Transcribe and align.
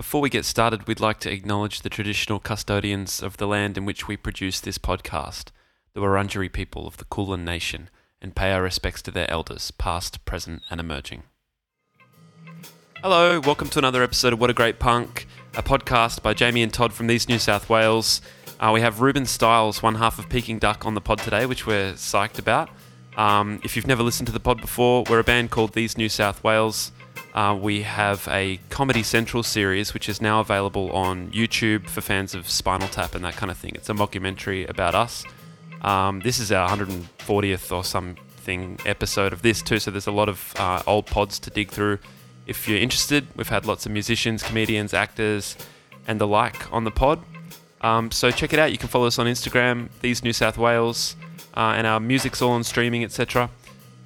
Before 0.00 0.22
we 0.22 0.30
get 0.30 0.46
started, 0.46 0.88
we'd 0.88 0.98
like 0.98 1.20
to 1.20 1.30
acknowledge 1.30 1.82
the 1.82 1.90
traditional 1.90 2.38
custodians 2.38 3.22
of 3.22 3.36
the 3.36 3.46
land 3.46 3.76
in 3.76 3.84
which 3.84 4.08
we 4.08 4.16
produce 4.16 4.58
this 4.58 4.78
podcast, 4.78 5.48
the 5.92 6.00
Wurundjeri 6.00 6.50
people 6.50 6.86
of 6.86 6.96
the 6.96 7.04
Kulin 7.04 7.44
Nation, 7.44 7.90
and 8.22 8.34
pay 8.34 8.50
our 8.52 8.62
respects 8.62 9.02
to 9.02 9.10
their 9.10 9.30
elders, 9.30 9.70
past, 9.72 10.24
present, 10.24 10.62
and 10.70 10.80
emerging. 10.80 11.24
Hello, 13.02 13.40
welcome 13.40 13.68
to 13.68 13.78
another 13.78 14.02
episode 14.02 14.32
of 14.32 14.40
What 14.40 14.48
a 14.48 14.54
Great 14.54 14.78
Punk, 14.78 15.26
a 15.54 15.62
podcast 15.62 16.22
by 16.22 16.32
Jamie 16.32 16.62
and 16.62 16.72
Todd 16.72 16.94
from 16.94 17.06
These 17.06 17.28
New 17.28 17.38
South 17.38 17.68
Whales. 17.68 18.22
Uh, 18.58 18.70
we 18.72 18.80
have 18.80 19.02
Reuben 19.02 19.26
Styles, 19.26 19.82
one 19.82 19.96
half 19.96 20.18
of 20.18 20.30
Peking 20.30 20.58
Duk, 20.58 20.86
on 20.86 20.94
the 20.94 21.02
pod 21.02 21.18
today, 21.18 21.44
which 21.44 21.66
we're 21.66 21.92
psyched 21.92 22.38
about. 22.38 22.70
Um, 23.18 23.60
if 23.64 23.76
you've 23.76 23.86
never 23.86 24.02
listened 24.02 24.28
to 24.28 24.32
the 24.32 24.40
pod 24.40 24.62
before, 24.62 25.04
we're 25.10 25.18
a 25.18 25.24
band 25.24 25.50
called 25.50 25.74
These 25.74 25.98
New 25.98 26.08
South 26.08 26.42
Whales. 26.42 26.90
Uh, 27.34 27.56
we 27.60 27.82
have 27.82 28.26
a 28.28 28.58
Comedy 28.70 29.02
Central 29.02 29.42
series, 29.42 29.94
which 29.94 30.08
is 30.08 30.20
now 30.20 30.40
available 30.40 30.90
on 30.92 31.30
YouTube 31.30 31.88
for 31.88 32.00
fans 32.00 32.34
of 32.34 32.48
Spinal 32.50 32.88
Tap 32.88 33.14
and 33.14 33.24
that 33.24 33.36
kind 33.36 33.50
of 33.50 33.58
thing. 33.58 33.72
It's 33.74 33.88
a 33.88 33.92
mockumentary 33.92 34.68
about 34.68 34.94
us. 34.94 35.24
Um, 35.82 36.20
this 36.20 36.38
is 36.38 36.50
our 36.50 36.68
140th 36.68 37.72
or 37.72 37.84
something 37.84 38.78
episode 38.84 39.32
of 39.32 39.42
this 39.42 39.62
too, 39.62 39.78
so 39.78 39.90
there's 39.90 40.06
a 40.06 40.12
lot 40.12 40.28
of 40.28 40.54
uh, 40.58 40.82
old 40.86 41.06
pods 41.06 41.38
to 41.40 41.50
dig 41.50 41.70
through. 41.70 41.98
If 42.46 42.68
you're 42.68 42.78
interested, 42.78 43.26
we've 43.36 43.48
had 43.48 43.64
lots 43.64 43.86
of 43.86 43.92
musicians, 43.92 44.42
comedians, 44.42 44.92
actors, 44.92 45.56
and 46.08 46.20
the 46.20 46.26
like 46.26 46.72
on 46.72 46.84
the 46.84 46.90
pod. 46.90 47.22
Um, 47.80 48.10
so 48.10 48.30
check 48.30 48.52
it 48.52 48.58
out. 48.58 48.72
You 48.72 48.78
can 48.78 48.88
follow 48.88 49.06
us 49.06 49.18
on 49.18 49.26
Instagram, 49.26 49.88
These 50.00 50.22
New 50.24 50.32
South 50.32 50.58
Whales, 50.58 51.16
uh, 51.54 51.74
and 51.76 51.86
our 51.86 52.00
music's 52.00 52.42
all 52.42 52.52
on 52.52 52.64
streaming, 52.64 53.04
etc. 53.04 53.50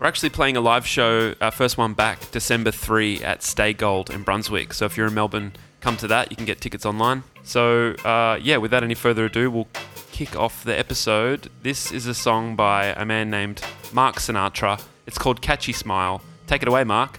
We're 0.04 0.08
actually 0.08 0.28
playing 0.28 0.58
a 0.58 0.60
live 0.60 0.86
show, 0.86 1.34
our 1.40 1.50
first 1.50 1.78
one 1.78 1.94
back, 1.94 2.30
December 2.30 2.70
3 2.70 3.24
at 3.24 3.42
Stay 3.42 3.72
Gold 3.72 4.10
in 4.10 4.22
Brunswick. 4.22 4.74
So 4.74 4.84
if 4.84 4.98
you're 4.98 5.06
in 5.06 5.14
Melbourne, 5.14 5.54
come 5.80 5.96
to 5.96 6.06
that. 6.08 6.30
You 6.30 6.36
can 6.36 6.44
get 6.44 6.60
tickets 6.60 6.84
online. 6.84 7.22
So, 7.42 7.92
uh, 8.04 8.38
yeah, 8.38 8.58
without 8.58 8.84
any 8.84 8.92
further 8.92 9.24
ado, 9.24 9.50
we'll 9.50 9.68
kick 10.12 10.36
off 10.36 10.62
the 10.62 10.78
episode. 10.78 11.48
This 11.62 11.90
is 11.90 12.06
a 12.06 12.12
song 12.12 12.54
by 12.54 12.88
a 12.88 13.06
man 13.06 13.30
named 13.30 13.62
Mark 13.94 14.16
Sinatra. 14.16 14.78
It's 15.06 15.16
called 15.16 15.40
Catchy 15.40 15.72
Smile. 15.72 16.20
Take 16.46 16.60
it 16.60 16.68
away, 16.68 16.84
Mark. 16.84 17.18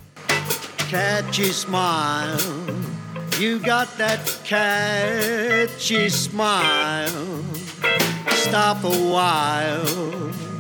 catchy 0.88 1.46
smile. 1.46 2.40
You 3.40 3.58
got 3.58 3.98
that 3.98 4.40
catchy 4.44 6.10
smile. 6.10 7.44
Stop 8.30 8.84
a 8.84 8.92
while. 8.92 10.55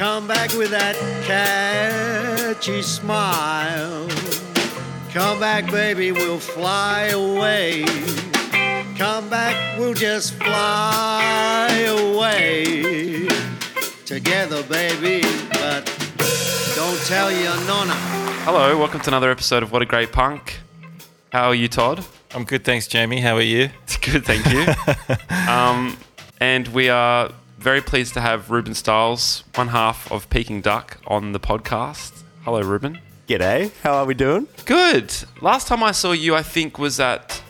Come 0.00 0.26
back 0.26 0.54
with 0.54 0.70
that 0.70 0.96
catchy 1.26 2.80
smile. 2.80 4.08
Come 5.12 5.38
back, 5.38 5.70
baby, 5.70 6.10
we'll 6.10 6.38
fly 6.38 7.08
away. 7.08 7.84
Come 8.96 9.28
back, 9.28 9.78
we'll 9.78 9.92
just 9.92 10.32
fly 10.36 11.84
away. 11.86 13.28
Together, 14.06 14.62
baby, 14.62 15.20
but 15.50 15.84
don't 16.74 16.98
tell 17.02 17.30
your 17.30 17.54
nonna. 17.66 17.92
Hello, 18.46 18.78
welcome 18.78 19.00
to 19.00 19.10
another 19.10 19.30
episode 19.30 19.62
of 19.62 19.70
What 19.70 19.82
a 19.82 19.84
Great 19.84 20.12
Punk. 20.12 20.60
How 21.30 21.48
are 21.48 21.54
you, 21.54 21.68
Todd? 21.68 22.06
I'm 22.34 22.44
good, 22.44 22.64
thanks, 22.64 22.88
Jamie. 22.88 23.20
How 23.20 23.36
are 23.36 23.42
you? 23.42 23.68
Good, 24.00 24.24
thank 24.24 24.46
you. 24.50 24.64
um, 25.52 25.98
and 26.40 26.68
we 26.68 26.88
are 26.88 27.32
very 27.60 27.82
pleased 27.82 28.14
to 28.14 28.20
have 28.22 28.50
Reuben 28.50 28.74
Styles, 28.74 29.44
one 29.54 29.68
half 29.68 30.10
of 30.10 30.28
Peking 30.30 30.62
Duk, 30.62 30.96
on 31.06 31.32
the 31.32 31.40
podcast. 31.40 32.22
Hello, 32.42 32.62
Reuben. 32.62 32.98
G'day, 33.28 33.70
how 33.82 33.92
are 33.92 34.06
we 34.06 34.14
doing? 34.14 34.48
Good. 34.64 35.14
Last 35.42 35.68
time 35.68 35.82
I 35.82 35.92
saw 35.92 36.12
you, 36.12 36.34
I 36.34 36.42
think, 36.42 36.78
was 36.78 36.98
at 36.98 37.40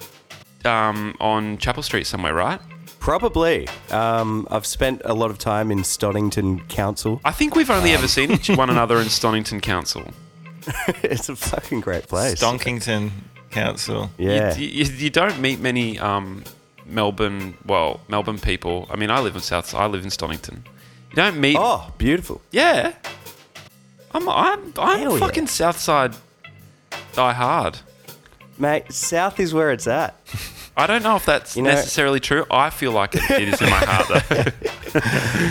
um, 0.64 1.16
on 1.20 1.58
Chapel 1.58 1.82
Street 1.84 2.08
somewhere, 2.08 2.34
right? 2.34 2.60
Probably. 2.98 3.68
Um, 3.90 4.48
I've 4.50 4.66
spent 4.66 5.00
a 5.04 5.14
lot 5.14 5.30
of 5.30 5.38
time 5.38 5.70
in 5.70 5.78
Stonnington 5.78 6.68
Council. 6.68 7.20
I 7.24 7.30
think 7.30 7.54
we've 7.54 7.70
only 7.70 7.92
ever 7.92 8.08
seen 8.08 8.32
each 8.32 8.48
one 8.56 8.68
another 8.68 8.96
in 8.98 9.06
Stonnington 9.06 9.62
Council. 9.62 10.10
it's 11.04 11.28
a 11.28 11.36
fucking 11.36 11.80
great 11.80 12.08
place. 12.08 12.42
Stonkington 12.42 13.10
Council. 13.52 14.10
yeah. 14.18 14.56
You, 14.56 14.66
you, 14.66 14.84
you 14.92 15.10
don't 15.10 15.40
meet 15.40 15.60
many 15.60 15.98
um, 16.00 16.42
Melbourne, 16.90 17.54
well, 17.66 18.00
Melbourne 18.08 18.38
people. 18.38 18.86
I 18.90 18.96
mean, 18.96 19.10
I 19.10 19.20
live 19.20 19.34
in 19.34 19.40
South. 19.40 19.74
I 19.74 19.86
live 19.86 20.02
in 20.04 20.10
Stonnington. 20.10 20.64
You 21.10 21.16
don't 21.16 21.40
meet. 21.40 21.56
oh, 21.58 21.92
beautiful. 21.98 22.40
Yeah. 22.50 22.92
I'm 24.12 24.28
I'm 24.28 24.72
I'm 24.78 24.98
Hell 24.98 25.12
yeah. 25.18 25.26
fucking 25.26 25.46
Southside 25.46 26.14
die 27.14 27.32
hard. 27.32 27.78
Mate, 28.58 28.92
South 28.92 29.38
is 29.40 29.54
where 29.54 29.70
it's 29.72 29.86
at. 29.86 30.14
I 30.76 30.86
don't 30.86 31.02
know 31.02 31.16
if 31.16 31.24
that's 31.26 31.56
You 31.56 31.62
know- 31.62 31.70
necessarily 31.70 32.20
true. 32.20 32.44
I 32.50 32.70
feel 32.70 32.92
like 32.92 33.14
it, 33.14 33.28
it 33.30 33.48
is 33.48 33.60
in 33.62 33.70
my 33.70 33.76
heart 33.76 34.08
though. 34.28 34.52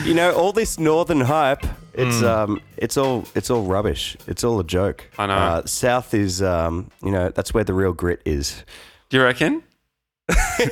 You 0.05 0.13
know, 0.13 0.33
all 0.33 0.51
this 0.51 0.77
northern 0.77 1.21
hype, 1.21 1.65
it's 1.93 2.21
um 2.23 2.61
it's 2.77 2.97
all 2.97 3.23
it's 3.35 3.49
all 3.49 3.63
rubbish. 3.63 4.17
It's 4.27 4.43
all 4.43 4.59
a 4.59 4.63
joke. 4.65 5.05
I 5.17 5.25
know. 5.27 5.33
Uh, 5.33 5.65
South 5.65 6.13
is 6.13 6.41
um, 6.41 6.91
you 7.03 7.11
know, 7.11 7.29
that's 7.29 7.53
where 7.53 7.63
the 7.63 7.73
real 7.73 7.93
grit 7.93 8.21
is. 8.25 8.63
Do 9.09 9.17
you 9.17 9.23
reckon? 9.23 9.63
We'll 10.29 10.67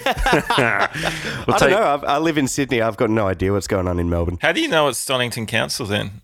I 0.57 0.89
take, 1.59 1.59
don't 1.59 1.71
know. 1.71 1.83
I've, 1.83 2.03
I 2.03 2.17
live 2.17 2.37
in 2.37 2.47
Sydney. 2.47 2.81
I've 2.81 2.97
got 2.97 3.09
no 3.09 3.27
idea 3.27 3.51
what's 3.53 3.67
going 3.67 3.87
on 3.87 3.99
in 3.99 4.09
Melbourne. 4.09 4.37
How 4.41 4.51
do 4.51 4.61
you 4.61 4.67
know 4.67 4.87
it's 4.87 5.03
Stonnington 5.03 5.47
Council 5.47 5.85
then? 5.85 6.21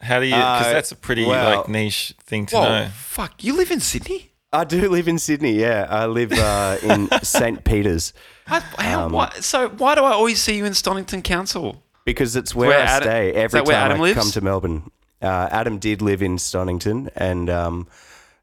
How 0.00 0.20
do 0.20 0.26
you? 0.26 0.34
Because 0.34 0.66
Uh, 0.66 0.72
that's 0.72 0.92
a 0.92 0.96
pretty 0.96 1.24
well- 1.26 1.58
like 1.60 1.68
niche 1.68 2.14
thing 2.22 2.46
to 2.46 2.56
Whoa, 2.56 2.62
know. 2.84 2.88
fuck! 2.94 3.42
You 3.44 3.56
live 3.56 3.70
in 3.70 3.80
Sydney? 3.80 4.32
I 4.52 4.64
do 4.64 4.88
live 4.88 5.08
in 5.08 5.18
Sydney. 5.18 5.52
Yeah, 5.52 5.86
I 5.90 6.06
live 6.06 6.32
uh, 6.32 6.76
in 6.82 7.08
St. 7.22 7.64
Peter's 7.64 8.12
I, 8.46 8.60
how, 8.60 9.06
Um, 9.06 9.12
why, 9.12 9.30
so 9.40 9.68
why 9.68 9.94
do 9.96 10.02
I 10.04 10.12
always 10.12 10.40
see 10.40 10.56
you 10.56 10.64
in 10.64 10.72
Stonnington 10.72 11.24
Council? 11.24 11.82
because 12.04 12.36
it's 12.36 12.54
where, 12.54 12.68
Where 12.68 12.78
I 12.80 12.82
Adam- 12.82 13.08
stay 13.08 13.30
is 13.30 13.36
every 13.36 13.60
that 13.60 13.66
where 13.66 13.76
time 13.76 13.84
Adam 13.92 13.98
I 13.98 14.02
lives? 14.02 14.18
come 14.18 14.30
to 14.32 14.40
Melbourne. 14.42 14.90
Uh, 15.22 15.48
Adam 15.50 15.78
did 15.78 16.02
live 16.02 16.22
in 16.22 16.36
Stonnington, 16.36 17.08
and 17.16 17.48
um, 17.48 17.86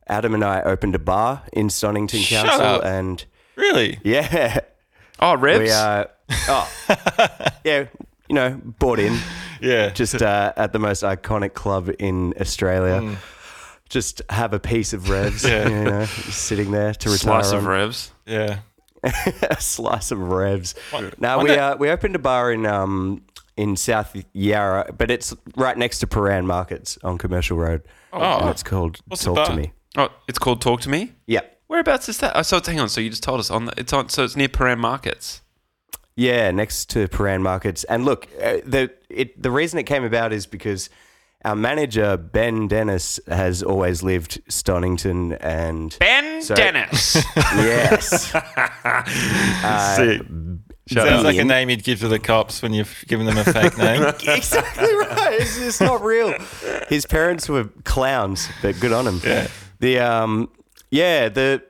Adam 0.08 0.34
and 0.34 0.44
I 0.44 0.62
opened 0.64 0.96
a 0.96 1.00
bar 1.00 1.44
in 1.54 1.68
Stonnington 1.68 2.24
Shut 2.24 2.46
Council, 2.48 2.66
up. 2.66 2.84
and 2.84 3.24
Really? 3.62 4.00
yeah, 4.04 4.60
Oh, 5.20 5.36
Revs. 5.38 5.60
we 5.60 5.72
uh, 5.72 6.06
oh 6.50 6.72
yeah, 7.64 7.86
you 8.28 8.36
know, 8.36 8.60
bought 8.80 9.00
in 9.00 9.18
Yeah. 9.62 9.90
just 9.92 10.22
uh, 10.22 10.52
at 10.58 10.74
the 10.74 10.80
most 10.80 11.04
iconic 11.04 11.54
club 11.54 11.90
in 12.00 12.34
Australia. 12.42 13.00
Hmm. 13.02 13.14
Just 13.90 14.22
have 14.30 14.54
a 14.54 14.60
piece 14.60 14.94
of 14.94 15.10
revs, 15.10 15.44
Yeah. 15.44 15.68
you 15.70 15.84
know, 15.84 16.06
sitting 16.06 16.72
there 16.72 16.94
to 16.94 17.10
retire 17.10 17.44
Slice 17.44 17.52
of. 17.52 17.66
Revs. 17.66 18.12
yeah. 18.26 18.60
a 19.04 19.60
slice 19.60 20.12
of 20.12 20.20
revs. 20.20 20.76
What- 20.92 21.20
Now 21.20 21.38
what 21.38 21.44
we 21.44 21.50
the- 21.52 21.62
uh, 21.62 21.76
we 21.78 21.90
opened 21.90 22.16
a 22.16 22.20
bar 22.20 22.52
in 22.52 22.66
um 22.66 23.24
in 23.58 23.76
South 23.76 24.16
Yarra, 24.34 24.94
but 24.98 25.12
it's 25.12 25.36
right 25.58 25.78
next 25.78 26.00
to 26.00 26.08
Prahran 26.08 26.46
Markets 26.46 26.98
on 27.04 27.18
Commercial 27.18 27.58
Road. 27.58 27.82
and 28.14 28.24
Oh, 28.24 28.50
it's 28.50 28.64
called 28.64 29.00
What's 29.08 29.24
Talk 29.24 29.48
to? 29.50 29.56
Me. 29.56 29.74
Oh, 29.98 30.10
it's 30.28 30.40
called 30.40 30.62
Talk 30.62 30.82
to 30.82 30.90
Me. 30.90 31.12
Yeah, 31.28 31.42
Whereabouts 31.72 32.10
is 32.10 32.18
that? 32.18 32.34
Oh, 32.36 32.42
so 32.42 32.58
it's, 32.58 32.68
hang 32.68 32.82
on. 32.82 32.90
So 32.90 33.00
you 33.00 33.10
just 33.10 33.24
told 33.24 33.40
us 33.40 33.50
on. 33.50 33.64
The, 33.68 33.74
it's 33.78 33.94
on. 33.94 34.10
So 34.10 34.26
it's 34.26 34.36
near 34.36 34.50
Prahran 34.50 34.78
Markets. 34.80 35.42
yeah, 36.18 36.52
next 36.52 36.90
to 36.90 37.08
Prahran 37.08 37.42
Markets. 37.42 37.86
And 37.86 38.04
look, 38.04 38.28
uh, 38.44 38.58
the 38.66 38.92
it 39.10 39.42
the 39.42 39.52
reason 39.52 39.80
it 39.80 39.84
came 39.84 40.04
about 40.04 40.34
is 40.34 40.46
because 40.46 40.90
our 41.46 41.56
manager 41.56 42.18
Ben 42.18 42.68
Dennis 42.68 43.22
has 43.30 43.64
always 43.64 44.04
lived 44.04 44.42
Stonnington, 44.50 45.38
and 45.40 45.96
Ben 45.98 46.42
So- 46.42 46.56
Dennis. 46.56 47.16
yes, 47.38 48.36
uh, 48.36 49.96
Sick. 49.96 50.22
Shut 50.88 51.08
Sounds 51.08 51.20
up. 51.20 51.24
like 51.24 51.38
a 51.38 51.46
name 51.46 51.70
you'd 51.70 51.86
give 51.86 52.02
to 52.02 52.10
the 52.10 52.20
cops 52.20 52.62
when 52.62 52.74
you've 52.74 53.06
given 53.08 53.26
them 53.26 53.38
a 53.38 53.46
fake 53.46 53.78
name. 53.78 54.04
exactly 54.28 54.94
right. 54.94 55.38
It's, 55.40 55.58
it's 55.58 55.80
not 55.80 56.04
real. 56.04 56.36
His 56.90 57.06
parents 57.06 57.48
were 57.48 57.70
clowns, 57.86 58.50
but 58.62 58.78
good 58.82 58.92
on 58.92 59.08
him. 59.08 59.22
Yeah. 59.24 59.48
The 59.80 60.00
um, 60.00 60.50
yeah, 60.92 61.30
the 61.30 61.64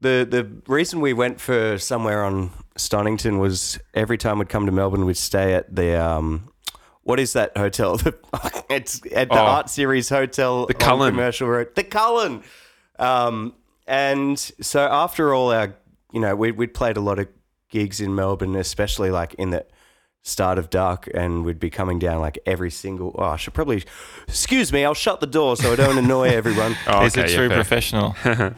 the 0.00 0.26
the 0.28 0.50
reason 0.66 1.00
we 1.00 1.12
went 1.12 1.40
for 1.40 1.78
somewhere 1.78 2.24
on 2.24 2.50
Stonnington 2.76 3.38
was 3.38 3.78
every 3.94 4.18
time 4.18 4.38
we'd 4.40 4.48
come 4.48 4.66
to 4.66 4.72
Melbourne, 4.72 5.04
we'd 5.06 5.16
stay 5.16 5.54
at 5.54 5.74
the 5.74 5.94
um. 6.02 6.48
What 7.04 7.18
is 7.18 7.32
that 7.32 7.56
hotel? 7.56 8.00
it's 8.70 9.00
at 9.12 9.28
the 9.28 9.34
Oh. 9.34 9.44
Art 9.44 9.68
Series 9.68 10.08
Hotel, 10.08 10.66
The 10.66 10.74
Cullen. 10.74 11.10
Commercial 11.12 11.48
Road. 11.48 11.74
The 11.74 11.82
Cullen. 11.82 12.44
Um, 12.96 13.54
and 13.88 14.38
so 14.38 14.80
after 14.86 15.34
all 15.34 15.50
our, 15.50 15.74
you 16.12 16.20
know, 16.20 16.36
we 16.36 16.52
we'd 16.52 16.74
played 16.74 16.96
a 16.96 17.00
lot 17.00 17.18
of 17.18 17.26
gigs 17.70 18.00
in 18.00 18.14
Melbourne, 18.14 18.54
especially 18.54 19.10
like 19.10 19.34
in 19.34 19.50
the 19.50 19.66
start 20.22 20.58
of 20.58 20.70
dark, 20.70 21.08
and 21.14 21.44
we'd 21.44 21.58
be 21.60 21.70
coming 21.70 21.98
down 21.98 22.20
like 22.20 22.38
every 22.46 22.70
single. 22.70 23.14
Oh, 23.18 23.24
I 23.24 23.36
should 23.36 23.54
probably. 23.54 23.84
Excuse 24.28 24.72
me, 24.72 24.84
I'll 24.84 24.94
shut 24.94 25.20
the 25.20 25.26
door 25.26 25.56
so 25.56 25.72
I 25.72 25.76
don't 25.76 25.98
annoy 25.98 26.28
everyone. 26.34 26.76
Oh, 26.86 27.02
He's 27.02 27.16
okay, 27.16 27.26
a 27.26 27.30
yeah, 27.30 27.36
true 27.36 27.48
fair. 27.48 27.56
professional. 27.56 28.16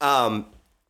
Um, 0.00 0.46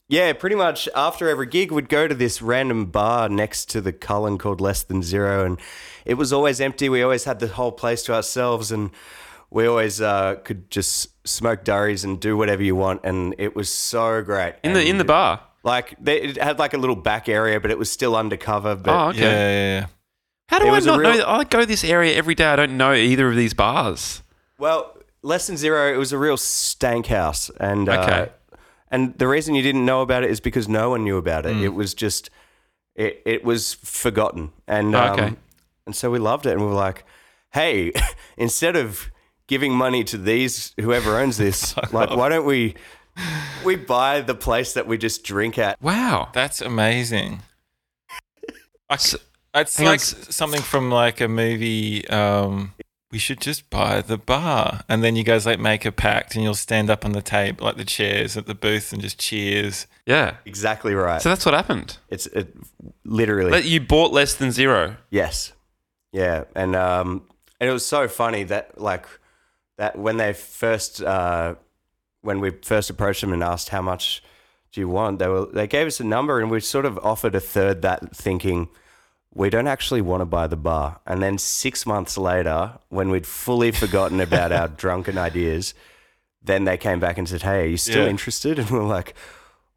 yeah, 0.08 0.32
pretty 0.32 0.56
much 0.56 0.88
after 0.94 1.28
every 1.28 1.46
gig, 1.46 1.70
we'd 1.72 1.88
go 1.88 2.08
to 2.08 2.14
this 2.14 2.40
random 2.42 2.86
bar 2.86 3.28
next 3.28 3.66
to 3.70 3.80
the 3.80 3.92
Cullen 3.92 4.38
called 4.38 4.60
Less 4.60 4.82
Than 4.82 5.02
Zero, 5.02 5.44
and 5.44 5.60
it 6.04 6.14
was 6.14 6.32
always 6.32 6.60
empty. 6.60 6.88
We 6.88 7.02
always 7.02 7.24
had 7.24 7.40
the 7.40 7.48
whole 7.48 7.72
place 7.72 8.02
to 8.04 8.14
ourselves, 8.14 8.70
and 8.72 8.90
we 9.50 9.66
always 9.66 10.00
uh, 10.00 10.36
could 10.44 10.70
just 10.70 11.26
smoke 11.26 11.64
durries 11.64 12.04
and 12.04 12.20
do 12.20 12.36
whatever 12.36 12.62
you 12.62 12.74
want, 12.76 13.00
and 13.04 13.34
it 13.38 13.54
was 13.56 13.68
so 13.68 14.22
great. 14.22 14.54
In 14.62 14.72
the 14.72 14.84
in 14.86 14.98
the 14.98 15.04
bar. 15.04 15.40
Like 15.66 15.94
they, 16.00 16.22
it 16.22 16.36
had 16.42 16.58
like 16.58 16.72
a 16.72 16.78
little 16.78 16.96
back 16.96 17.28
area, 17.28 17.60
but 17.60 17.70
it 17.70 17.78
was 17.78 17.90
still 17.92 18.16
undercover. 18.16 18.74
But 18.76 18.90
Oh, 18.94 19.08
okay. 19.10 19.18
Yeah, 19.20 19.30
yeah, 19.30 19.80
yeah. 19.80 19.86
How 20.48 20.58
do 20.60 20.66
It 20.66 20.70
I 20.70 20.72
was 20.72 20.86
a 20.86 20.90
not 20.90 21.00
real- 21.00 21.18
know? 21.18 21.26
I 21.26 21.44
go 21.44 21.64
this 21.64 21.84
area 21.84 22.14
every 22.14 22.34
day. 22.34 22.46
I 22.46 22.56
don't 22.56 22.76
know 22.76 22.94
either 22.94 23.28
of 23.28 23.36
these 23.36 23.52
bars. 23.52 24.22
Well, 24.58 24.96
less 25.22 25.46
than 25.48 25.56
zero. 25.56 25.92
It 25.92 25.96
was 25.98 26.12
a 26.12 26.18
real 26.18 26.36
stank 26.36 27.06
house, 27.08 27.50
and 27.60 27.88
Okay. 27.88 28.12
uh, 28.22 28.56
and 28.90 29.18
the 29.18 29.26
reason 29.26 29.54
you 29.56 29.62
didn't 29.62 29.84
know 29.84 30.00
about 30.02 30.22
it 30.22 30.30
is 30.30 30.38
because 30.40 30.68
no 30.68 30.90
one 30.90 31.02
knew 31.04 31.16
about 31.18 31.44
it. 31.46 31.56
It 31.56 31.74
was 31.74 31.92
just 31.94 32.30
it 32.94 33.20
it 33.26 33.44
was 33.44 33.74
forgotten, 33.74 34.52
and 34.68 34.94
Oh, 34.94 35.00
um, 35.02 35.10
okay. 35.12 35.34
and 35.84 35.96
so 35.96 36.10
we 36.12 36.18
loved 36.20 36.46
it, 36.46 36.52
and 36.52 36.60
we 36.60 36.68
were 36.68 36.72
like, 36.74 37.04
hey, 37.52 37.92
instead 38.36 38.76
of 38.76 39.10
giving 39.48 39.72
money 39.74 40.04
to 40.04 40.16
these 40.18 40.74
whoever 40.80 41.18
owns 41.18 41.36
this, 41.38 41.76
like 41.92 42.10
why 42.10 42.28
don't 42.28 42.46
we 42.46 42.74
we 43.64 43.76
buy 43.76 44.20
the 44.20 44.34
place 44.34 44.72
that 44.74 44.86
we 44.86 44.98
just 44.98 45.24
drink 45.24 45.58
at? 45.58 45.80
Wow. 45.80 46.28
That's 46.32 46.60
amazing. 46.60 47.42
I, 48.88 48.96
c- 48.96 49.18
it's 49.54 49.76
hang 49.76 49.86
on, 49.86 49.92
like 49.92 50.00
something 50.00 50.62
from 50.62 50.90
like 50.90 51.20
a 51.20 51.28
movie. 51.28 52.06
Um, 52.08 52.74
we 53.10 53.18
should 53.18 53.40
just 53.40 53.70
buy 53.70 54.00
the 54.02 54.18
bar, 54.18 54.82
and 54.88 55.02
then 55.02 55.16
you 55.16 55.24
guys 55.24 55.46
like 55.46 55.58
make 55.58 55.84
a 55.84 55.92
pact, 55.92 56.34
and 56.34 56.44
you'll 56.44 56.54
stand 56.54 56.90
up 56.90 57.04
on 57.04 57.12
the 57.12 57.22
table, 57.22 57.64
like 57.64 57.76
the 57.76 57.84
chairs 57.84 58.36
at 58.36 58.46
the 58.46 58.54
booth, 58.54 58.92
and 58.92 59.00
just 59.00 59.18
cheers. 59.18 59.86
Yeah. 60.04 60.36
Exactly 60.44 60.94
right. 60.94 61.22
So 61.22 61.28
that's 61.28 61.44
what 61.46 61.54
happened. 61.54 61.98
it's 62.08 62.26
it, 62.26 62.54
literally 63.04 63.50
But 63.50 63.64
you 63.64 63.80
bought 63.80 64.12
less 64.12 64.34
than 64.34 64.52
zero. 64.52 64.96
Yes. 65.10 65.52
Yeah, 66.12 66.44
and 66.54 66.76
um, 66.76 67.22
and 67.60 67.68
it 67.68 67.72
was 67.72 67.84
so 67.84 68.08
funny 68.08 68.44
that 68.44 68.80
like 68.80 69.06
that 69.78 69.98
when 69.98 70.16
they 70.16 70.32
first 70.32 71.02
uh, 71.02 71.56
when 72.26 72.40
we 72.40 72.50
first 72.62 72.90
approached 72.90 73.20
them 73.22 73.32
and 73.32 73.42
asked 73.42 73.70
how 73.70 73.80
much 73.82 74.22
do 74.72 74.80
you 74.80 74.88
want, 74.88 75.18
they 75.18 75.28
were 75.28 75.46
they 75.46 75.66
gave 75.66 75.86
us 75.86 76.00
a 76.00 76.04
number 76.04 76.40
and 76.40 76.50
we 76.50 76.60
sort 76.60 76.84
of 76.84 76.98
offered 76.98 77.34
a 77.34 77.40
third 77.40 77.80
that, 77.82 78.14
thinking 78.14 78.68
we 79.32 79.48
don't 79.50 79.66
actually 79.66 80.00
want 80.02 80.20
to 80.22 80.24
buy 80.26 80.46
the 80.46 80.56
bar. 80.56 81.00
And 81.06 81.22
then 81.22 81.38
six 81.38 81.84
months 81.86 82.16
later, 82.18 82.78
when 82.88 83.10
we'd 83.10 83.26
fully 83.26 83.70
forgotten 83.70 84.20
about 84.20 84.50
our 84.52 84.68
drunken 84.82 85.18
ideas, 85.18 85.74
then 86.42 86.64
they 86.64 86.76
came 86.76 87.00
back 87.00 87.18
and 87.18 87.28
said, 87.28 87.42
"Hey, 87.42 87.62
are 87.64 87.66
you 87.66 87.76
still 87.76 88.04
Yeah. 88.04 88.10
interested?" 88.10 88.58
And 88.60 88.70
we 88.70 88.78
we're 88.78 88.84
like, 88.86 89.14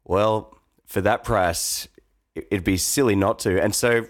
"Well, 0.04 0.54
for 0.86 1.00
that 1.02 1.24
price, 1.24 1.88
it- 2.34 2.46
it'd 2.50 2.64
be 2.64 2.76
silly 2.78 3.14
not 3.14 3.38
to." 3.40 3.62
And 3.62 3.74
so 3.74 4.06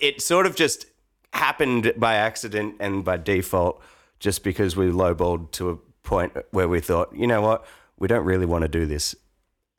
it 0.00 0.22
sort 0.22 0.46
of 0.46 0.54
just 0.56 0.86
happened 1.32 1.92
by 1.96 2.14
accident 2.14 2.74
and 2.80 3.04
by 3.04 3.16
default, 3.16 3.80
just 4.18 4.42
because 4.42 4.76
we 4.76 4.86
lowballed 4.90 5.50
to 5.52 5.70
a 5.70 5.76
point 6.10 6.32
where 6.50 6.68
we 6.68 6.80
thought, 6.80 7.14
you 7.14 7.26
know 7.26 7.40
what, 7.40 7.64
we 7.98 8.06
don't 8.08 8.24
really 8.24 8.46
want 8.46 8.62
to 8.62 8.68
do 8.68 8.84
this, 8.86 9.14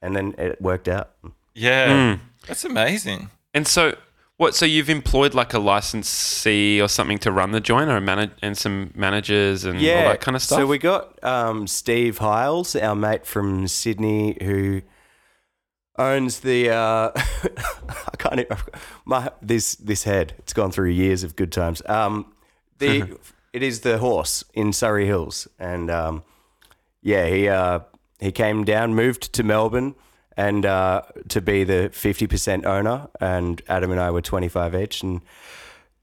and 0.02 0.16
then 0.16 0.34
it 0.38 0.62
worked 0.62 0.88
out. 0.88 1.12
Yeah, 1.54 1.88
Mm. 1.90 2.20
that's 2.48 2.64
amazing. 2.66 3.30
And 3.54 3.68
so 3.68 3.96
what? 4.38 4.56
So 4.56 4.66
you've 4.66 4.90
employed 4.90 5.34
like 5.36 5.54
a 5.54 5.60
licensee 5.60 6.82
or 6.82 6.88
something 6.88 7.20
to 7.20 7.32
run 7.32 7.52
the 7.52 7.60
joint, 7.60 7.90
or 7.92 7.98
a 7.98 8.02
manage 8.02 8.32
and 8.42 8.58
some 8.58 8.92
managers 8.96 9.66
and 9.66 9.78
all 9.78 9.84
that 10.12 10.22
kind 10.22 10.36
of 10.36 10.42
stuff. 10.42 10.60
So 10.60 10.66
we 10.68 10.78
got 10.80 11.22
um, 11.24 11.68
Steve 11.68 12.18
Hiles, 12.20 12.76
our 12.76 12.96
mate 12.96 13.26
from 13.26 13.68
Sydney, 13.68 14.38
who 14.42 14.82
owns 15.98 16.40
the. 16.40 16.70
Uh, 16.70 17.12
I 18.14 18.16
can't. 18.18 18.40
Even, 18.40 18.58
my 19.06 19.30
this 19.42 19.76
this 19.76 20.04
head. 20.06 20.34
It's 20.40 20.54
gone 20.54 20.72
through 20.72 20.90
years 20.90 21.24
of 21.24 21.36
good 21.36 21.52
times. 21.52 21.82
Um, 21.88 22.26
the 22.80 23.18
it 23.54 23.64
is 23.64 23.82
the 23.82 23.98
horse 23.98 24.44
in 24.54 24.74
Surry 24.74 25.06
Hills, 25.06 25.48
and 25.60 25.90
um, 25.90 26.24
yeah, 27.02 27.28
he 27.28 27.48
uh, 27.48 27.80
he 28.20 28.32
came 28.32 28.64
down, 28.64 28.96
moved 28.96 29.34
to 29.34 29.44
Melbourne. 29.44 29.96
And 30.38 30.66
uh, 30.66 31.02
to 31.28 31.42
be 31.42 31.66
the 31.66 31.90
fifty 31.92 32.26
percent 32.26 32.66
owner, 32.66 33.10
and 33.20 33.62
Adam 33.68 33.92
and 33.92 34.00
I 34.00 34.12
were 34.12 34.22
twenty 34.22 34.48
five 34.48 34.74
each, 34.74 35.04
and 35.04 35.22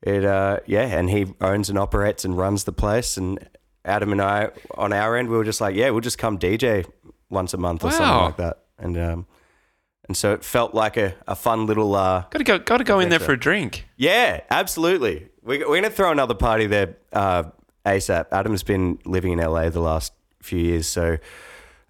it 0.03 0.25
uh 0.25 0.59
yeah 0.67 0.87
and 0.87 1.11
he 1.11 1.27
owns 1.41 1.69
and 1.69 1.79
operates 1.79 2.25
and 2.25 2.37
runs 2.37 2.65
the 2.65 2.73
place. 2.73 3.17
And 3.17 3.39
adam 3.85 4.13
and 4.13 4.21
i 4.21 4.51
on 4.77 4.93
our 4.93 5.17
end 5.17 5.29
we 5.29 5.37
were 5.37 5.45
just 5.45 5.61
like 5.61 5.75
yeah 5.75 5.89
we'll 5.91 6.01
just 6.01 6.19
come 6.19 6.39
dj 6.39 6.85
once 7.31 7.55
a 7.55 7.57
month 7.57 7.85
or 7.85 7.91
something 7.91 8.25
like 8.25 8.37
that. 8.37 8.59
And 8.79 8.99
um 8.99 9.27
and 10.09 10.17
so 10.17 10.33
it 10.33 10.43
felt 10.43 10.75
like 10.75 10.97
a, 10.97 11.15
a 11.27 11.37
fun 11.37 11.67
little 11.67 11.95
uh 11.95 12.23
got 12.31 12.39
to 12.39 12.45
go. 12.45 12.59
Got 12.59 12.79
to 12.79 12.85
go 12.85 12.99
in 13.01 13.09
there 13.11 13.19
for 13.21 13.33
a 13.33 13.39
drink. 13.39 13.87
yeah 13.97 14.41
absolutely 14.51 15.29
we, 15.43 15.59
we're 15.59 15.77
gonna 15.81 15.91
throw 15.91 16.11
another 16.11 16.35
party 16.35 16.67
there 16.67 16.97
uh 17.13 17.45
asap 17.87 18.27
adam's 18.33 18.63
been 18.63 18.99
living 19.05 19.33
in 19.33 19.39
la 19.39 19.69
the 19.69 19.81
last 19.81 20.13
few 20.43 20.59
years 20.61 20.87
so 20.87 21.19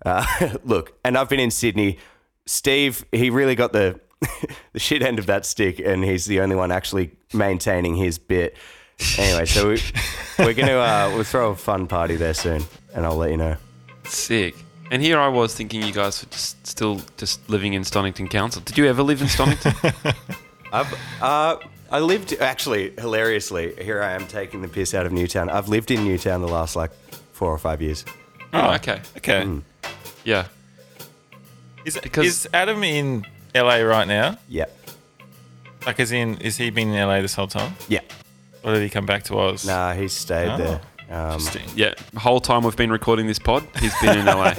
uh 0.06 0.24
look 0.64 0.92
and 1.04 1.16
i've 1.18 1.28
been 1.28 1.40
in 1.40 1.50
sydney 1.50 1.98
steve 2.46 3.04
he 3.12 3.30
really 3.30 3.54
got 3.54 3.72
the 3.72 3.98
the 4.72 4.80
shit 4.80 5.02
end 5.02 5.18
of 5.18 5.26
that 5.26 5.46
stick 5.46 5.78
and 5.78 6.04
he's 6.04 6.24
the 6.26 6.40
only 6.40 6.56
one 6.56 6.72
actually 6.72 7.10
maintaining 7.32 7.94
his 7.94 8.18
bit 8.18 8.56
anyway 9.16 9.44
so 9.44 9.68
we, 9.68 9.80
we're 10.40 10.54
gonna 10.54 10.72
uh 10.76 11.10
we'll 11.14 11.22
throw 11.24 11.50
a 11.50 11.54
fun 11.56 11.86
party 11.86 12.16
there 12.16 12.34
soon 12.34 12.62
and 12.94 13.06
i'll 13.06 13.16
let 13.16 13.30
you 13.30 13.36
know 13.36 13.56
Sick. 14.04 14.54
And 14.90 15.02
here 15.02 15.18
I 15.18 15.28
was 15.28 15.54
thinking 15.54 15.82
you 15.82 15.92
guys 15.92 16.22
were 16.24 16.30
just 16.30 16.66
still 16.66 17.00
just 17.18 17.46
living 17.50 17.74
in 17.74 17.82
Stonnington 17.82 18.30
Council. 18.30 18.62
Did 18.64 18.78
you 18.78 18.86
ever 18.86 19.02
live 19.02 19.20
in 19.20 19.28
Stonnington? 19.28 20.14
I've 20.72 21.22
uh 21.22 21.56
I 21.90 22.00
lived 22.00 22.32
actually 22.40 22.90
hilariously 22.98 23.74
here 23.82 24.02
I 24.02 24.12
am 24.12 24.26
taking 24.26 24.62
the 24.62 24.68
piss 24.68 24.94
out 24.94 25.06
of 25.06 25.12
Newtown. 25.12 25.48
I've 25.50 25.68
lived 25.68 25.90
in 25.90 26.04
Newtown 26.04 26.40
the 26.40 26.48
last 26.48 26.76
like 26.76 26.90
four 27.32 27.50
or 27.52 27.58
five 27.58 27.80
years. 27.82 28.04
oh, 28.52 28.74
okay. 28.74 29.00
Okay, 29.18 29.42
Mm. 29.44 29.62
Yeah. 30.24 30.46
is, 31.84 31.98
Because- 31.98 32.26
is 32.26 32.48
Adam 32.52 32.82
in 32.82 33.26
LA 33.54 33.76
right 33.82 34.06
now? 34.08 34.36
Yeah. 34.48 34.66
Like, 35.86 36.00
as 36.00 36.12
in, 36.12 36.36
is 36.38 36.56
he 36.58 36.68
been 36.70 36.88
in 36.92 37.06
LA 37.08 37.20
this 37.22 37.34
whole 37.34 37.46
time, 37.46 37.72
Yeah. 37.88 38.00
or 38.62 38.74
did 38.74 38.82
he 38.82 38.90
come 38.90 39.06
back 39.06 39.22
to 39.24 39.38
Oz? 39.38 39.64
Nah, 39.66 39.94
he 39.94 40.08
stayed 40.08 40.48
Oh. 40.50 40.56
there. 40.58 40.80
Um, 41.10 41.32
Interesting. 41.32 41.68
Yeah. 41.74 41.94
The 42.12 42.20
whole 42.20 42.40
time 42.40 42.64
we've 42.64 42.76
been 42.76 42.92
recording 42.92 43.26
this 43.26 43.38
pod, 43.38 43.66
he's 43.80 43.98
been 44.00 44.18
in 44.18 44.26
LA. 44.26 44.52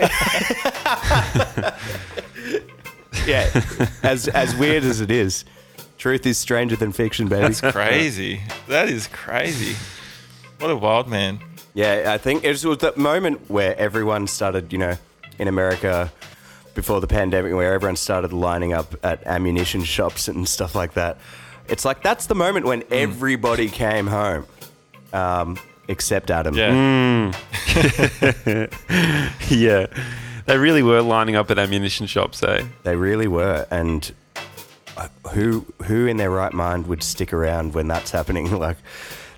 yeah. 3.28 3.50
as 4.04 4.28
as 4.28 4.56
weird 4.56 4.84
as 4.84 5.02
it 5.02 5.12
is, 5.12 5.46
truth 5.98 6.26
is 6.26 6.38
stranger 6.38 6.76
than 6.76 6.92
fiction, 6.92 7.28
baby. 7.28 7.42
That's 7.54 7.62
crazy. 7.62 8.42
that 8.68 8.90
is 8.90 9.08
crazy. 9.08 9.76
What 10.60 10.72
a 10.72 10.76
wild 10.76 11.08
man. 11.08 11.40
Yeah, 11.74 12.12
I 12.14 12.18
think 12.18 12.44
it 12.44 12.50
was 12.50 12.64
that 12.80 12.98
moment 12.98 13.50
where 13.50 13.78
everyone 13.78 14.28
started, 14.28 14.74
you 14.74 14.80
know, 14.80 14.98
in 15.38 15.48
America 15.48 16.12
before 16.74 17.00
the 17.00 17.08
pandemic, 17.08 17.54
where 17.54 17.74
everyone 17.74 17.96
started 17.96 18.34
lining 18.34 18.74
up 18.74 18.96
at 19.04 19.26
ammunition 19.26 19.84
shops 19.84 20.28
and 20.28 20.48
stuff 20.48 20.76
like 20.76 20.94
that. 20.94 21.18
It's 21.68 21.86
like 21.86 22.02
that's 22.02 22.26
the 22.26 22.36
moment 22.36 22.66
when 22.66 22.84
everybody 22.90 23.70
came 23.70 24.08
home, 24.08 24.46
um, 25.14 25.60
except 25.90 26.32
Adam. 26.32 26.56
Yeah. 26.56 26.72
Mm. 26.72 27.36
yeah. 29.50 29.88
They 30.46 30.58
really 30.58 30.84
were 30.84 31.02
lining 31.02 31.36
up 31.36 31.52
at 31.52 31.60
ammunition 31.60 32.08
shops, 32.08 32.42
eh? 32.42 32.64
They 32.84 32.96
really 32.96 33.28
were, 33.28 33.68
and 33.70 34.12
who 35.32 35.66
who 35.84 36.08
in 36.08 36.18
their 36.18 36.32
right 36.32 36.54
mind 36.54 36.88
would 36.88 37.04
stick 37.04 37.34
around 37.34 37.74
when 37.74 37.88
that's 37.88 38.12
happening? 38.12 38.50
Like, 38.60 38.78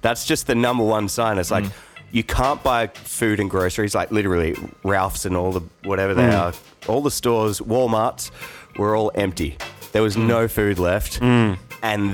that's 0.01 0.25
just 0.25 0.47
the 0.47 0.55
number 0.55 0.83
one 0.83 1.07
sign. 1.07 1.37
It's 1.37 1.51
like 1.51 1.65
mm. 1.65 1.71
you 2.11 2.23
can't 2.23 2.61
buy 2.63 2.87
food 2.87 3.39
and 3.39 3.49
groceries, 3.49 3.93
like 3.93 4.11
literally 4.11 4.55
Ralph's 4.83 5.25
and 5.25 5.35
all 5.35 5.51
the 5.51 5.61
whatever 5.83 6.13
they 6.13 6.23
mm. 6.23 6.39
are, 6.39 6.53
all 6.87 7.01
the 7.01 7.11
stores, 7.11 7.59
WalMarts 7.59 8.31
were 8.77 8.95
all 8.95 9.11
empty. 9.15 9.57
There 9.91 10.01
was 10.01 10.17
no 10.17 10.47
food 10.47 10.79
left, 10.79 11.21
and 11.21 11.57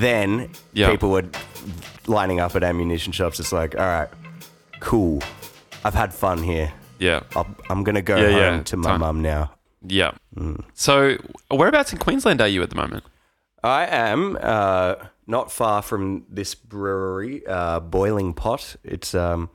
then 0.01 0.49
Yeah. 0.73 0.89
people 0.89 1.11
were 1.11 1.25
lining 2.07 2.39
up 2.39 2.55
at 2.55 2.63
ammunition 2.63 3.13
shops. 3.13 3.39
It's 3.39 3.53
like, 3.53 3.75
all 3.75 3.85
right, 3.85 4.09
cool. 4.79 5.21
I've 5.83 5.93
had 5.93 6.13
fun 6.13 6.43
here. 6.43 6.73
Yeah. 6.99 7.21
I'll, 7.35 7.47
I'm 7.69 7.83
gonna 7.83 8.01
go 8.01 8.15
Yeah, 8.17 8.29
home 8.31 8.57
yeah. 8.57 8.63
to 8.63 8.77
my 8.77 8.89
Time. 8.91 8.99
mum 8.99 9.21
now. 9.21 9.51
Yeah. 9.87 10.11
So, 10.73 11.17
whereabouts 11.51 11.93
in 11.93 11.99
Queensland 11.99 12.41
are 12.41 12.47
you 12.47 12.61
at 12.63 12.69
the 12.69 12.75
moment? 12.75 13.03
I 13.63 13.85
am 13.85 14.37
uh, 14.41 14.95
not 15.27 15.51
far 15.51 15.81
from 15.81 16.25
this 16.29 16.55
brewery, 16.55 17.45
uh, 17.47 17.79
Boiling 17.79 18.33
Pot. 18.33 18.75
It's 18.83 19.13
um, 19.15 19.49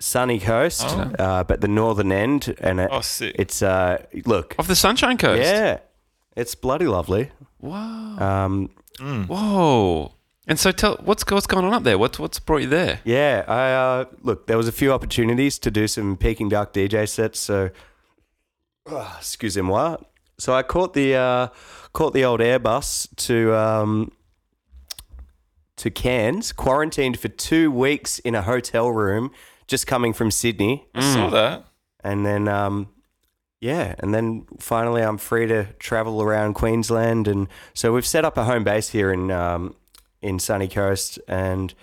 sunny 0.00 0.38
coast, 0.40 0.84
Oh. 0.86 1.12
uh, 1.18 1.44
but 1.44 1.60
the 1.60 1.68
northern 1.68 2.10
end, 2.12 2.54
and 2.60 2.80
it, 2.80 2.88
Oh, 2.92 3.00
sick. 3.02 3.36
it's 3.38 3.62
uh, 3.62 4.04
look, 4.24 4.54
Off 4.58 4.66
the 4.68 4.74
Sunshine 4.76 5.18
Coast. 5.18 5.42
yeah, 5.42 5.78
it's 6.36 6.54
bloody 6.54 6.86
lovely. 6.86 7.30
Wow. 7.60 8.16
Um, 8.46 8.70
Whoa. 9.26 10.12
And 10.48 10.58
so, 10.58 10.72
tell 10.72 10.96
what's 11.04 11.24
what's 11.30 11.46
going 11.46 11.64
on 11.64 11.72
up 11.72 11.84
there? 11.84 11.96
What's 11.96 12.18
what's 12.18 12.40
brought 12.40 12.62
you 12.62 12.68
there? 12.68 13.00
yeah, 13.04 13.44
I 13.46 13.72
uh, 13.72 14.04
look. 14.22 14.46
There 14.48 14.56
was 14.56 14.66
a 14.66 14.72
few 14.72 14.92
opportunities 14.92 15.58
to 15.60 15.70
do 15.70 15.86
some 15.86 16.16
Peking 16.16 16.48
Duk 16.48 16.72
DJ 16.72 17.08
sets, 17.08 17.38
so 17.38 17.70
uh, 18.90 19.14
excusez-moi. 19.18 19.98
So 20.38 20.52
I 20.52 20.64
caught 20.64 20.94
the 20.94 21.14
uh, 21.14 21.48
caught 21.92 22.12
the 22.12 22.24
old 22.24 22.40
Airbus 22.40 23.14
to 23.16 23.54
um, 23.54 24.10
to 25.76 25.90
Cairns, 25.90 26.52
quarantined 26.52 27.20
for 27.20 27.28
two 27.28 27.70
weeks 27.70 28.18
in 28.18 28.34
a 28.34 28.42
hotel 28.42 28.90
room, 28.90 29.30
just 29.68 29.86
coming 29.86 30.12
from 30.12 30.32
Sydney, 30.32 30.86
I 30.92 31.14
saw 31.14 31.30
that. 31.30 31.66
and 32.02 32.26
then 32.26 32.48
um, 32.48 32.88
yeah, 33.60 33.94
and 34.00 34.12
then 34.12 34.46
finally 34.58 35.02
I'm 35.02 35.18
free 35.18 35.46
to 35.46 35.66
travel 35.78 36.20
around 36.20 36.54
Queensland, 36.54 37.28
and 37.28 37.46
so 37.74 37.92
we've 37.92 38.06
set 38.06 38.24
up 38.24 38.36
a 38.36 38.42
home 38.42 38.64
base 38.64 38.88
here 38.88 39.12
in 39.12 39.30
um, 39.30 39.76
in 40.22 40.38
Sunny 40.38 40.68
Coast, 40.68 41.18
and 41.28 41.74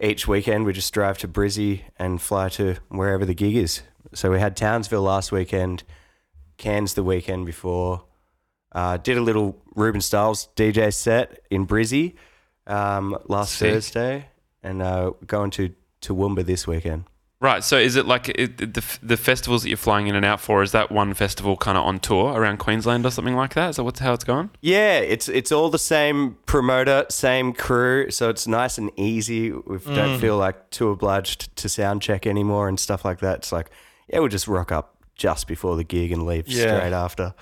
each 0.00 0.26
weekend 0.26 0.64
we 0.64 0.72
just 0.72 0.94
drive 0.94 1.18
to 1.18 1.28
Brizzy 1.28 1.82
and 1.98 2.20
fly 2.22 2.48
to 2.50 2.76
wherever 2.88 3.24
the 3.24 3.34
gig 3.34 3.56
is. 3.56 3.82
So 4.14 4.30
we 4.30 4.40
had 4.40 4.56
Townsville 4.56 5.02
last 5.02 5.32
weekend, 5.32 5.82
Cairns 6.56 6.94
the 6.94 7.02
weekend 7.02 7.44
before. 7.46 8.04
Uh, 8.70 8.96
did 8.96 9.18
a 9.18 9.20
little 9.20 9.60
Reuben 9.74 10.00
Styles 10.00 10.48
DJ 10.56 10.92
set 10.94 11.40
in 11.50 11.66
Brizzy 11.66 12.14
um, 12.66 13.16
last 13.28 13.56
Sick. 13.56 13.72
Thursday, 13.72 14.28
and 14.62 14.80
uh, 14.80 15.12
going 15.26 15.50
to 15.52 15.74
Toowoomba 16.00 16.44
this 16.44 16.66
weekend. 16.66 17.04
Right. 17.42 17.64
So 17.64 17.76
is 17.76 17.96
it 17.96 18.06
like 18.06 18.28
it, 18.28 18.56
the 18.58 18.84
the 19.02 19.16
festivals 19.16 19.62
that 19.64 19.68
you're 19.68 19.76
flying 19.76 20.06
in 20.06 20.14
and 20.14 20.24
out 20.24 20.40
for? 20.40 20.62
Is 20.62 20.70
that 20.72 20.92
one 20.92 21.12
festival 21.12 21.56
kind 21.56 21.76
of 21.76 21.82
on 21.84 21.98
tour 21.98 22.32
around 22.34 22.58
Queensland 22.58 23.04
or 23.04 23.10
something 23.10 23.34
like 23.34 23.54
that? 23.54 23.70
Is 23.70 23.76
that 23.76 23.82
what's 23.84 23.98
how 23.98 24.12
it's 24.12 24.22
going? 24.22 24.50
Yeah, 24.60 24.98
it's 25.00 25.28
it's 25.28 25.50
all 25.50 25.68
the 25.68 25.78
same 25.78 26.36
promoter, 26.46 27.04
same 27.10 27.52
crew, 27.52 28.10
so 28.12 28.28
it's 28.30 28.46
nice 28.46 28.78
and 28.78 28.92
easy. 28.96 29.50
We 29.50 29.78
Mm. 29.78 29.94
don't 29.96 30.20
feel 30.20 30.36
like 30.38 30.70
too 30.70 30.90
obliged 30.90 31.54
to 31.56 31.68
sound 31.68 32.00
check 32.00 32.26
anymore 32.28 32.68
and 32.68 32.78
stuff 32.78 33.04
like 33.04 33.18
that. 33.18 33.38
It's 33.38 33.50
like, 33.52 33.70
yeah, 34.08 34.20
we'll 34.20 34.28
just 34.28 34.46
rock 34.46 34.70
up 34.70 34.94
just 35.16 35.48
before 35.48 35.74
the 35.76 35.84
gig 35.84 36.12
and 36.12 36.24
leave 36.24 36.46
Yeah. 36.46 36.76
straight 36.78 36.92
after. 36.92 37.34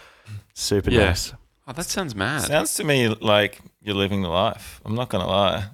Super 0.54 0.90
Yeah. 0.90 1.06
nice. 1.08 1.34
Oh, 1.68 1.72
that 1.72 1.84
sounds 1.84 2.14
mad. 2.14 2.40
Sounds 2.42 2.74
to 2.76 2.84
me 2.84 3.08
like 3.08 3.60
you're 3.82 3.94
living 3.94 4.22
the 4.22 4.30
life. 4.30 4.80
I'm 4.86 4.94
not 4.94 5.10
gonna 5.10 5.26
lie. 5.26 5.64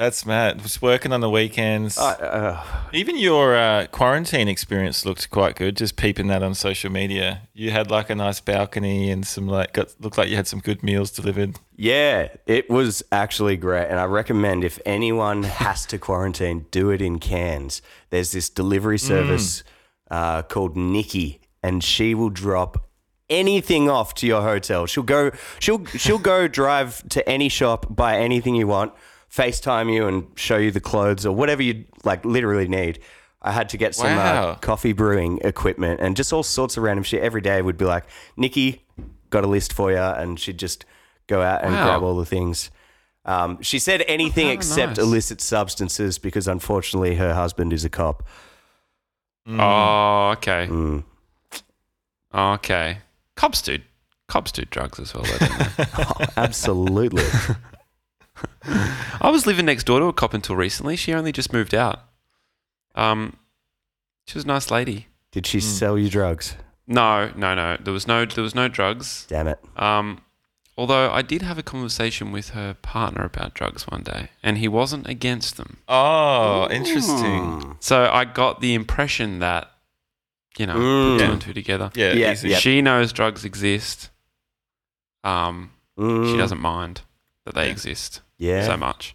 That's 0.00 0.24
mad. 0.24 0.62
Just 0.62 0.80
working 0.80 1.12
on 1.12 1.20
the 1.20 1.28
weekends. 1.28 1.98
Uh, 1.98 2.06
uh, 2.06 2.64
Even 2.94 3.18
your 3.18 3.54
uh, 3.54 3.86
quarantine 3.88 4.48
experience 4.48 5.04
looked 5.04 5.28
quite 5.28 5.56
good. 5.56 5.76
Just 5.76 5.96
peeping 5.96 6.28
that 6.28 6.42
on 6.42 6.54
social 6.54 6.90
media. 6.90 7.42
You 7.52 7.70
had 7.70 7.90
like 7.90 8.08
a 8.08 8.14
nice 8.14 8.40
balcony 8.40 9.10
and 9.10 9.26
some 9.26 9.46
like 9.46 9.74
got 9.74 9.94
looked 10.00 10.16
like 10.16 10.30
you 10.30 10.36
had 10.36 10.46
some 10.46 10.60
good 10.60 10.82
meals 10.82 11.10
delivered. 11.10 11.56
yeah, 11.76 12.28
it 12.46 12.70
was 12.70 13.02
actually 13.12 13.58
great, 13.58 13.88
and 13.88 14.00
I 14.00 14.04
recommend 14.04 14.64
if 14.64 14.78
anyone 14.86 15.42
has 15.42 15.84
to 15.86 15.98
quarantine, 15.98 16.64
do 16.70 16.88
it 16.88 17.02
in 17.02 17.18
Cairns. 17.18 17.82
There's 18.08 18.32
this 18.32 18.48
delivery 18.48 18.96
Mm. 18.96 19.06
service 19.06 19.64
uh, 20.10 20.40
called 20.44 20.78
Nikki, 20.78 21.42
and 21.62 21.84
she 21.84 22.14
will 22.14 22.30
drop 22.30 22.88
anything 23.28 23.90
off 23.90 24.14
to 24.14 24.26
your 24.26 24.40
hotel. 24.40 24.86
She'll 24.86 25.02
go 25.02 25.30
she'll 25.58 25.84
she'll 25.84 26.18
go 26.18 26.48
drive 26.48 27.06
to 27.10 27.28
any 27.28 27.50
shop, 27.50 27.84
buy 27.94 28.16
anything 28.18 28.54
you 28.54 28.66
want, 28.66 28.92
FaceTime 29.34 29.92
you 29.92 30.06
and 30.08 30.26
show 30.36 30.56
you 30.56 30.70
the 30.70 30.80
clothes 30.80 31.24
or 31.24 31.34
whatever 31.34 31.62
you 31.62 31.84
like 32.04 32.24
literally 32.24 32.68
need. 32.68 32.98
I 33.42 33.52
had 33.52 33.68
to 33.70 33.76
get 33.78 33.94
some 33.94 34.18
uh, 34.18 34.56
coffee 34.56 34.92
brewing 34.92 35.38
equipment 35.42 36.00
and 36.00 36.14
just 36.16 36.32
all 36.32 36.42
sorts 36.42 36.76
of 36.76 36.82
random 36.82 37.04
shit. 37.04 37.22
Every 37.22 37.40
day 37.40 37.62
would 37.62 37.78
be 37.78 37.86
like, 37.86 38.04
Nikki, 38.36 38.84
got 39.30 39.44
a 39.44 39.46
list 39.46 39.72
for 39.72 39.90
you, 39.90 39.96
and 39.98 40.38
she'd 40.38 40.58
just 40.58 40.84
go 41.26 41.40
out 41.40 41.62
and 41.64 41.72
Wow. 41.74 41.84
grab 41.84 42.02
all 42.02 42.16
the 42.16 42.26
things. 42.26 42.70
Um, 43.24 43.62
she 43.62 43.78
said 43.78 44.02
anything 44.08 44.48
Oh, 44.48 44.52
except 44.52 44.96
nice. 44.96 44.98
illicit 44.98 45.40
substances 45.40 46.18
because 46.18 46.48
unfortunately 46.48 47.14
her 47.14 47.32
husband 47.34 47.72
is 47.72 47.84
a 47.84 47.88
cop. 47.90 48.26
Oh, 49.46 50.30
okay. 50.36 50.66
Mm. 50.68 51.04
Oh, 52.32 52.52
okay. 52.54 52.98
Cops 53.36 53.62
do 53.62 53.78
cops 54.28 54.52
do 54.52 54.64
drugs 54.66 55.00
as 55.00 55.14
well. 55.14 55.24
Though, 55.24 55.38
don't 55.38 55.76
they? 55.76 56.26
Absolutely. 56.36 57.24
I 59.20 59.30
was 59.30 59.46
living 59.46 59.66
next 59.66 59.84
door 59.84 60.00
to 60.00 60.06
a 60.06 60.12
cop 60.12 60.34
until 60.34 60.56
recently. 60.56 60.96
She 60.96 61.12
only 61.12 61.32
just 61.32 61.52
moved 61.52 61.74
out. 61.74 62.00
Um, 62.94 63.36
she 64.26 64.36
was 64.36 64.44
a 64.44 64.48
nice 64.48 64.70
lady. 64.70 65.06
Did 65.32 65.46
she 65.46 65.60
sell 65.60 65.96
you 65.98 66.08
drugs? 66.10 66.56
No, 66.86 67.30
no, 67.36 67.54
no. 67.54 67.76
There 67.80 67.92
was 67.92 68.06
no 68.06 68.24
there 68.24 68.42
was 68.42 68.54
no 68.54 68.66
drugs. 68.68 69.26
Damn 69.28 69.46
it. 69.46 69.58
Um, 69.76 70.22
although 70.76 71.10
I 71.12 71.22
did 71.22 71.42
have 71.42 71.56
a 71.58 71.62
conversation 71.62 72.32
with 72.32 72.50
her 72.50 72.74
partner 72.74 73.24
about 73.24 73.54
drugs 73.54 73.84
one 73.86 74.02
day, 74.02 74.30
and 74.42 74.58
he 74.58 74.66
wasn't 74.68 75.06
against 75.08 75.56
them. 75.56 75.76
Oh, 75.88 76.68
interesting. 76.70 77.76
So 77.80 78.10
I 78.12 78.24
got 78.24 78.60
the 78.60 78.74
impression 78.74 79.38
that, 79.38 79.70
you 80.58 80.66
know, 80.66 80.74
Mm. 80.76 81.12
put 81.12 81.18
two 81.18 81.24
Yeah. 81.24 81.32
and 81.32 81.40
two 81.42 81.52
together. 81.52 81.90
Yeah, 81.94 82.12
Yeah, 82.12 82.32
easy. 82.32 82.48
yeah. 82.48 82.58
She 82.58 82.82
knows 82.82 83.12
drugs 83.12 83.44
exist. 83.44 84.10
Um, 85.22 85.70
Mm. 85.98 86.30
she 86.32 86.36
doesn't 86.36 86.60
mind 86.60 87.02
that 87.44 87.54
they 87.54 87.66
Yeah. 87.66 87.72
exist 87.72 88.20
Yeah. 88.40 88.66
so 88.66 88.76
much. 88.76 89.14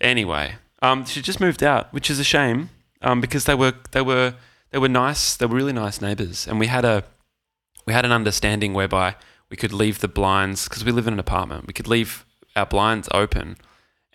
Anyway, 0.00 0.54
um, 0.82 1.04
she 1.04 1.20
just 1.20 1.40
moved 1.40 1.62
out, 1.62 1.92
which 1.92 2.10
is 2.10 2.18
a 2.18 2.24
shame. 2.24 2.70
Um, 3.02 3.20
because 3.20 3.44
they 3.46 3.54
were 3.54 3.74
they 3.92 4.02
were 4.02 4.34
they 4.70 4.78
were 4.78 4.88
nice. 4.88 5.34
They 5.36 5.46
were 5.46 5.56
really 5.56 5.72
nice 5.72 6.00
neighbors, 6.02 6.46
and 6.46 6.58
we 6.60 6.66
had 6.66 6.84
a 6.84 7.04
we 7.86 7.92
had 7.94 8.04
an 8.04 8.12
understanding 8.12 8.74
whereby 8.74 9.16
we 9.50 9.56
could 9.56 9.72
leave 9.72 10.00
the 10.00 10.08
blinds 10.08 10.68
because 10.68 10.84
we 10.84 10.92
live 10.92 11.06
in 11.06 11.14
an 11.14 11.18
apartment. 11.18 11.66
We 11.66 11.72
could 11.72 11.88
leave 11.88 12.26
our 12.56 12.66
blinds 12.66 13.08
open, 13.12 13.56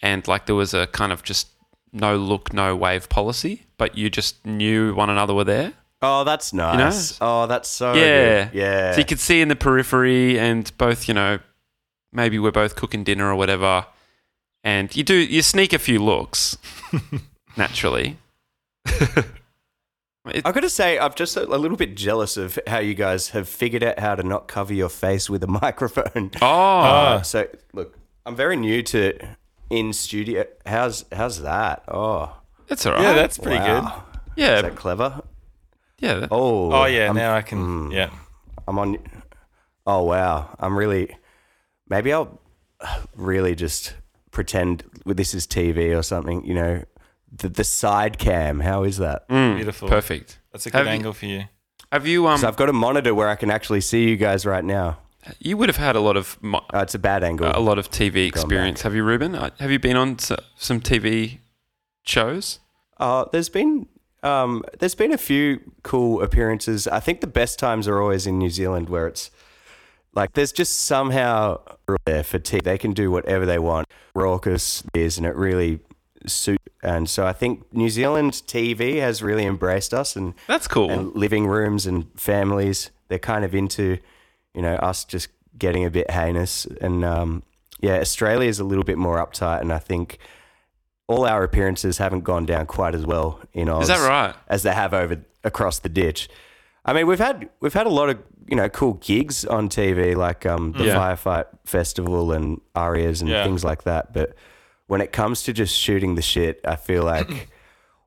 and 0.03 0.27
like 0.27 0.45
there 0.45 0.55
was 0.55 0.74
a 0.75 0.86
kind 0.88 1.12
of 1.12 1.24
just 1.24 1.48
no 1.91 2.15
look, 2.15 2.53
no 2.53 2.75
wave 2.75 3.10
policy, 3.10 3.65
but 3.77 3.98
you 3.98 4.10
just 4.12 4.45
knew 4.45 4.93
one 4.93 5.10
another 5.10 5.34
were 5.34 5.45
there. 5.45 5.74
Oh, 6.03 6.24
that's 6.24 6.53
nice. 6.53 7.17
Oh, 7.22 7.48
that's 7.48 7.69
so 7.69 7.93
Yeah. 7.93 8.45
good. 8.45 8.53
Yeah. 8.53 8.91
So 8.91 9.00
you 9.00 9.05
could 9.05 9.19
see 9.19 9.41
in 9.41 9.48
the 9.48 9.55
periphery, 9.55 10.38
and 10.38 10.72
both, 10.77 11.07
you 11.07 11.15
know, 11.15 11.39
maybe 12.13 12.38
we're 12.38 12.51
both 12.51 12.75
cooking 12.75 13.03
dinner 13.03 13.27
or 13.31 13.36
whatever, 13.36 13.88
and 14.65 14.93
you 14.95 15.03
do 15.03 15.13
you 15.15 15.41
sneak 15.41 15.72
a 15.72 15.79
few 15.79 16.00
looks 16.03 16.57
naturally. 17.57 18.17
I've 20.27 20.41
got 20.55 20.62
to 20.62 20.69
say, 20.72 20.98
I'm 20.98 21.13
just 21.13 21.38
a, 21.38 21.43
a 21.45 21.57
little 21.57 21.77
bit 21.77 21.95
jealous 21.95 22.36
of 22.36 22.57
how 22.65 22.79
you 22.79 22.95
guys 22.95 23.29
have 23.29 23.48
figured 23.48 23.84
out 23.84 24.00
how 24.00 24.15
to 24.15 24.24
not 24.24 24.48
cover 24.48 24.74
your 24.74 24.89
face 24.89 25.29
with 25.29 25.43
a 25.43 25.48
microphone. 25.62 26.31
oh, 26.41 26.48
Uh, 26.81 27.22
so, 27.22 27.48
look, 27.74 27.95
I'm 28.25 28.36
very 28.36 28.55
new 28.55 28.81
to 28.84 29.19
in 29.69 29.93
studio. 29.93 30.45
How's 30.65 31.05
how's 31.12 31.41
that? 31.43 31.84
Oh, 31.88 32.36
that's 32.67 32.86
all 32.88 32.93
right. 32.93 33.03
Yeah, 33.03 33.13
that's 33.13 33.38
pretty 33.38 33.60
good. 33.63 33.84
yeah, 34.36 34.55
Is 34.57 34.62
that 34.63 34.75
clever? 34.75 35.22
yeah. 36.00 36.15
that- 36.15 36.29
Oh, 36.31 36.72
Oh 36.72 36.86
yeah, 36.86 37.10
I'm, 37.10 37.15
now 37.15 37.36
I 37.36 37.43
can. 37.43 37.91
Yeah. 37.91 38.10
I'm 38.67 38.79
on. 38.79 38.98
Oh 39.86 40.03
wow, 40.03 40.55
I'm 40.60 40.75
really. 40.75 41.15
Maybe 41.88 42.12
I'll 42.12 42.41
really 43.15 43.53
just 43.53 43.93
pretend 44.36 44.84
this 45.06 45.34
is 45.34 45.48
TV 45.48 45.98
or 45.98 46.04
something. 46.04 46.46
You 46.46 46.54
know, 46.54 46.84
the 47.42 47.50
the 47.50 47.63
side 47.63 48.18
cam. 48.20 48.60
How 48.60 48.84
is 48.84 48.98
that? 48.98 49.27
Mm, 49.30 49.56
Beautiful. 49.56 49.88
perfect. 49.89 50.39
That's 50.51 50.65
a 50.68 50.70
good 50.70 50.77
Have 50.77 50.86
you- 50.88 50.92
angle 50.94 51.13
for 51.13 51.25
you. 51.25 51.44
Have 51.92 52.06
you 52.06 52.27
um? 52.27 52.38
So 52.39 52.48
I've 52.48 52.58
got 52.58 52.70
a 52.70 52.74
monitor 52.74 53.13
where 53.15 53.30
I 53.30 53.36
can 53.36 53.50
actually 53.50 53.82
see 53.82 54.10
you 54.10 54.18
guys 54.18 54.46
right 54.46 54.63
now. 54.65 54.98
you 55.39 55.58
would 55.58 55.70
have 55.70 55.77
had 55.77 55.96
a 55.96 56.00
lot 56.01 56.18
of 56.18 56.38
mo- 56.42 56.65
Oh, 56.74 56.80
it's 56.82 56.94
a 56.94 57.00
bad 57.00 57.24
angle. 57.24 57.51
a 57.51 57.60
lot 57.60 57.80
of 57.80 57.89
TV 57.89 58.27
experience. 58.27 58.84
Have 58.84 58.94
you, 58.94 59.04
Reuben? 59.04 59.34
Uh, 59.34 59.50
Have 59.60 59.72
you 59.72 59.80
been 59.80 59.98
on 59.98 60.18
some 60.20 60.80
TV 60.82 61.39
shows? 62.04 62.60
Uh, 62.98 63.25
there's 63.32 63.50
been 63.50 63.88
um, 64.24 64.63
there's 64.80 64.96
been 64.96 65.12
a 65.13 65.18
few 65.18 65.60
cool 65.84 66.22
appearances. 66.22 66.88
I 66.88 67.00
think 67.00 67.22
the 67.22 67.27
best 67.42 67.60
times 67.60 67.88
are 67.88 68.01
always 68.01 68.25
in 68.27 68.38
New 68.39 68.50
Zealand, 68.50 68.89
where 68.89 69.08
it's 69.08 69.30
like 70.15 70.34
there's 70.34 70.51
just 70.51 70.79
somehow 70.86 71.60
there 72.05 72.24
for 72.24 72.39
TV. 72.39 72.63
They 72.63 72.77
can 72.77 72.93
do 72.93 73.12
whatever 73.12 73.45
they 73.45 73.60
want. 73.60 73.88
Raucous 74.15 74.84
is, 74.93 75.17
and 75.17 75.25
it 75.27 75.36
really 75.36 75.79
suits. 76.25 76.63
And 76.81 77.10
so 77.10 77.25
I 77.25 77.34
think 77.34 77.72
New 77.74 77.89
Zealand 77.89 78.34
TV 78.34 79.00
has 79.00 79.22
really 79.24 79.45
embraced 79.45 79.93
us, 79.93 80.15
and 80.15 80.34
That's 80.48 80.67
cool. 80.67 80.89
and 80.89 81.13
living 81.15 81.48
rooms 81.48 81.86
and 81.86 82.07
families. 82.19 82.91
They're 83.07 83.19
kind 83.19 83.43
of 83.45 83.53
into, 83.53 83.98
you 84.53 84.62
know, 84.62 84.75
us 84.75 85.03
just 85.05 85.27
getting 85.57 85.84
a 85.86 85.89
bit 85.89 86.10
heinous. 86.12 86.65
And 86.81 87.03
um, 87.03 87.43
yeah, 87.79 88.00
Australia 88.00 88.48
is 88.50 88.60
a 88.60 88.63
little 88.63 88.84
bit 88.84 88.98
more 88.98 89.17
uptight, 89.17 89.62
and 89.62 89.74
I 89.74 89.79
think 89.79 90.17
all 91.07 91.25
our 91.25 91.43
appearances 91.43 91.98
haven't 92.00 92.22
gone 92.22 92.45
down 92.45 92.65
quite 92.65 92.95
as 92.95 93.05
well 93.05 93.39
in 93.53 93.69
Oz 93.69 93.84
Is 93.84 93.88
that 93.89 94.07
right? 94.07 94.36
as 94.48 94.63
they 94.63 94.74
have 94.74 94.93
over 94.93 95.22
across 95.43 95.79
the 95.79 95.89
ditch. 95.89 96.29
I 96.86 96.94
mean, 96.94 97.08
we've 97.08 97.20
had 97.20 97.50
we've 97.60 97.74
had 97.74 97.88
a 97.88 97.89
lot 97.89 98.10
of 98.10 98.20
you 98.48 98.56
know 98.56 98.70
cool 98.70 98.94
gigs 98.94 99.44
on 99.46 99.70
TV, 99.70 100.15
like 100.15 100.46
um, 100.46 100.72
the 100.74 100.86
Yeah. 100.86 100.96
Firefight 100.96 101.46
Festival 101.65 102.32
and 102.32 102.62
Arias 102.75 103.22
and 103.22 103.30
Yeah. 103.30 103.44
things 103.44 103.63
like 103.63 103.84
that. 103.84 104.13
But 104.13 104.36
when 104.88 105.01
it 105.01 105.12
comes 105.12 105.42
to 105.44 105.54
just 105.54 105.75
shooting 105.75 106.15
the 106.15 106.22
shit, 106.22 106.62
I 106.63 106.75
feel 106.75 107.04
like 107.15 107.50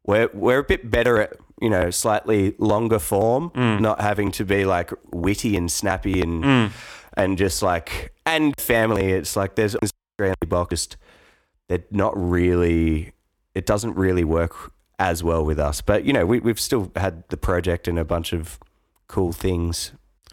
we're 0.06 0.30
we're 0.32 0.60
a 0.60 0.64
bit 0.64 0.90
better 0.90 1.20
at 1.20 1.32
you 1.60 1.68
know 1.68 1.90
slightly 1.90 2.54
longer 2.58 3.00
form, 3.00 3.50
not 3.54 4.00
having 4.00 4.30
to 4.32 4.44
be 4.44 4.64
like 4.64 4.92
witty 5.12 5.56
and 5.56 5.70
snappy 5.70 6.20
and 6.22 6.70
and 7.16 7.36
just 7.36 7.62
like 7.62 8.12
and 8.24 8.54
family. 8.60 9.10
It's 9.12 9.34
like 9.36 9.56
there's 9.56 9.74
Australian 9.74 10.36
box. 10.46 10.88
They're 11.68 11.84
not 11.90 12.12
really. 12.16 13.12
It 13.54 13.66
doesn't 13.66 13.96
really 13.96 14.22
work 14.24 14.72
as 15.00 15.22
well 15.24 15.44
with 15.44 15.58
us, 15.58 15.80
but 15.80 16.04
you 16.04 16.12
know 16.12 16.24
we 16.24 16.38
we've 16.38 16.60
still 16.60 16.92
had 16.94 17.24
the 17.28 17.36
project 17.36 17.88
and 17.88 17.98
a 17.98 18.04
bunch 18.04 18.32
of 18.32 18.58
cool 19.08 19.32
things. 19.32 19.92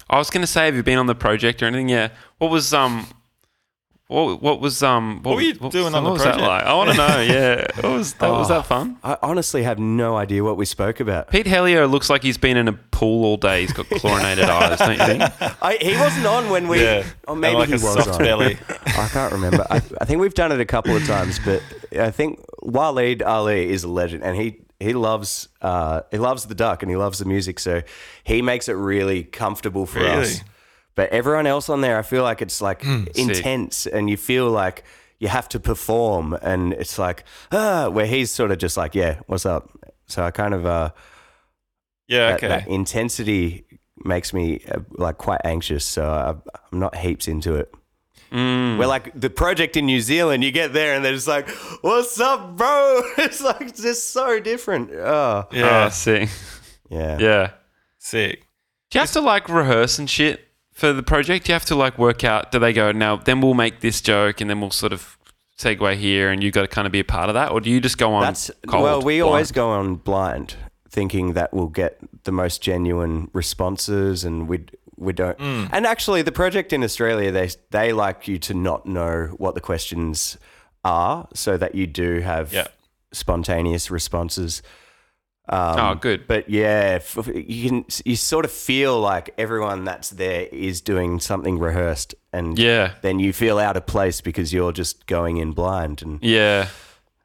I 0.09 0.17
was 0.19 0.29
going 0.29 0.41
to 0.41 0.47
say, 0.47 0.65
have 0.65 0.75
you 0.75 0.83
been 0.83 0.99
on 0.99 1.07
the 1.07 1.15
project 1.15 1.63
or 1.63 1.65
anything? 1.65 1.89
Yeah. 1.89 2.09
What 2.37 2.51
was 2.51 2.73
um, 2.73 3.07
what, 4.07 4.39
what 4.39 4.61
was 4.61 4.83
um 4.83 5.21
what, 5.23 5.35
were 5.35 5.41
you 5.41 5.53
doing 5.55 5.95
on 5.95 6.03
the 6.03 6.09
what 6.09 6.13
was 6.13 6.23
that 6.23 6.35
project? 6.35 6.47
like? 6.47 6.63
I 6.63 6.73
want 6.75 6.91
to 6.91 6.95
know. 6.97 7.21
Yeah, 7.21 7.65
what 7.81 7.93
was 7.93 8.13
that? 8.13 8.29
Was 8.29 8.51
Oh. 8.51 8.53
that 8.53 8.67
fun? 8.67 8.97
I 9.03 9.17
honestly 9.23 9.63
have 9.63 9.79
no 9.79 10.15
idea 10.15 10.43
what 10.43 10.57
we 10.57 10.65
spoke 10.65 10.99
about. 10.99 11.31
Pete 11.31 11.47
Helliar 11.47 11.87
looks 11.89 12.07
like 12.07 12.21
he's 12.21 12.37
been 12.37 12.55
in 12.55 12.67
a 12.67 12.73
pool 12.73 13.25
all 13.25 13.37
day. 13.37 13.61
He's 13.61 13.73
got 13.73 13.87
chlorinated 13.89 14.45
eyes, 14.49 14.77
don't 14.77 14.91
you 14.99 15.05
think? 15.05 15.23
I, 15.63 15.77
he 15.81 15.95
wasn't 15.97 16.27
on 16.27 16.51
when 16.51 16.67
we. 16.67 16.83
Yeah. 16.83 17.03
Or 17.27 17.35
maybe 17.35 17.55
like 17.57 17.69
he 17.69 17.73
a 17.73 17.77
was 17.77 17.95
soft 17.95 18.09
on. 18.09 18.17
belly. 18.19 18.59
I 18.85 19.07
can't 19.11 19.33
remember. 19.33 19.65
I, 19.71 19.77
I 19.99 20.05
think 20.05 20.21
we've 20.21 20.35
done 20.35 20.51
it 20.51 20.59
a 20.59 20.65
couple 20.65 20.95
of 20.95 21.03
times, 21.07 21.39
but 21.43 21.63
I 21.99 22.11
think 22.11 22.39
Waleed 22.63 23.23
Aly 23.25 23.71
is 23.71 23.83
a 23.83 23.89
legend, 23.89 24.23
and 24.23 24.37
he 24.37 24.59
he 24.79 24.93
loves 24.93 25.47
uh, 25.61 26.01
he 26.11 26.17
loves 26.17 26.45
the 26.45 26.55
Duk 26.55 26.83
and 26.83 26.89
he 26.89 26.95
loves 26.97 27.19
the 27.19 27.25
music, 27.25 27.59
so 27.59 27.81
he 28.23 28.41
makes 28.41 28.67
it 28.67 28.73
really 28.73 29.23
comfortable 29.23 29.85
for 29.85 29.99
us. 30.19 30.41
But 30.95 31.09
everyone 31.09 31.45
else 31.47 31.69
on 31.69 31.81
there, 31.81 31.97
I 31.97 32.03
feel 32.03 32.23
like 32.23 32.41
it's 32.41 32.61
like 32.61 32.83
intense, 33.39 33.85
and 33.85 34.09
you 34.09 34.17
feel 34.17 34.49
like 34.49 34.83
you 35.19 35.27
have 35.29 35.47
to 35.49 35.59
perform, 35.59 36.33
and 36.41 36.73
it's 36.73 36.97
like 36.97 37.23
ah, 37.51 37.89
where 37.89 38.05
he's 38.05 38.31
sort 38.31 38.51
of 38.51 38.57
just 38.57 38.77
like, 38.77 38.95
yeah, 38.95 39.19
what's 39.27 39.45
up? 39.45 39.69
So 40.07 40.23
I 40.23 40.31
kind 40.31 40.53
of 40.53 40.65
uh, 40.65 40.89
Yeah, 42.07 42.27
that, 42.27 42.35
okay. 42.35 42.47
that 42.47 42.67
intensity 42.67 43.65
makes 44.03 44.33
me 44.33 44.61
uh, 44.71 44.79
like 44.91 45.17
quite 45.17 45.41
anxious, 45.43 45.83
so 45.85 46.03
I, 46.05 46.29
I'm 46.71 46.79
not 46.79 46.95
heaps 46.95 47.27
into 47.27 47.55
it. 47.55 47.73
Mm. 48.31 48.77
We're 48.79 48.87
like 48.87 49.11
the 49.19 49.29
project 49.29 49.77
in 49.77 49.85
New 49.85 50.01
Zealand. 50.01 50.43
You 50.43 50.51
get 50.51 50.73
there 50.73 50.95
and 50.95 51.03
they're 51.05 51.13
just 51.13 51.27
like, 51.27 51.47
"What's 51.81 52.19
up, 52.19 52.57
bro?" 52.57 53.01
It's 53.17 53.41
like 53.41 53.75
just 53.75 54.11
so 54.11 54.39
different. 54.39 54.91
Oh, 54.91 55.45
yeah, 55.51 55.85
Oh, 55.85 55.89
sick. 55.89 56.29
yeah. 56.89 57.17
Yeah. 57.19 57.51
sick. 57.99 58.47
Do 58.91 58.97
you 58.97 59.01
have 59.01 59.11
to 59.11 59.21
like 59.21 59.47
rehearse 59.49 59.97
and 59.99 60.09
shit 60.09 60.47
for 60.73 60.91
the 60.93 61.03
project? 61.03 61.45
Do 61.45 61.51
you 61.51 61.53
have 61.53 61.65
to 61.65 61.75
like 61.75 61.97
work 61.97 62.23
out? 62.23 62.51
Do 62.51 62.59
they 62.59 62.73
go 62.73 62.91
now? 62.91 63.15
Then 63.17 63.41
we'll 63.41 63.53
make 63.53 63.79
this 63.81 64.01
joke, 64.01 64.41
and 64.41 64.49
then 64.49 64.59
we'll 64.61 64.71
sort 64.71 64.93
of 64.93 65.17
segue 65.57 65.95
here, 65.95 66.29
and 66.31 66.43
you 66.43 66.51
got 66.51 66.61
to 66.63 66.67
kind 66.67 66.85
of 66.85 66.91
be 66.91 66.99
a 66.99 67.03
part 67.05 67.29
of 67.29 67.33
that, 67.35 67.51
or 67.51 67.61
do 67.61 67.69
you 67.69 67.79
just 67.79 67.97
go 67.97 68.13
on? 68.13 68.23
That's 68.23 68.51
cold, 68.67 68.83
well, 68.83 69.01
we 69.01 69.19
blind? 69.19 69.23
always 69.29 69.51
go 69.51 69.69
on 69.69 69.95
blind, 69.95 70.55
thinking 70.89 71.33
that 71.33 71.53
we'll 71.53 71.67
get 71.67 71.97
the 72.25 72.31
most 72.31 72.61
genuine 72.61 73.29
responses, 73.33 74.23
and 74.25 74.47
we 74.49 74.65
we 74.97 75.13
don't. 75.13 75.37
Mm. 75.37 75.69
And 75.71 75.85
actually, 75.85 76.21
the 76.21 76.31
project 76.31 76.73
in 76.73 76.83
Australia, 76.83 77.31
they 77.31 77.49
they 77.71 77.93
like 77.93 78.27
you 78.27 78.37
to 78.39 78.53
not 78.53 78.85
know 78.85 79.33
what 79.37 79.55
the 79.55 79.61
questions 79.61 80.37
are, 80.83 81.27
so 81.33 81.57
that 81.57 81.75
you 81.75 81.87
do 81.87 82.19
have 82.21 82.53
Yeah. 82.53 82.67
spontaneous 83.11 83.89
responses. 83.91 84.61
Um, 85.47 85.79
Oh, 85.79 85.95
good. 85.95 86.25
But 86.27 86.49
yeah, 86.49 86.99
you 87.33 87.69
can 87.69 87.85
you 88.03 88.15
sort 88.15 88.45
of 88.45 88.51
feel 88.51 88.99
like 88.99 89.33
everyone 89.37 89.83
that's 89.83 90.09
there 90.09 90.47
is 90.51 90.81
doing 90.81 91.19
something 91.19 91.59
rehearsed, 91.59 92.15
and 92.33 92.57
Yeah. 92.57 92.93
then 93.01 93.19
you 93.19 93.31
feel 93.33 93.59
out 93.59 93.77
of 93.77 93.85
place 93.85 94.21
because 94.21 94.51
you're 94.51 94.71
just 94.73 95.05
going 95.05 95.37
in 95.37 95.51
blind, 95.51 96.01
and 96.01 96.19
Yeah. 96.23 96.67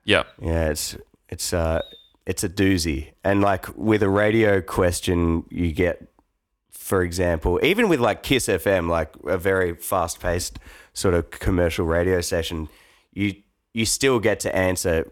Yep. 0.04 0.26
yeah, 0.42 0.68
it's 0.70 0.96
it's 1.30 1.52
uh 1.54 1.80
it's 2.26 2.44
a 2.44 2.48
doozy. 2.48 3.12
And 3.24 3.40
like 3.40 3.66
with 3.74 4.02
a 4.02 4.08
radio 4.10 4.60
question, 4.60 5.44
you 5.50 5.72
get, 5.72 6.09
for 6.90 7.04
example, 7.04 7.60
even 7.62 7.88
with 7.88 8.00
like 8.00 8.24
Kiss 8.24 8.48
FM, 8.48 8.90
like 8.90 9.14
a 9.24 9.38
very 9.38 9.76
fast 9.76 10.18
paced 10.18 10.58
sort 10.92 11.14
of 11.14 11.30
commercial 11.30 11.86
radio 11.86 12.20
session, 12.20 12.68
you 13.12 13.36
you 13.72 13.86
still 13.86 14.18
get 14.18 14.40
to 14.40 14.54
answer 14.54 15.08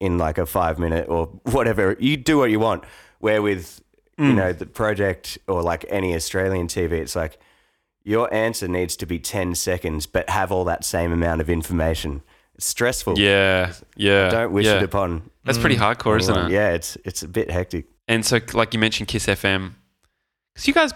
in 0.00 0.16
like 0.16 0.38
a 0.38 0.46
five 0.46 0.78
minute 0.78 1.06
or 1.10 1.26
whatever. 1.42 1.94
You 2.00 2.16
do 2.16 2.38
what 2.38 2.50
you 2.50 2.58
want. 2.58 2.84
Where 3.18 3.42
with 3.42 3.82
you 4.16 4.30
hmm. 4.30 4.36
know 4.36 4.52
the 4.54 4.64
project 4.64 5.36
or 5.46 5.60
like 5.60 5.84
any 5.90 6.14
Australian 6.14 6.68
TV, 6.68 6.92
it's 6.92 7.14
like 7.14 7.38
your 8.02 8.32
answer 8.32 8.66
needs 8.66 8.96
to 8.96 9.04
be 9.04 9.18
ten 9.18 9.54
seconds, 9.54 10.06
but 10.06 10.30
have 10.30 10.50
all 10.50 10.64
that 10.64 10.84
same 10.86 11.12
amount 11.12 11.42
of 11.42 11.50
information. 11.50 12.22
It's 12.54 12.64
stressful. 12.64 13.18
Yeah. 13.18 13.74
Yeah. 13.94 14.30
Don't 14.30 14.52
wish 14.52 14.64
yeah. 14.64 14.76
it 14.76 14.82
upon 14.82 15.28
That's 15.44 15.58
pretty 15.58 15.76
mm. 15.76 15.80
hardcore, 15.80 16.18
isn't 16.18 16.46
it? 16.46 16.50
Yeah, 16.50 16.70
it's 16.70 16.96
it's 17.04 17.22
a 17.22 17.28
bit 17.28 17.50
hectic. 17.50 17.88
And 18.08 18.24
so, 18.24 18.40
like 18.54 18.72
you 18.72 18.80
mentioned, 18.80 19.08
Kiss 19.08 19.26
FM, 19.26 19.72
because 20.54 20.66
you 20.68 20.74
guys 20.74 20.92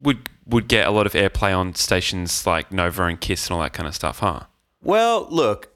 would 0.00 0.28
would 0.46 0.66
get 0.68 0.86
a 0.86 0.90
lot 0.90 1.06
of 1.06 1.12
airplay 1.12 1.56
on 1.56 1.74
stations 1.74 2.46
like 2.46 2.72
Nova 2.72 3.04
and 3.04 3.20
Kiss 3.20 3.46
and 3.48 3.54
all 3.54 3.60
that 3.62 3.72
kind 3.74 3.86
of 3.86 3.94
stuff, 3.94 4.20
huh? 4.20 4.40
Well, 4.82 5.26
look, 5.30 5.68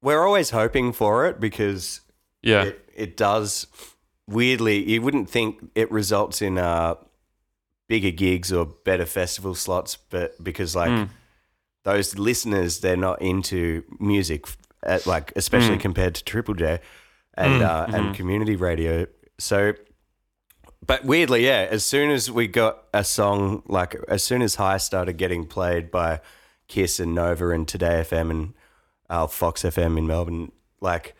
we're 0.00 0.24
always 0.24 0.50
hoping 0.50 0.92
for 0.92 1.26
it 1.26 1.40
because 1.40 2.00
Yeah. 2.42 2.62
it, 2.64 2.88
it 2.94 3.16
does. 3.16 3.66
Weirdly, 4.28 4.88
you 4.88 5.02
wouldn't 5.02 5.28
think 5.28 5.70
it 5.74 5.90
results 5.90 6.40
in 6.40 6.56
uh, 6.56 6.94
bigger 7.88 8.12
gigs 8.12 8.52
or 8.52 8.64
better 8.84 9.06
festival 9.06 9.54
slots, 9.56 9.96
but 9.96 10.42
because 10.42 10.76
like 10.76 10.90
Mm. 10.90 11.08
those 11.82 12.16
listeners, 12.16 12.78
they're 12.80 12.96
not 12.96 13.20
into 13.20 13.82
music, 13.98 14.46
at, 14.84 15.04
like 15.06 15.32
especially 15.34 15.76
Mm. 15.78 15.80
compared 15.80 16.14
to 16.14 16.22
Triple 16.24 16.54
J 16.54 16.78
and 17.34 17.60
uh, 17.62 17.86
Mhm. 17.88 17.94
and 17.94 18.14
community 18.14 18.54
radio. 18.54 19.06
So, 19.38 19.72
but 20.86 21.04
weirdly, 21.04 21.44
yeah, 21.46 21.66
as 21.70 21.84
soon 21.84 22.10
as 22.10 22.30
we 22.30 22.46
got 22.46 22.84
a 22.94 23.04
song, 23.04 23.62
like 23.66 23.96
as 24.08 24.22
soon 24.24 24.42
as 24.42 24.54
High 24.56 24.78
started 24.78 25.14
getting 25.14 25.46
played 25.46 25.90
by 25.90 26.20
Kiss 26.68 26.98
and 27.00 27.14
Nova 27.14 27.50
and 27.50 27.66
Today 27.68 28.02
FM 28.04 28.30
and 28.30 28.54
uh, 29.08 29.26
Fox 29.26 29.62
FM 29.62 29.98
in 29.98 30.06
Melbourne, 30.06 30.52
like 30.80 31.14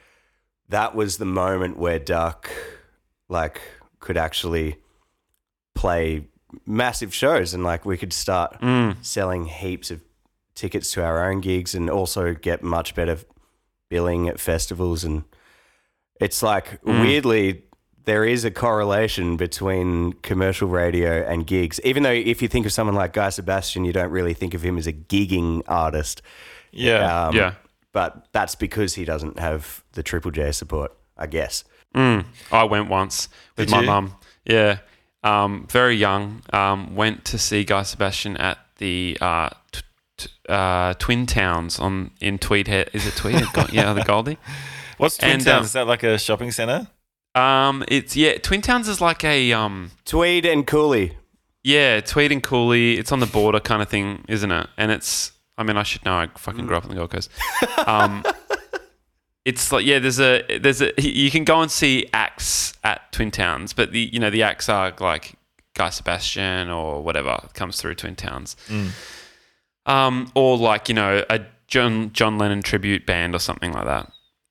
that 0.68 0.94
was 0.94 1.18
the 1.18 1.24
moment 1.26 1.76
where 1.78 1.98
Duk, 1.98 2.48
like, 3.28 3.60
could 3.98 4.16
actually 4.16 4.76
play 5.74 6.26
massive 6.66 7.14
shows 7.14 7.54
and 7.54 7.62
like 7.62 7.84
we 7.84 7.96
could 7.96 8.12
start 8.12 8.60
Mm. 8.60 8.96
selling 9.04 9.46
heaps 9.46 9.90
of 9.90 10.00
tickets 10.54 10.90
to 10.92 11.02
our 11.04 11.30
own 11.30 11.40
gigs 11.40 11.74
and 11.74 11.88
also 11.88 12.34
get 12.34 12.62
much 12.62 12.94
better 12.94 13.18
billing 13.88 14.28
at 14.28 14.40
festivals 14.40 15.04
and 15.04 15.22
it's 16.20 16.42
like 16.42 16.82
Mm. 16.82 17.02
weirdly 17.02 17.62
there 18.04 18.24
is 18.24 18.44
a 18.44 18.50
correlation 18.50 19.36
between 19.36 20.12
commercial 20.22 20.68
radio 20.68 21.22
and 21.26 21.46
gigs 21.46 21.80
even 21.84 22.02
though 22.02 22.10
if 22.12 22.40
you 22.42 22.48
think 22.48 22.66
of 22.66 22.72
someone 22.72 22.94
like 22.94 23.12
Guy 23.12 23.28
Sebastian 23.30 23.84
you 23.84 23.92
don't 23.92 24.10
really 24.10 24.34
think 24.34 24.54
of 24.54 24.62
him 24.62 24.78
as 24.78 24.86
a 24.86 24.92
gigging 24.92 25.62
artist 25.68 26.22
Yeah. 26.72 27.26
um, 27.28 27.34
Yeah. 27.36 27.54
but 27.92 28.26
that's 28.32 28.54
because 28.54 28.94
he 28.94 29.04
doesn't 29.04 29.38
have 29.38 29.82
the 29.92 30.02
Triple 30.02 30.30
J 30.30 30.52
support 30.52 30.92
I 31.16 31.26
guess 31.26 31.64
Mm. 31.94 32.24
I 32.52 32.64
went 32.64 32.88
once 32.88 33.28
with 33.56 33.66
Did 33.66 33.74
my 33.74 33.80
you? 33.80 33.86
mum. 33.86 34.14
Yeah. 34.44 34.78
Um, 35.24 35.66
very 35.68 35.96
young. 35.96 36.42
Um, 36.52 36.94
went 36.94 37.24
to 37.26 37.36
see 37.38 37.64
Guy 37.64 37.82
Sebastian 37.82 38.36
at 38.36 38.58
the 38.78 39.18
uh, 39.20 39.48
t- 39.72 39.80
t- 40.16 40.30
uh, 40.48 40.94
Twin 40.94 41.26
Towns 41.26 41.80
on 41.80 42.12
in 42.20 42.38
Tweed. 42.38 42.68
Is 42.68 43.06
it 43.06 43.16
Tweed? 43.16 43.42
Yeah, 43.72 43.92
the 43.92 44.04
Goldie. 44.04 44.38
What's 44.98 45.16
Twin 45.18 45.32
And, 45.32 45.44
Towns? 45.44 45.58
um, 45.58 45.64
Is 45.64 45.72
that 45.72 45.86
like 45.88 46.04
a 46.04 46.16
shopping 46.16 46.52
center? 46.52 46.86
Um, 47.34 47.84
it's 47.88 48.16
yeah. 48.16 48.38
Twin 48.38 48.62
Towns 48.62 48.88
is 48.88 49.00
like 49.00 49.24
a 49.24 49.52
um, 49.52 49.92
Tweed 50.04 50.44
and 50.46 50.66
Cooley 50.66 51.16
yeah, 51.62 52.00
Tweed 52.00 52.32
and 52.32 52.42
Cooley. 52.42 52.98
It's 52.98 53.12
on 53.12 53.20
the 53.20 53.26
border 53.26 53.60
kind 53.60 53.82
of 53.82 53.88
thing, 53.88 54.24
isn't 54.28 54.50
it? 54.50 54.68
And 54.76 54.90
it's. 54.90 55.32
I 55.58 55.62
mean, 55.62 55.76
I 55.76 55.82
should 55.82 56.04
know. 56.06 56.14
I 56.14 56.28
fucking 56.36 56.66
grew 56.66 56.76
up 56.76 56.84
on 56.84 56.90
the 56.90 56.96
Gold 56.96 57.10
Coast. 57.10 57.30
Um, 57.86 58.24
it's 59.44 59.70
like 59.70 59.84
yeah. 59.84 59.98
There's 59.98 60.18
a 60.18 60.58
there's 60.58 60.80
a 60.80 60.92
you 61.00 61.30
can 61.30 61.44
go 61.44 61.60
and 61.60 61.70
see 61.70 62.06
acts 62.14 62.72
at 62.82 63.12
Twin 63.12 63.30
Towns, 63.30 63.74
but 63.74 63.92
the 63.92 64.08
you 64.12 64.18
know 64.18 64.30
the 64.30 64.42
acts 64.42 64.70
are 64.70 64.94
like 65.00 65.34
Guy 65.74 65.90
Sebastian 65.90 66.70
or 66.70 67.02
whatever 67.02 67.38
comes 67.52 67.78
through 67.78 67.96
Twin 67.96 68.16
Towns, 68.16 68.56
um, 69.84 70.32
or 70.34 70.56
like 70.56 70.88
you 70.88 70.94
know 70.94 71.24
a 71.28 71.40
John 71.66 72.10
John 72.14 72.38
Lennon 72.38 72.62
tribute 72.62 73.04
band 73.04 73.34
or 73.34 73.38
something 73.38 73.72
like 73.72 73.84
that. 73.84 74.10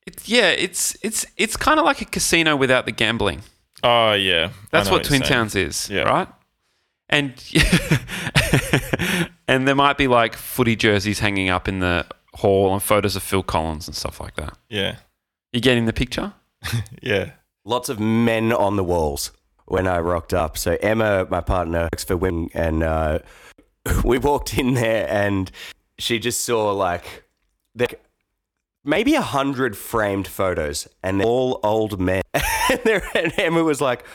It's 0.09 0.27
yeah. 0.29 0.49
It's 0.49 0.97
it's 1.01 1.25
it's 1.37 1.55
kind 1.55 1.79
of 1.79 1.85
like 1.85 2.01
a 2.01 2.05
casino 2.05 2.55
without 2.55 2.85
the 2.85 2.91
gambling. 2.91 3.41
Oh 3.83 4.13
yeah, 4.13 4.49
That's 4.71 4.87
know 4.89 4.95
what 4.95 5.03
Twin 5.05 5.21
saying. 5.21 5.29
Towns 5.31 5.55
is, 5.55 5.89
Yeah. 5.89 6.01
right? 6.01 6.27
And 7.09 7.33
and 9.47 9.67
there 9.67 9.75
might 9.75 9.97
be 9.97 10.07
like 10.07 10.35
footy 10.35 10.75
jerseys 10.75 11.19
hanging 11.19 11.49
up 11.49 11.67
in 11.67 11.79
the 11.79 12.05
hall 12.35 12.73
and 12.73 12.81
photos 12.83 13.15
of 13.15 13.23
Phil 13.23 13.43
Collins 13.43 13.87
and 13.87 13.95
stuff 13.95 14.19
like 14.19 14.35
that. 14.35 14.57
Yeah, 14.69 14.97
You 15.53 15.61
getting 15.61 15.85
the 15.85 15.93
picture? 15.93 16.33
yeah. 17.01 17.31
lots 17.65 17.89
of 17.89 17.99
men 17.99 18.51
on 18.51 18.75
the 18.75 18.83
walls 18.83 19.31
when 19.65 19.87
I 19.87 19.99
rocked 19.99 20.33
up. 20.33 20.57
So 20.57 20.77
Emma, 20.81 21.25
my 21.29 21.41
partner, 21.41 21.83
works 21.83 22.03
for 22.03 22.17
women, 22.17 22.49
and 22.53 22.83
uh, 22.83 23.19
we 24.03 24.17
walked 24.17 24.57
in 24.57 24.73
there, 24.73 25.07
and 25.09 25.49
she 25.97 26.19
just 26.19 26.41
saw 26.45 26.71
like 26.73 27.23
the, 27.75 27.87
maybe 28.83 29.15
a 29.15 29.21
hundred 29.21 29.77
framed 29.77 30.27
photos, 30.27 30.87
and 31.03 31.19
they're 31.19 31.27
all 31.27 31.59
old 31.63 31.99
men. 31.99 32.21
and, 32.33 32.79
they're- 32.83 33.09
and 33.15 33.33
Emma 33.37 33.63
was 33.63 33.81
like. 33.81 34.05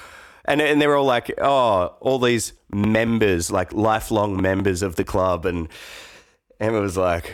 And, 0.47 0.61
and 0.61 0.79
they 0.79 0.87
were 0.87 0.97
all 0.97 1.07
like, 1.07 1.33
oh, 1.41 1.97
all 2.03 2.19
these 2.19 2.53
members, 2.71 3.51
like 3.51 3.73
lifelong 3.73 4.43
members 4.43 4.83
of 4.83 4.97
the 4.97 5.03
club. 5.05 5.47
And 5.47 5.69
Emma 6.61 6.83
was 6.83 6.99
like, 6.99 7.33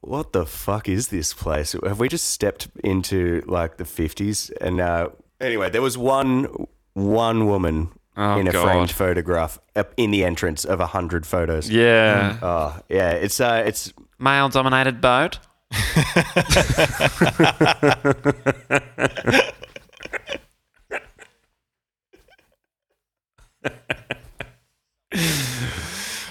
what 0.00 0.32
the 0.32 0.46
fuck 0.46 0.88
is 0.88 1.08
this 1.08 1.34
place? 1.34 1.74
Have 1.84 1.98
we 1.98 2.08
just 2.08 2.28
stepped 2.28 2.68
into 2.84 3.42
like 3.46 3.76
the 3.76 3.84
fifties? 3.84 4.50
And 4.60 4.80
uh, 4.80 5.08
anyway, 5.40 5.68
there 5.70 5.82
was 5.82 5.98
one 5.98 6.46
one 6.94 7.46
woman 7.48 7.90
Oh, 8.16 8.38
in 8.38 8.46
a 8.46 8.52
God. 8.52 8.62
framed 8.64 8.90
photograph 8.92 9.58
in 9.96 10.10
the 10.12 10.24
entrance 10.24 10.64
of 10.64 10.78
a 10.78 10.86
hundred 10.86 11.26
photos. 11.26 11.68
Yeah. 11.70 12.38
Oh 12.40 12.78
yeah, 12.88 13.10
it's 13.10 13.40
uh, 13.40 13.64
it's 13.66 13.92
male 14.18 14.48
dominated 14.48 15.00
boat. 15.00 15.40
Yeah, 15.72 15.82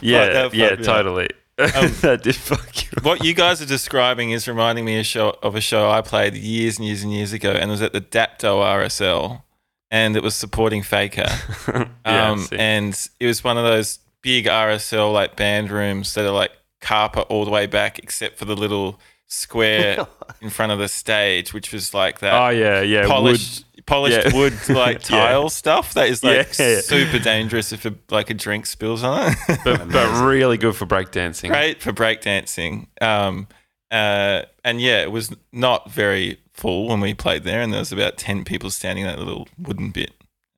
yeah, 0.01 0.43
fucked 0.43 0.55
me 0.55 0.63
up. 0.65 0.79
totally. 0.81 1.29
that 1.57 2.21
did 2.23 2.35
fuck 2.35 2.83
you. 2.83 2.89
what 3.01 3.23
you 3.23 3.33
guys 3.33 3.61
are 3.61 3.65
describing 3.65 4.31
is 4.31 4.47
reminding 4.47 4.85
me 4.85 4.97
of, 4.97 5.05
show, 5.05 5.37
of 5.43 5.55
a 5.55 5.61
show 5.61 5.89
I 5.89 6.01
played 6.01 6.33
years 6.35 6.77
and 6.77 6.87
years 6.87 7.03
and 7.03 7.11
years 7.11 7.33
ago, 7.33 7.51
and 7.51 7.69
it 7.69 7.71
was 7.71 7.81
at 7.81 7.91
the 7.91 7.99
Dapto 7.99 8.63
RSL, 8.63 9.43
and 9.91 10.15
it 10.15 10.23
was 10.23 10.35
supporting 10.35 10.83
Faker. 10.83 11.27
Yeah, 12.05 12.31
um, 12.31 12.47
and 12.53 13.09
it 13.19 13.27
was 13.27 13.43
one 13.43 13.57
of 13.57 13.63
those 13.65 13.99
big 14.23 14.45
RSL 14.45 15.13
like 15.13 15.35
band 15.35 15.69
rooms 15.69 16.13
that 16.15 16.25
are 16.25 16.31
like 16.31 16.51
carpet 16.81 17.27
all 17.29 17.45
the 17.45 17.51
way 17.51 17.67
back, 17.67 17.99
except 17.99 18.39
for 18.39 18.45
the 18.45 18.55
little 18.55 18.99
square 19.29 20.05
in 20.41 20.49
front 20.49 20.71
of 20.73 20.79
the 20.79 20.87
stage, 20.89 21.53
which 21.53 21.71
was 21.71 21.93
like 21.93 22.19
that 22.19 22.33
Oh 22.33 22.49
yeah, 22.49 22.81
yeah. 22.81 23.07
polished 23.07 23.65
polished 23.85 24.25
Yeah. 24.27 24.35
wood 24.35 24.53
like 24.69 24.97
Yeah. 25.09 25.27
tile 25.29 25.49
stuff 25.49 25.93
that 25.93 26.09
is 26.09 26.23
like 26.23 26.57
Yeah. 26.59 26.81
super 26.81 27.17
dangerous 27.19 27.71
if 27.71 27.85
a, 27.85 27.93
like 28.11 28.29
a 28.29 28.33
drink 28.33 28.65
spills 28.65 29.03
on 29.03 29.31
it. 29.31 29.59
but, 29.63 29.89
but 29.91 30.23
really 30.27 30.57
good 30.57 30.75
for 30.75 30.85
breakdancing. 30.85 31.49
Great 31.49 31.81
for 31.81 31.93
breakdancing. 31.93 32.87
Um, 33.01 33.47
uh, 33.91 34.43
and 34.63 34.79
yeah, 34.81 35.01
it 35.01 35.11
was 35.11 35.31
not 35.51 35.89
very 35.89 36.39
full 36.53 36.89
when 36.89 36.99
we 36.99 37.13
played 37.15 37.43
there, 37.43 37.61
and 37.61 37.71
there 37.73 37.79
was 37.79 37.91
about 37.91 38.17
ten 38.17 38.43
people 38.43 38.69
standing 38.69 39.05
in 39.05 39.09
that 39.09 39.17
little 39.17 39.47
wooden 39.57 39.89
bit. 39.89 40.11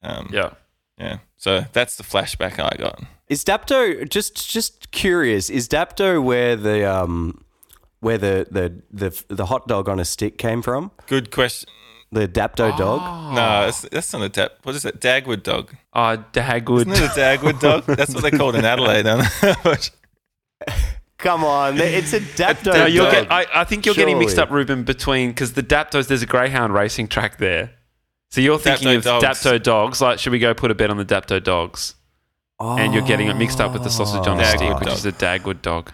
Um, 0.03 0.29
Yeah. 0.33 0.49
yeah. 0.97 1.19
So 1.37 1.65
that's 1.71 1.95
the 1.95 2.03
flashback 2.03 2.59
I 2.59 2.75
got. 2.77 3.01
Is 3.29 3.45
Dapto 3.45 4.09
just 4.09 4.49
just 4.51 4.91
curious? 4.91 5.49
Is 5.49 5.69
Dapto 5.69 6.21
where 6.21 6.57
the 6.57 6.83
um 6.91 7.45
where 8.01 8.17
the 8.17 8.45
the 8.51 8.81
the 8.91 9.23
the 9.29 9.45
hot 9.45 9.67
dog 9.67 9.87
on 9.87 9.99
a 9.99 10.05
stick 10.05 10.37
came 10.37 10.61
from? 10.61 10.91
Good 11.07 11.31
question. 11.31 11.69
The 12.11 12.27
Dapto 12.27 12.77
dog. 12.77 12.99
Ah. 13.01 13.29
No, 13.29 13.65
that's, 13.65 13.81
that's 13.83 14.11
not 14.11 14.23
a 14.23 14.29
dap. 14.29 14.57
What 14.63 14.75
is 14.75 14.83
it? 14.83 14.99
Dagwood 14.99 15.43
dog. 15.43 15.73
Oh, 15.93 16.21
Dagwood. 16.33 16.91
Isn't 16.91 16.91
it 16.91 16.99
a 16.99 17.13
Dagwood 17.13 17.61
dog? 17.61 17.85
That's 17.97 18.13
what 18.13 18.21
they 18.21 18.31
called 18.31 18.55
in 18.55 18.65
Adelaide. 18.65 19.07
aren't 19.07 19.29
they? 19.41 19.75
Come 21.17 21.45
on, 21.45 21.77
it's 21.77 22.13
a 22.13 22.19
Dapto 22.19 22.73
No, 22.73 22.85
you'll 22.85 23.05
dog. 23.05 23.13
get, 23.13 23.31
I, 23.31 23.45
I 23.53 23.63
think 23.63 23.85
you're 23.85 23.95
getting 23.95 24.17
mixed 24.19 24.39
up, 24.39 24.49
Reuben, 24.49 24.83
between 24.83 25.29
because 25.29 25.53
the 25.53 25.63
Daptos, 25.63 26.07
there's 26.07 26.23
a 26.23 26.25
greyhound 26.25 26.73
racing 26.73 27.07
track 27.07 27.37
there. 27.37 27.71
So 28.31 28.41
you're 28.41 28.57
thinking 28.57 28.87
Dapto 28.87 28.97
of 28.97 29.03
dogs. 29.03 29.23
Dapto 29.23 29.63
dogs. 29.63 30.01
Like, 30.01 30.19
should 30.19 30.31
we 30.31 30.39
go 30.39 30.53
put 30.53 30.71
a 30.71 30.75
bet 30.75 30.89
on 30.89 30.97
the 30.97 31.05
Dapto 31.05 31.41
dogs? 31.41 31.95
And 32.59 32.93
you're 32.93 33.05
getting 33.05 33.27
it 33.27 33.35
mixed 33.35 33.59
up 33.61 33.73
with 33.73 33.83
the 33.83 33.89
sausage 33.89 34.27
on 34.27 34.39
a 34.39 34.43
oh. 34.43 34.45
stick, 34.45 34.79
which 34.79 34.89
dog. 34.89 34.97
is 34.97 35.05
a 35.05 35.11
Dagwood 35.11 35.61
dog. 35.61 35.93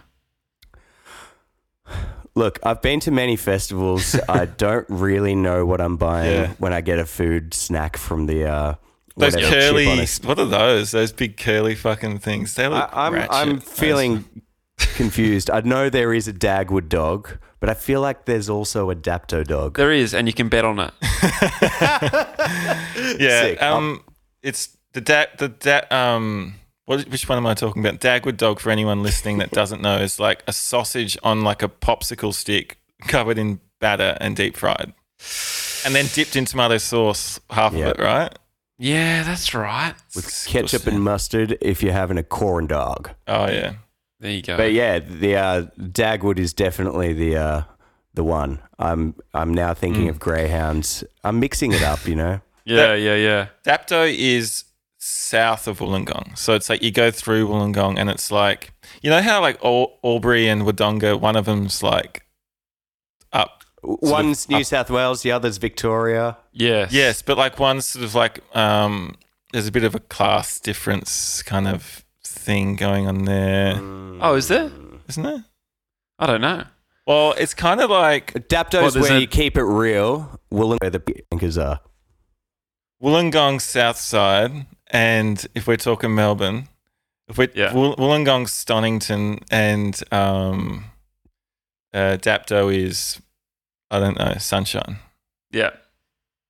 Look, 2.38 2.60
I've 2.62 2.84
been 2.84 3.00
to 3.02 3.12
many 3.12 3.36
festivals. 3.36 4.16
I 4.30 4.46
don't 4.46 4.86
really 4.90 5.34
know 5.34 5.66
what 5.66 5.82
I'm 5.82 5.98
buying 5.98 6.32
Yeah. 6.32 6.54
when 6.60 6.72
I 6.72 6.82
get 6.82 7.00
a 7.00 7.06
food 7.06 7.54
snack 7.56 7.98
from 7.98 8.28
the 8.28 8.46
uh, 8.46 8.76
Those 9.16 9.36
curly. 9.36 10.06
What 10.24 10.38
are 10.38 10.46
those? 10.46 10.92
Those 10.92 11.12
big 11.12 11.38
curly 11.38 11.74
fucking 11.74 12.20
things. 12.20 12.54
They 12.54 12.68
look. 12.68 12.90
I, 12.96 13.08
I'm 13.08 13.14
ratchet. 13.14 13.34
I'm 13.34 13.60
feeling 13.60 14.26
confused. 14.78 15.50
I 15.50 15.62
know 15.62 15.90
there 15.90 16.14
is 16.14 16.28
a 16.28 16.34
Dagwood 16.34 16.90
dog, 16.90 17.40
but 17.60 17.72
I 17.72 17.74
feel 17.74 18.02
like 18.02 18.26
there's 18.26 18.50
also 18.50 18.92
a 18.92 18.96
Dapto 18.96 19.44
dog. 19.44 19.78
There 19.78 19.92
is, 19.92 20.14
and 20.14 20.28
you 20.28 20.34
can 20.34 20.48
bet 20.48 20.64
on 20.64 20.78
it. 20.80 20.94
Yeah. 23.20 23.42
Sick. 23.42 23.62
Um, 23.62 24.04
it's 24.44 24.78
the 24.94 25.02
da- 25.02 25.26
the 25.38 25.50
da- 25.50 25.88
um. 25.92 26.56
What, 26.88 27.06
which 27.10 27.28
one 27.30 27.38
am 27.38 27.46
I 27.46 27.54
talking 27.54 27.86
about? 27.86 28.00
Dagwood 28.00 28.38
dog, 28.38 28.60
for 28.60 28.70
anyone 28.72 29.04
listening 29.04 29.38
that 29.40 29.52
doesn't 29.52 29.82
know, 29.82 29.98
is 29.98 30.20
like 30.20 30.42
a 30.48 30.54
sausage 30.54 31.18
on 31.22 31.42
like 31.44 31.62
a 31.62 31.68
popsicle 31.68 32.34
stick 32.34 32.80
covered 33.08 33.38
in 33.38 33.60
batter 33.80 34.18
and 34.22 34.36
deep 34.36 34.56
fried, 34.56 34.94
and 35.86 35.94
then 35.94 36.06
dipped 36.14 36.36
in 36.36 36.46
tomato 36.46 36.78
sauce. 36.78 37.40
Half 37.50 37.74
Yeah. 37.74 37.88
of 37.90 38.00
it, 38.00 38.02
right? 38.02 38.40
Yeah, 38.80 39.24
that's 39.24 39.54
right. 39.54 39.96
with 40.16 40.46
ketchup 40.48 40.88
and 40.88 41.04
mustard 41.04 41.58
if 41.62 41.84
you're 41.84 41.94
having 41.94 42.18
a 42.18 42.24
corn 42.24 42.68
dog. 42.68 43.10
Oh 43.28 43.48
yeah. 43.48 43.74
There 44.20 44.32
you 44.32 44.42
go. 44.42 44.56
But 44.58 44.72
yeah, 44.72 45.00
the 45.00 45.36
uh, 45.36 45.66
Dagwood 45.80 46.40
is 46.40 46.54
definitely 46.54 47.12
the 47.14 47.36
uh, 47.38 47.62
the 48.14 48.24
one. 48.24 48.60
I'm 48.80 49.14
I'm 49.34 49.54
now 49.54 49.74
thinking 49.74 50.06
Mm. 50.06 50.10
of 50.12 50.20
greyhounds. 50.20 51.04
I'm 51.24 51.40
mixing 51.42 51.74
it 51.74 51.82
up, 51.84 52.08
you 52.08 52.16
know. 52.16 52.40
yeah, 52.66 52.94
yeah, 52.96 53.16
yeah. 53.16 53.48
Dapto 53.66 54.12
is 54.18 54.64
south 55.08 55.68
of 55.68 55.80
Wollongong. 55.80 56.38
So 56.38 56.54
it's 56.54 56.70
like 56.70 56.82
you 56.84 56.92
go 56.92 57.12
through 57.12 57.48
Wollongong 57.48 57.98
and 57.98 58.10
it's 58.10 58.32
like, 58.32 58.72
you 59.02 59.10
know 59.10 59.22
how 59.22 59.42
like 59.42 59.64
Al- 59.64 59.98
Albury 60.04 60.48
and 60.48 60.64
Wodonga, 60.64 61.20
one 61.20 61.36
of 61.36 61.46
them's 61.46 61.82
like 61.82 62.26
up. 63.34 63.64
One's 63.84 64.50
New 64.50 64.58
up- 64.58 64.66
South 64.66 64.90
Wales, 64.90 65.22
the 65.22 65.32
other's 65.32 65.58
Victoria. 65.58 66.38
Yes. 66.52 66.92
Yes, 66.92 67.22
but 67.22 67.38
like 67.38 67.60
one's 67.60 67.86
sort 67.86 68.04
of 68.06 68.16
like, 68.16 68.42
um, 68.56 69.16
there's 69.54 69.68
a 69.68 69.72
bit 69.72 69.84
of 69.84 69.96
a 69.96 70.00
class 70.00 70.60
difference 70.60 71.42
kind 71.44 71.68
of 71.68 72.04
thing 72.24 72.76
going 72.76 73.08
on 73.08 73.24
there, 73.26 73.78
Oh, 74.22 74.34
is 74.36 74.48
there? 74.50 74.72
isn't 75.08 75.24
there? 75.24 75.46
I 76.20 76.26
don't 76.26 76.42
know. 76.42 76.64
Well, 77.06 77.34
it's 77.38 77.54
kind 77.54 77.80
of 77.80 77.90
like 77.90 78.48
Dapto's 78.50 78.96
Well, 78.96 79.04
where 79.04 79.14
a- 79.18 79.20
you 79.22 79.28
keep 79.28 79.56
it 79.58 79.64
real. 79.64 80.40
Woolen 80.52 80.78
where 80.82 80.90
the 80.90 81.02
anchors 81.32 81.58
are. 81.58 81.80
Wollongong 83.02 83.62
south 83.62 83.98
side, 83.98 84.66
and 84.92 85.46
if 85.56 85.68
we're 85.68 85.78
talking 85.78 86.14
Melbourne, 86.16 86.68
if 87.28 87.38
we're 87.38 87.50
Yeah. 87.54 87.74
Woll- 87.74 87.96
Wollongong, 87.98 88.48
Stonnington, 88.48 89.44
and 89.52 90.02
um, 90.12 90.86
uh, 91.94 92.18
Dapto 92.20 92.74
is 92.74 93.22
I 93.92 94.00
don't 94.00 94.18
know 94.18 94.36
Sunshine. 94.40 94.98
Yeah. 95.52 95.72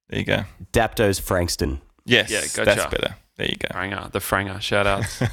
There 0.09 0.19
you 0.19 0.25
go. 0.25 0.43
Dapto's 0.71 1.19
Frankston. 1.19 1.81
Yes, 2.05 2.31
Yeah, 2.31 2.41
gotcha. 2.41 2.63
that's 2.65 2.85
better. 2.85 3.15
There 3.35 3.47
you 3.47 3.57
go. 3.57 3.67
Franger, 3.69 4.11
the 4.11 4.19
Franger. 4.19 4.61
Shout 4.61 4.87
outs. 4.87 5.21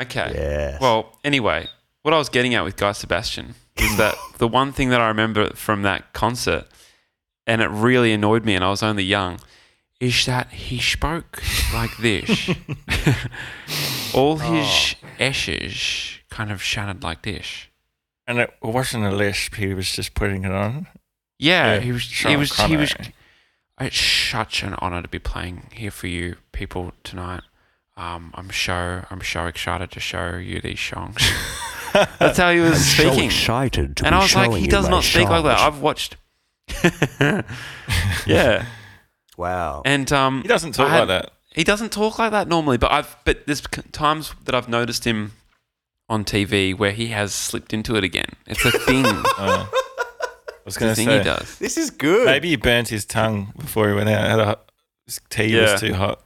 Okay. 0.00 0.32
Yeah. 0.34 0.78
Well, 0.80 1.16
anyway, 1.24 1.68
what 2.02 2.12
I 2.12 2.18
was 2.18 2.28
getting 2.28 2.54
at 2.54 2.64
with 2.64 2.76
Guy 2.76 2.92
Sebastian 2.92 3.54
is 3.76 3.96
that 3.96 4.16
the 4.38 4.48
one 4.48 4.72
thing 4.72 4.88
that 4.90 5.00
I 5.00 5.06
remember 5.08 5.50
from 5.54 5.82
that 5.82 6.12
concert, 6.12 6.66
and 7.46 7.62
it 7.62 7.68
really 7.68 8.12
annoyed 8.12 8.44
me, 8.44 8.54
and 8.56 8.64
I 8.64 8.70
was 8.70 8.82
only 8.82 9.04
young, 9.04 9.38
is 10.00 10.26
that 10.26 10.50
he 10.50 10.78
spoke 10.78 11.42
like 11.72 11.96
this. 11.98 12.48
All 14.14 14.36
his 14.36 14.96
eshes 15.18 16.18
kind 16.30 16.50
of 16.50 16.62
sounded 16.62 17.02
like 17.02 17.22
this. 17.22 17.66
and 18.26 18.38
it 18.38 18.52
wasn't 18.62 19.04
a 19.04 19.10
lisp; 19.10 19.54
he 19.56 19.74
was 19.74 19.90
just 19.92 20.14
putting 20.14 20.44
it 20.44 20.52
on. 20.52 20.86
Yeah, 21.38 21.74
Yeah, 21.74 21.80
he 21.80 21.92
was. 21.92 22.02
Sean 22.02 22.30
he 22.30 22.36
was. 22.36 22.56
He 22.56 22.76
was. 22.76 22.94
It's 23.80 24.00
such 24.00 24.62
an 24.62 24.74
honor 24.78 25.02
to 25.02 25.08
be 25.08 25.18
playing 25.18 25.68
here 25.72 25.90
for 25.90 26.06
you 26.06 26.36
people 26.52 26.92
tonight. 27.02 27.42
Um, 27.96 28.32
I'm 28.34 28.50
so 28.50 29.04
I'm 29.10 29.20
so 29.22 29.46
excited 29.46 29.90
to 29.92 30.00
show 30.00 30.36
you 30.36 30.60
these 30.60 30.80
songs. 30.80 31.20
That's 32.18 32.38
how 32.38 32.52
he 32.52 32.60
was 32.60 32.84
speaking. 32.84 33.30
So 33.30 33.36
excited 33.36 33.96
to 33.98 34.06
and 34.06 34.14
I 34.14 34.18
was 34.18 34.34
like, 34.34 34.52
he 34.52 34.66
does 34.66 34.88
not 34.88 35.04
speak 35.04 35.28
like 35.28 35.44
that. 35.44 35.58
I've 35.60 35.80
watched. 35.80 36.16
yeah, 38.26 38.66
Wow. 39.36 39.82
and 39.84 40.10
um, 40.12 40.42
He 40.42 40.48
doesn't 40.48 40.72
talk 40.72 40.88
had- 40.88 41.00
like 41.00 41.08
that. 41.08 41.30
He 41.54 41.62
doesn't 41.62 41.92
talk 41.92 42.18
like 42.18 42.32
that 42.32 42.48
normally, 42.48 42.78
but 42.78 42.90
I've 42.90 43.16
but 43.24 43.46
there's 43.46 43.60
times 43.92 44.34
that 44.44 44.56
I've 44.56 44.68
noticed 44.68 45.04
him 45.04 45.32
on 46.08 46.24
TV 46.24 46.76
where 46.76 46.90
he 46.90 47.08
has 47.08 47.32
slipped 47.32 47.72
into 47.72 47.94
it 47.94 48.02
again. 48.02 48.30
It's 48.46 48.64
a 48.64 48.70
thing. 48.72 49.04
Uh, 49.38 49.66
I 49.70 50.64
was 50.64 50.76
going 50.78 50.94
to 50.94 51.00
say 51.00 51.18
he 51.18 51.22
does. 51.24 51.58
this 51.58 51.76
is 51.76 51.90
good. 51.90 52.24
maybe 52.26 52.48
he 52.48 52.56
burnt 52.56 52.88
his 52.88 53.04
tongue 53.04 53.52
before 53.58 53.88
he 53.88 53.94
went 53.94 54.08
out. 54.08 54.28
Had 54.30 54.40
a, 54.40 54.58
his 55.04 55.20
tea 55.28 55.44
Yeah. 55.56 55.72
was 55.72 55.80
too 55.80 55.92
hot. 55.94 56.24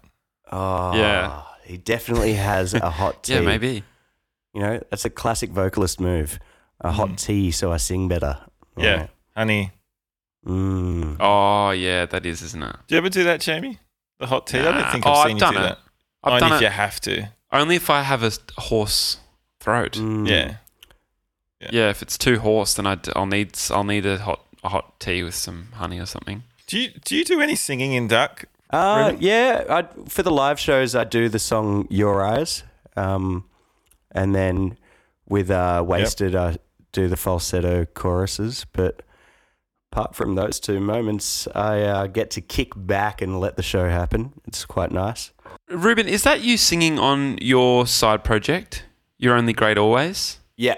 Oh, 0.53 0.95
Yeah. 0.97 1.43
He 1.65 1.77
definitely 1.77 2.35
has 2.35 2.73
a 2.73 2.89
hot 2.89 3.23
tea. 3.25 3.35
Yeah, 3.35 3.41
maybe. 3.41 3.83
You 4.55 4.61
know, 4.63 4.81
that's 4.91 5.05
a 5.05 5.11
classic 5.11 5.51
vocalist 5.51 5.99
move. 6.01 6.39
A 6.81 6.93
hot 6.93 7.09
Mm. 7.11 7.21
tea 7.21 7.51
so 7.51 7.73
I 7.73 7.77
sing 7.79 8.07
better. 8.09 8.39
Yeah, 8.77 9.09
honey. 9.37 9.73
Mm. 10.49 11.17
Oh 11.21 11.71
yeah, 11.71 12.07
that 12.07 12.25
is, 12.27 12.43
isn't 12.43 12.63
it? 12.63 12.77
Do 12.87 12.95
you 12.95 12.99
ever 12.99 13.09
do 13.11 13.25
that, 13.25 13.41
Jamie? 13.41 13.79
The 14.19 14.27
hot 14.27 14.47
tea? 14.47 14.59
I 14.61 14.73
don't 14.73 14.91
think 14.93 15.07
Oh, 15.07 15.11
I've 15.13 15.17
I've 15.19 15.27
seen 15.29 15.37
you 15.37 15.41
done 15.41 15.55
do 15.55 15.61
it. 15.61 15.63
that. 15.63 15.79
I've 16.25 16.33
Only 16.33 16.41
done 16.41 16.53
if 16.55 16.61
it 16.61 16.65
you 16.65 16.71
have 16.71 17.01
to. 17.03 17.29
only 17.53 17.77
if 17.77 17.91
I 17.91 18.03
have 18.03 18.23
a 18.23 18.33
hoarse 18.57 19.19
throat. 19.61 19.93
Mm. 19.93 20.29
Yeah. 20.29 20.55
Yeah. 21.61 21.69
Yeah, 21.73 21.91
if 21.91 22.03
it's 22.03 22.17
too 22.17 22.39
hoarse, 22.39 22.75
then 22.75 22.87
I'd, 22.87 23.09
I'll 23.17 23.27
need 23.27 23.55
s- 23.55 23.71
I'll 23.71 23.85
need 23.85 24.07
a 24.07 24.19
hot 24.19 24.45
a 24.65 24.69
hot 24.71 24.99
tea 25.01 25.23
with 25.23 25.35
some 25.35 25.69
honey 25.75 25.99
or 26.01 26.07
something. 26.07 26.43
Do 26.67 26.79
you 26.79 26.91
do 27.05 27.17
you 27.17 27.25
do 27.25 27.41
any 27.41 27.55
singing 27.57 27.93
in 27.93 28.09
Duk? 28.09 28.45
Uh, 28.71 29.11
Really? 29.13 29.25
yeah, 29.27 29.65
I, 29.69 30.09
for 30.09 30.23
the 30.23 30.31
live 30.31 30.59
shows, 30.61 30.95
I 30.95 31.05
do 31.05 31.29
the 31.29 31.39
song 31.39 31.87
"Your 31.91 32.23
Eyes," 32.25 32.63
um, 32.97 33.45
and 34.13 34.35
then 34.35 34.77
with 35.29 35.51
uh, 35.51 35.83
"Wasted," 35.87 36.35
I 36.37 36.59
do 36.93 37.09
the 37.09 37.17
falsetto 37.17 37.87
choruses. 37.87 38.67
But 38.73 39.03
apart 39.93 40.15
from 40.15 40.35
those 40.35 40.61
two 40.61 40.81
moments, 40.81 41.49
I 41.55 41.81
uh, 41.83 42.07
get 42.07 42.31
to 42.33 42.41
kick 42.41 42.73
back 42.77 43.21
and 43.23 43.41
let 43.41 43.57
the 43.57 43.63
show 43.63 43.89
happen. 43.89 44.33
It's 44.47 44.65
quite 44.65 44.91
nice. 44.93 45.33
Reuben, 45.69 46.09
is 46.09 46.23
that 46.23 46.41
you 46.43 46.57
singing 46.57 46.99
on 46.99 47.39
your 47.41 47.87
side 47.87 48.25
project? 48.25 48.85
You're 49.19 49.35
only 49.35 49.53
great 49.53 49.79
always. 49.79 50.39
Yeah, 50.57 50.77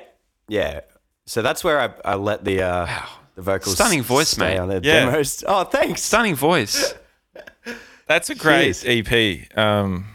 yeah. 0.48 0.80
so 1.26 1.42
that's 1.42 1.62
where 1.64 1.80
I, 1.80 2.12
I 2.12 2.14
let 2.16 2.44
the 2.44 2.62
uh, 2.62 2.88
the 3.34 3.42
vocals 3.42 3.74
Stunning 3.76 4.02
voice, 4.02 4.28
stay 4.30 4.54
mate. 4.54 4.58
on 4.58 4.68
the 4.68 4.80
Yeah. 4.82 5.06
demos. 5.06 5.44
Oh, 5.46 5.64
thanks. 5.64 6.02
Stunning 6.02 6.34
voice. 6.34 6.94
That's 8.06 8.28
a 8.28 8.34
great 8.34 8.74
Cheers. 8.74 9.06
EP. 9.12 9.56
Um, 9.56 10.06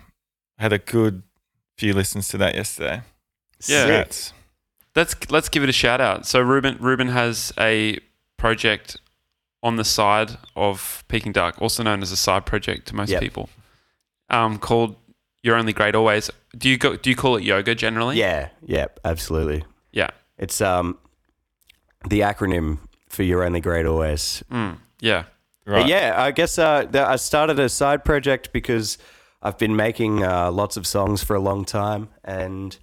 had 0.60 0.74
a 0.74 0.80
good 0.80 1.24
few 1.78 1.94
listens 1.94 2.28
to 2.30 2.38
that 2.40 2.54
yesterday. 2.56 3.02
Yeah. 3.68 3.84
Congrats. 3.86 4.34
Let's 4.96 5.16
let's 5.32 5.48
give 5.50 5.64
it 5.64 5.70
a 5.70 5.74
shout 5.74 6.02
out. 6.02 6.26
So 6.26 6.42
Reuben 6.42 6.78
Reuben 6.82 7.08
has 7.08 7.54
a 7.58 7.98
project 8.46 8.98
on 9.64 9.76
the 9.78 9.84
side 9.84 10.38
of 10.56 11.04
Peking 11.08 11.32
Duk, 11.32 11.60
also 11.60 11.82
known 11.82 12.02
as 12.04 12.12
a 12.12 12.16
side 12.28 12.46
project 12.46 12.88
to 12.88 12.96
most 12.96 13.10
Yep. 13.10 13.22
people, 13.22 13.50
um, 14.30 14.60
called 14.60 14.96
"You're 15.42 15.56
Only 15.56 15.74
Great 15.74 15.96
Always." 15.96 16.30
Do 16.56 16.70
you 16.70 16.78
go? 16.78 16.96
Do 16.96 17.10
you 17.10 17.16
call 17.16 17.38
it 17.38 17.44
yoga 17.44 17.74
generally? 17.74 18.18
Yeah, 18.18 18.50
yeah, 18.64 18.86
absolutely. 19.04 19.64
Yeah. 19.92 20.12
It's 20.38 20.62
um 20.62 20.98
the 22.08 22.20
acronym 22.22 22.78
for 23.10 23.24
"You're 23.24 23.44
Only 23.44 23.62
Great 23.62 23.86
Always." 23.88 24.44
Mm, 24.52 24.78
yeah. 25.00 25.24
But 25.66 25.72
Right. 25.74 25.88
yeah, 25.88 26.14
I 26.28 26.30
guess 26.32 26.60
uh, 26.60 26.86
I 26.94 27.16
started 27.16 27.58
a 27.60 27.70
side 27.70 28.06
project 28.06 28.54
because 28.54 29.00
I've 29.42 29.58
been 29.58 29.76
making 29.76 30.24
uh, 30.24 30.52
lots 30.52 30.78
of 30.78 30.86
songs 30.86 31.24
for 31.24 31.36
a 31.36 31.40
long 31.50 31.66
time, 31.66 32.10
and 32.24 32.78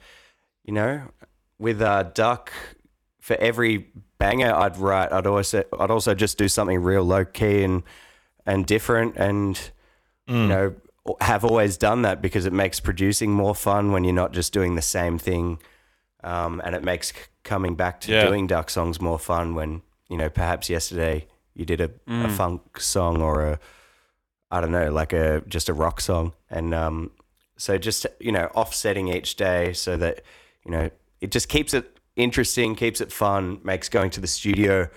you 0.64 0.74
know, 0.74 1.02
with 1.60 1.80
uh, 1.80 2.02
Duk, 2.14 2.50
for 3.20 3.36
every 3.36 3.86
banger 4.22 4.54
I'd 4.54 4.76
write, 4.76 5.12
I'd 5.12 5.26
also 5.26 5.64
I'd 5.78 5.90
also 5.90 6.14
just 6.14 6.38
do 6.38 6.48
something 6.48 6.78
real 6.82 7.04
low 7.04 7.24
key 7.24 7.62
and 7.64 7.82
and 8.46 8.66
different, 8.66 9.16
and 9.16 9.58
you 10.26 10.46
know, 10.48 10.74
have 11.20 11.44
always 11.44 11.76
done 11.76 12.02
that 12.02 12.22
because 12.22 12.46
it 12.46 12.52
makes 12.52 12.80
producing 12.80 13.32
more 13.32 13.54
fun 13.54 13.92
when 13.92 14.04
you're 14.04 14.14
not 14.24 14.32
just 14.32 14.52
doing 14.52 14.76
the 14.76 14.82
same 14.82 15.18
thing, 15.18 15.58
um, 16.24 16.60
and 16.64 16.74
it 16.74 16.84
makes 16.84 17.12
coming 17.42 17.74
back 17.74 18.00
to 18.02 18.12
Yeah. 18.12 18.26
doing 18.28 18.46
Duk 18.46 18.70
songs 18.70 19.00
more 19.00 19.18
fun 19.18 19.54
when 19.54 19.82
you 20.08 20.16
know 20.16 20.30
perhaps 20.30 20.70
yesterday 20.70 21.26
you 21.54 21.64
did 21.64 21.80
a, 21.80 21.90
a 22.06 22.28
funk 22.30 22.80
song 22.80 23.20
or 23.20 23.42
a 23.46 23.58
I 24.50 24.60
don't 24.60 24.72
know 24.72 24.90
like 24.92 25.12
a 25.12 25.42
just 25.48 25.68
a 25.68 25.74
rock 25.74 26.00
song. 26.00 26.32
And 26.50 26.72
um, 26.74 27.10
so 27.56 27.78
just 27.78 28.06
you 28.20 28.32
know 28.32 28.46
offsetting 28.54 29.08
each 29.08 29.36
day 29.36 29.72
so 29.72 29.96
that 29.96 30.22
you 30.64 30.70
know 30.70 30.90
it 31.20 31.30
just 31.34 31.48
keeps 31.48 31.74
it 31.74 31.91
interesting 32.16 32.74
keeps 32.74 33.00
it 33.00 33.10
fun 33.12 33.58
makes 33.64 33.88
going 33.88 34.10
to 34.10 34.20
the 34.20 34.26
studio 34.26 34.88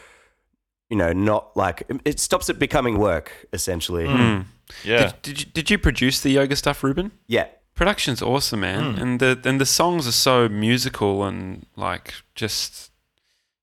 you 0.90 0.98
know 0.98 1.14
not 1.14 1.56
like 1.56 1.84
it 2.06 2.20
stops 2.20 2.50
it 2.50 2.60
becoming 2.60 2.98
work 2.98 3.46
essentially 3.54 4.06
Mm. 4.06 4.46
Yeah. 4.84 5.12
Did, 5.12 5.22
did 5.22 5.40
you 5.40 5.46
did 5.54 5.70
you 5.70 5.78
produce 5.78 6.22
the 6.22 6.32
yoga 6.32 6.56
stuff, 6.56 6.84
Reuben? 6.84 7.12
yeah 7.28 7.48
Production's 7.76 8.22
awesome, 8.22 8.62
man, 8.62 8.94
Hmm. 8.96 9.02
and 9.02 9.20
the 9.20 9.40
and 9.44 9.60
the 9.60 9.66
songs 9.66 10.08
are 10.08 10.14
so 10.14 10.48
musical 10.50 11.24
and 11.26 11.66
like 11.76 12.14
just 12.36 12.90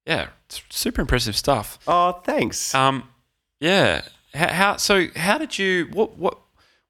yeah, 0.06 0.28
it's 0.46 0.62
super 0.68 1.00
impressive 1.00 1.34
stuff. 1.34 1.78
oh 1.88 2.12
thanks 2.24 2.74
Um, 2.74 3.08
yeah. 3.58 4.02
How, 4.34 4.48
how 4.48 4.76
so? 4.76 5.06
How 5.16 5.38
did 5.38 5.58
you? 5.58 5.88
What 5.92 6.18
what 6.18 6.38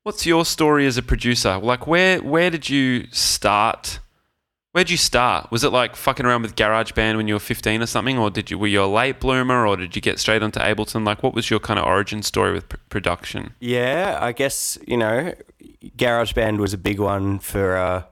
what's 0.03 0.27
your 0.27 0.44
story 0.44 0.85
as 0.87 0.96
a 0.98 1.03
producer? 1.03 1.59
Like 1.59 1.87
where 1.87 2.18
where 2.20 2.51
did 2.51 2.68
you 2.68 3.07
start? 3.12 4.01
Where'd 4.72 4.88
you 4.88 4.96
start? 4.96 5.50
Was 5.50 5.64
it 5.64 5.70
like 5.70 5.96
fucking 5.96 6.24
around 6.24 6.42
with 6.42 6.56
GarageBand 6.56 7.18
when 7.18 7.28
you 7.28 7.35
were 7.35 7.40
fifteen 7.40 7.82
or 7.82 7.87
something, 7.87 8.16
or 8.16 8.30
did 8.30 8.50
you 8.50 8.58
were 8.58 8.66
you 8.66 8.82
a 8.82 8.87
late 8.87 9.20
bloomer, 9.20 9.66
or 9.66 9.76
did 9.76 9.94
you 9.94 10.00
get 10.00 10.18
straight 10.18 10.42
onto 10.42 10.61
Ableton? 10.61 11.04
Like, 11.04 11.22
what 11.22 11.35
was 11.35 11.50
your 11.50 11.61
kind 11.61 11.78
of 11.78 11.85
origin 11.85 12.22
story 12.22 12.52
with 12.52 12.70
pr- 12.70 12.78
production? 12.88 13.54
Yeah, 13.61 14.18
I 14.18 14.32
guess, 14.32 14.78
you 14.87 14.96
know, 14.96 15.35
GarageBand 15.98 16.56
was 16.56 16.72
a 16.72 16.78
big 16.78 17.00
one 17.00 17.38
for 17.38 17.76
uh, 17.76 18.04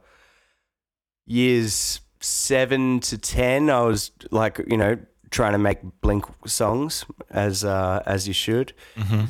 years 1.27 2.01
seven 2.21 3.01
to 3.01 3.17
10. 3.17 3.71
I 3.71 3.81
was 3.81 4.11
like, 4.31 4.61
you 4.69 4.77
know, 4.77 4.99
trying 5.31 5.53
to 5.53 5.59
make 5.59 5.79
Blink 6.03 6.27
songs 6.45 7.07
as 7.31 7.65
uh, 7.65 8.03
as 8.05 8.29
you 8.29 8.35
should, 8.35 8.75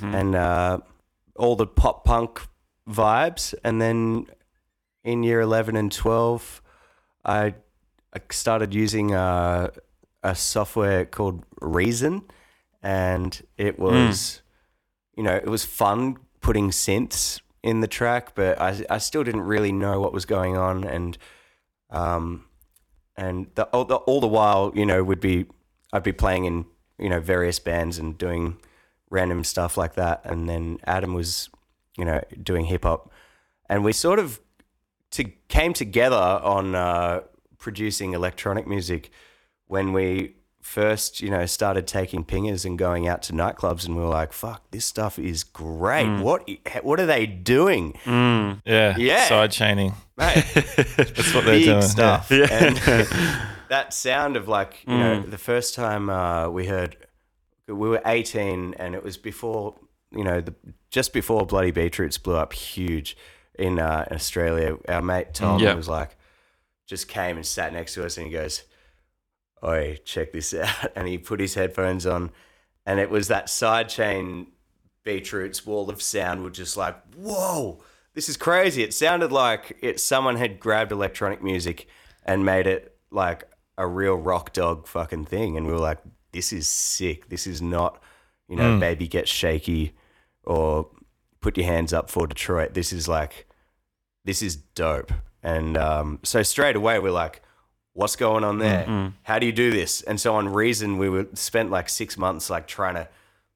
and 0.02 0.34
uh, 0.34 0.78
all 1.36 1.54
the 1.54 1.66
pop 1.68 2.04
punk 2.04 2.40
vibes. 2.88 3.54
And 3.62 3.80
then 3.80 4.26
in 5.04 5.22
year 5.22 5.40
11 5.40 5.76
and 5.76 5.92
12, 5.92 6.59
I, 7.24 7.54
I 8.14 8.20
started 8.30 8.74
using 8.74 9.14
uh, 9.14 9.70
a 10.22 10.34
software 10.34 11.04
called 11.04 11.44
Reason, 11.60 12.22
and 12.82 13.40
it 13.56 13.78
was 13.78 14.42
you 15.20 15.24
know, 15.24 15.36
it 15.36 15.48
was 15.48 15.66
fun 15.66 16.16
putting 16.40 16.70
synths 16.70 17.42
in 17.62 17.80
the 17.80 17.86
track, 17.86 18.34
but 18.34 18.58
I, 18.58 18.86
I 18.88 18.96
still 18.96 19.22
didn't 19.22 19.42
really 19.42 19.70
know 19.70 20.00
what 20.00 20.14
was 20.14 20.24
going 20.24 20.56
on, 20.56 20.82
and 20.82 21.18
um, 21.90 22.46
and 23.18 23.48
the 23.54 23.64
all, 23.64 23.84
the 23.84 23.96
all 23.96 24.20
the 24.20 24.26
while, 24.26 24.72
you 24.74 24.86
know, 24.86 25.04
would 25.04 25.20
be 25.20 25.44
I'd 25.92 26.02
be 26.02 26.12
playing 26.12 26.46
in 26.46 26.64
you 26.98 27.10
know 27.10 27.20
various 27.20 27.58
bands 27.58 27.98
and 27.98 28.16
doing 28.16 28.58
random 29.10 29.44
stuff 29.44 29.76
like 29.76 29.94
that, 29.96 30.22
and 30.24 30.48
then 30.48 30.78
Adam 30.86 31.12
was 31.12 31.50
you 31.98 32.06
know 32.06 32.22
doing 32.42 32.64
hip 32.64 32.84
hop, 32.84 33.12
and 33.68 33.84
we 33.84 33.92
sort 33.92 34.18
of 34.18 34.40
to 35.12 35.24
came 35.48 35.72
together 35.72 36.16
on 36.16 36.74
uh, 36.74 37.20
producing 37.58 38.14
electronic 38.14 38.66
music 38.66 39.10
when 39.66 39.92
we 39.92 40.34
first, 40.60 41.20
you 41.20 41.30
know, 41.30 41.46
started 41.46 41.86
taking 41.86 42.22
pingers 42.24 42.64
and 42.64 42.78
going 42.78 43.08
out 43.08 43.22
to 43.22 43.32
nightclubs, 43.32 43.86
and 43.86 43.96
we 43.96 44.02
were 44.02 44.08
like, 44.08 44.32
"Fuck, 44.32 44.70
this 44.70 44.84
stuff 44.84 45.18
is 45.18 45.42
great. 45.42 46.20
What 46.20 46.48
what 46.82 47.00
are 47.00 47.06
they 47.06 47.26
doing, 47.26 47.94
Yeah. 48.06 48.96
Yeah. 48.96 49.24
Side 49.24 49.50
chaining. 49.52 49.94
mate? 50.16 50.44
That's 50.54 51.34
what 51.34 51.44
they're 51.44 51.54
Big 51.58 51.64
doing. 51.64 51.82
stuff." 51.82 52.30
Yeah. 52.30 52.46
And 52.50 52.76
that 53.68 53.92
sound 53.94 54.36
of 54.36 54.48
like, 54.48 54.84
you 54.86 54.96
know, 54.96 55.20
the 55.22 55.38
first 55.38 55.74
time 55.74 56.10
uh, 56.10 56.48
we 56.50 56.66
heard, 56.66 56.96
we 57.66 57.74
were 57.88 58.02
eighteen, 58.06 58.74
and 58.78 58.94
it 58.94 59.02
was 59.02 59.16
before, 59.16 59.74
you 60.12 60.24
know, 60.24 60.40
the, 60.40 60.54
just 60.90 61.12
before 61.12 61.46
Bloody 61.46 61.70
Beetroots 61.70 62.18
blew 62.18 62.36
up 62.36 62.52
huge 62.52 63.16
in 63.58 63.78
uh, 63.78 64.06
Australia. 64.10 64.76
Our 64.88 65.02
mate 65.02 65.34
Tom 65.34 65.60
Yeah. 65.60 65.74
was 65.74 65.88
like, 65.88 66.16
just 66.86 67.08
came 67.08 67.36
and 67.36 67.46
sat 67.46 67.72
next 67.72 67.94
to 67.94 68.04
us, 68.04 68.16
and 68.16 68.26
he 68.26 68.32
goes. 68.32 68.64
Oi, 69.62 69.98
check 70.06 70.32
this 70.32 70.54
out. 70.54 70.90
And 70.96 71.06
he 71.06 71.18
put 71.18 71.38
his 71.38 71.52
headphones 71.54 72.06
on, 72.06 72.30
and 72.86 72.98
it 72.98 73.10
was 73.10 73.28
that 73.28 73.46
sidechain 73.48 74.46
Beetroot's 75.04 75.66
wall 75.66 75.90
of 75.90 76.00
sound 76.00 76.42
was 76.42 76.52
just 76.56 76.76
like, 76.78 76.96
whoa, 77.14 77.82
this 78.14 78.28
is 78.30 78.36
crazy. 78.38 78.82
It 78.82 78.94
sounded 78.94 79.30
like 79.32 79.76
it 79.82 80.00
someone 80.00 80.36
had 80.36 80.60
grabbed 80.60 80.92
electronic 80.92 81.42
music 81.42 81.86
and 82.24 82.44
made 82.44 82.66
it 82.66 82.96
like 83.10 83.44
a 83.76 83.86
real 83.86 84.14
rock 84.14 84.52
dog 84.54 84.86
fucking 84.86 85.26
thing. 85.26 85.56
And 85.58 85.66
we 85.66 85.72
were 85.72 85.78
like, 85.78 85.98
this 86.32 86.52
is 86.54 86.66
sick. 86.68 87.28
This 87.28 87.46
is 87.46 87.60
not, 87.60 88.02
you 88.48 88.56
know, 88.56 88.78
baby 88.78 89.08
gets 89.08 89.30
shaky 89.30 89.92
or 90.44 90.88
put 91.40 91.56
your 91.56 91.66
hands 91.66 91.92
up 91.92 92.10
for 92.10 92.26
Detroit. 92.26 92.74
This 92.74 92.92
is 92.92 93.08
like, 93.08 93.46
this 94.24 94.42
is 94.42 94.56
dope. 94.56 95.12
And 95.42 95.76
um, 95.76 96.18
so 96.22 96.42
straight 96.42 96.76
away 96.76 96.98
we're 96.98 97.10
like, 97.10 97.42
what's 97.92 98.16
going 98.16 98.44
on 98.44 98.58
there? 98.58 99.12
How 99.22 99.38
do 99.38 99.46
you 99.46 99.52
do 99.52 99.70
this? 99.70 100.02
And 100.02 100.20
so 100.20 100.34
on 100.36 100.48
Reason, 100.48 100.98
we 100.98 101.08
were 101.08 101.26
spent 101.34 101.70
like 101.70 101.88
six 101.88 102.16
months 102.16 102.50
like 102.50 102.66
trying 102.66 102.94
to 102.94 103.08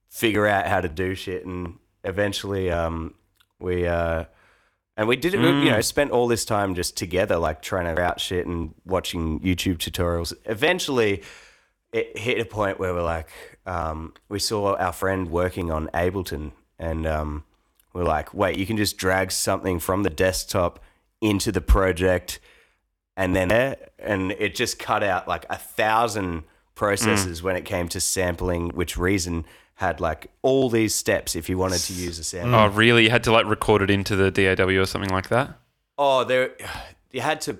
figure 0.08 0.46
out 0.46 0.66
how 0.66 0.80
to 0.80 0.88
do 0.88 1.14
shit, 1.14 1.44
and 1.44 1.74
eventually, 2.04 2.70
um, 2.70 3.14
we 3.58 3.86
uh, 3.86 4.24
and 4.96 5.08
we 5.08 5.16
did 5.16 5.34
it. 5.34 5.40
You 5.40 5.70
know, 5.72 5.80
spent 5.80 6.10
all 6.12 6.28
this 6.28 6.44
time 6.44 6.74
just 6.74 6.96
together, 6.96 7.36
like 7.36 7.62
trying 7.62 7.84
to 7.84 7.90
figure 7.90 8.04
out 8.04 8.20
shit 8.20 8.46
and 8.46 8.74
watching 8.84 9.40
YouTube 9.40 9.78
tutorials. 9.78 10.32
Eventually, 10.44 11.22
it 11.92 12.16
hit 12.16 12.38
a 12.40 12.44
point 12.44 12.78
where 12.78 12.94
we're 12.94 13.02
like, 13.02 13.28
um, 13.66 14.14
we 14.28 14.38
saw 14.38 14.76
our 14.76 14.92
friend 14.92 15.30
working 15.30 15.70
on 15.70 15.88
Ableton, 15.88 16.52
and 16.78 17.06
um, 17.06 17.44
we're 17.94 18.04
like, 18.04 18.34
wait, 18.34 18.58
you 18.58 18.66
can 18.66 18.76
just 18.76 18.98
drag 18.98 19.32
something 19.32 19.78
from 19.78 20.02
the 20.02 20.10
desktop 20.10 20.80
into 21.20 21.50
the 21.50 21.60
project 21.62 22.40
and 23.16 23.34
then 23.34 23.76
and 23.98 24.32
it 24.32 24.54
just 24.54 24.78
cut 24.78 25.02
out 25.02 25.26
like 25.28 25.46
a 25.48 25.56
thousand 25.56 26.42
processes 26.74 27.42
when 27.42 27.54
it 27.56 27.64
came 27.64 27.88
to 27.88 28.00
sampling 28.00 28.68
which 28.70 28.96
reason 28.98 29.44
had 29.76 30.00
like 30.00 30.26
all 30.42 30.68
these 30.68 30.94
steps 30.94 31.34
if 31.36 31.48
you 31.48 31.56
wanted 31.56 31.78
to 31.78 31.92
use 31.92 32.18
a 32.18 32.24
sample 32.24 32.54
Oh, 32.56 32.66
really? 32.66 33.04
You 33.04 33.10
had 33.10 33.22
to 33.24 33.32
like 33.32 33.46
record 33.46 33.80
it 33.82 33.90
into 33.90 34.16
the 34.16 34.30
DAW 34.30 34.64
or 34.80 34.84
something 34.86 35.10
like 35.10 35.28
that? 35.28 35.56
oh 35.96 36.24
there 36.24 36.50
you 37.12 37.20
had 37.20 37.40
to 37.40 37.56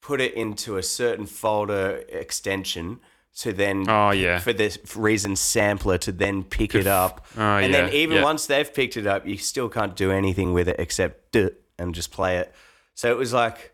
put 0.00 0.20
it 0.20 0.32
into 0.34 0.76
a 0.76 0.82
certain 0.82 1.26
folder 1.26 2.04
extension 2.08 3.00
to 3.38 3.52
then 3.52 3.88
Oh, 3.88 4.10
yeah. 4.10 4.38
for 4.40 4.52
this 4.52 4.78
reason 4.96 5.36
sampler 5.36 5.98
to 5.98 6.12
then 6.12 6.42
pick 6.44 6.74
it 6.74 6.86
up 6.86 7.26
Oh, 7.36 7.40
and 7.42 7.72
yeah, 7.72 7.82
then 7.86 7.92
even 7.94 8.16
yeah. 8.18 8.22
once 8.24 8.46
they've 8.46 8.72
picked 8.72 8.96
it 8.96 9.06
up 9.06 9.26
you 9.26 9.36
still 9.38 9.68
can't 9.68 9.94
do 9.96 10.10
anything 10.10 10.52
with 10.52 10.68
it 10.68 10.76
except 10.78 11.32
do 11.32 11.46
it 11.46 11.62
and 11.78 11.94
just 11.94 12.10
play 12.12 12.36
it 12.38 12.52
so 12.94 13.10
it 13.10 13.16
was 13.16 13.32
like 13.32 13.72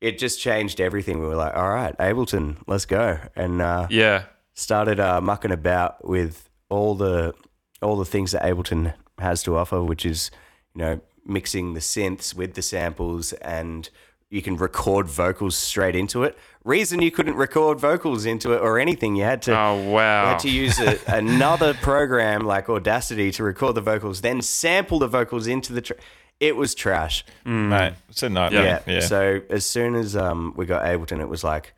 it 0.00 0.18
just 0.18 0.40
changed 0.40 0.80
everything 0.80 1.20
we 1.20 1.26
were 1.26 1.36
like 1.36 1.54
all 1.56 1.68
right 1.70 1.96
ableton 1.98 2.56
let's 2.66 2.86
go 2.86 3.18
and 3.36 3.60
uh, 3.60 3.86
Yeah. 3.90 4.24
started 4.54 4.98
uh, 5.00 5.20
mucking 5.20 5.52
about 5.52 6.06
with 6.08 6.48
all 6.68 6.94
the 6.94 7.34
all 7.82 7.96
the 7.96 8.04
things 8.04 8.30
that 8.32 8.42
ableton 8.42 8.94
has 9.18 9.42
to 9.42 9.56
offer 9.56 9.82
which 9.82 10.06
is 10.06 10.30
you 10.74 10.80
know 10.82 11.00
mixing 11.26 11.74
the 11.74 11.80
synths 11.80 12.34
with 12.34 12.54
the 12.54 12.62
samples 12.62 13.32
and 13.34 13.90
you 14.30 14.40
can 14.40 14.56
record 14.56 15.06
vocals 15.08 15.54
straight 15.54 15.94
into 15.94 16.22
it. 16.24 16.38
Reason 16.64 17.02
you 17.02 17.10
couldn't 17.10 17.34
record 17.34 17.80
vocals 17.80 18.24
into 18.24 18.52
it 18.52 18.60
or 18.60 18.78
anything, 18.78 19.16
you 19.16 19.24
had 19.24 19.42
to 19.42 19.52
Oh 19.52 19.74
wow! 19.74 19.80
you 19.82 19.90
wow. 19.90 20.26
had 20.26 20.38
to 20.40 20.50
use 20.50 20.78
a, 20.78 20.96
another 21.08 21.74
program 21.74 22.42
like 22.46 22.68
Audacity 22.68 23.32
to 23.32 23.42
record 23.42 23.74
the 23.74 23.80
vocals, 23.80 24.20
then 24.20 24.40
sample 24.42 24.98
the 25.00 25.08
vocals 25.08 25.46
into 25.46 25.72
the. 25.72 25.80
Tr- 25.80 25.94
it 26.38 26.56
was 26.56 26.74
trash. 26.74 27.24
Mate, 27.44 27.94
it's 28.08 28.22
a 28.22 28.28
nightmare. 28.28 28.82
Yeah. 28.86 28.94
Yeah. 28.94 29.00
So 29.00 29.40
as 29.50 29.64
soon 29.66 29.94
as 29.94 30.16
um, 30.16 30.54
we 30.56 30.66
got 30.66 30.84
Ableton, 30.84 31.20
it 31.20 31.28
was 31.28 31.44
like, 31.44 31.72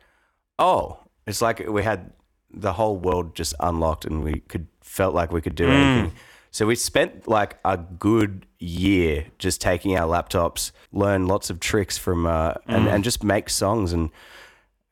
oh, 0.57 0.99
it's 1.27 1.41
like 1.41 1.59
we 1.67 1.83
had 1.83 2.13
the 2.51 2.73
whole 2.73 2.97
world 2.97 3.35
just 3.35 3.53
unlocked, 3.59 4.05
and 4.05 4.23
we 4.23 4.39
could 4.41 4.67
felt 4.81 5.13
like 5.13 5.31
we 5.31 5.41
could 5.41 5.55
do 5.55 5.67
anything. 5.67 6.15
So 6.51 6.65
we 6.65 6.75
spent 6.75 7.27
like 7.27 7.57
a 7.65 7.77
good 7.77 8.45
year 8.59 9.25
just 9.39 9.59
taking 9.61 9.97
our 9.97 10.07
laptops, 10.07 10.71
learn 10.93 11.27
lots 11.27 11.49
of 11.49 11.59
tricks 11.59 11.97
from, 11.97 12.25
uh, 12.25 12.53
and 12.65 12.87
and 12.87 13.03
just 13.03 13.23
make 13.23 13.49
songs. 13.49 13.91
And 13.91 14.09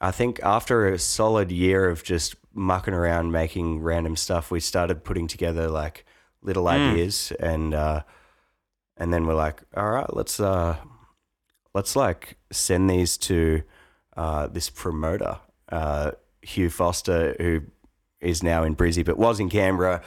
I 0.03 0.11
think 0.11 0.39
after 0.43 0.87
a 0.87 0.99
solid 0.99 1.51
year 1.51 1.89
of 1.89 2.03
just 2.03 2.35
mucking 2.53 2.93
around 2.93 3.31
making 3.31 3.81
random 3.81 4.15
stuff, 4.15 4.51
we 4.51 4.59
started 4.59 5.03
putting 5.03 5.27
together 5.27 5.69
like 5.69 6.05
little 6.41 6.67
ideas 6.67 7.31
and. 7.39 7.73
Uh, 7.73 8.03
and 8.97 9.13
then 9.13 9.25
we're 9.25 9.33
like, 9.33 9.61
all 9.75 9.89
right, 9.89 10.15
let's 10.15 10.39
uh, 10.39 10.77
let's 11.73 11.95
like 11.95 12.37
send 12.51 12.89
these 12.89 13.17
to 13.17 13.63
uh, 14.15 14.47
this 14.47 14.69
promoter, 14.69 15.39
uh, 15.69 16.11
Hugh 16.41 16.69
Foster, 16.69 17.35
who 17.39 17.61
is 18.21 18.43
now 18.43 18.63
in 18.63 18.75
Brizzy 18.75 19.03
but 19.03 19.17
was 19.17 19.39
in 19.39 19.49
Canberra, 19.49 20.01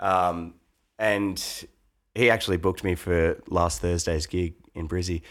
um, 0.00 0.54
and 0.98 1.66
he 2.14 2.30
actually 2.30 2.56
booked 2.56 2.84
me 2.84 2.94
for 2.94 3.40
last 3.48 3.80
Thursday's 3.80 4.26
gig 4.26 4.54
in 4.74 4.88
Brizzy. 4.88 5.22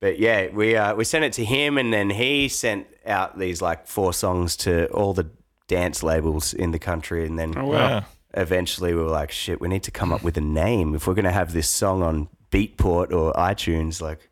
But 0.00 0.18
yeah, 0.18 0.48
we 0.52 0.76
uh, 0.76 0.94
we 0.94 1.04
sent 1.04 1.24
it 1.24 1.32
to 1.34 1.44
him, 1.44 1.76
and 1.78 1.92
then 1.92 2.10
he 2.10 2.48
sent 2.48 2.86
out 3.06 3.38
these 3.38 3.60
like 3.60 3.86
four 3.86 4.12
songs 4.12 4.56
to 4.58 4.86
all 4.88 5.12
the 5.12 5.28
dance 5.66 6.02
labels 6.02 6.54
in 6.54 6.70
the 6.70 6.78
country, 6.78 7.26
and 7.26 7.38
then 7.38 7.52
Oh, 7.58 7.66
wow. 7.66 8.04
eventually 8.34 8.94
we 8.94 9.02
were 9.02 9.10
like, 9.10 9.30
shit, 9.32 9.60
we 9.60 9.68
need 9.68 9.82
to 9.82 9.90
come 9.90 10.12
up 10.12 10.22
with 10.22 10.36
a 10.36 10.40
name. 10.40 10.94
If 10.94 11.06
we're 11.06 11.14
going 11.14 11.24
to 11.24 11.32
have 11.32 11.52
this 11.52 11.68
song 11.68 12.02
on 12.02 12.28
Beatport 12.50 13.12
or 13.12 13.32
iTunes, 13.34 14.00
like, 14.00 14.30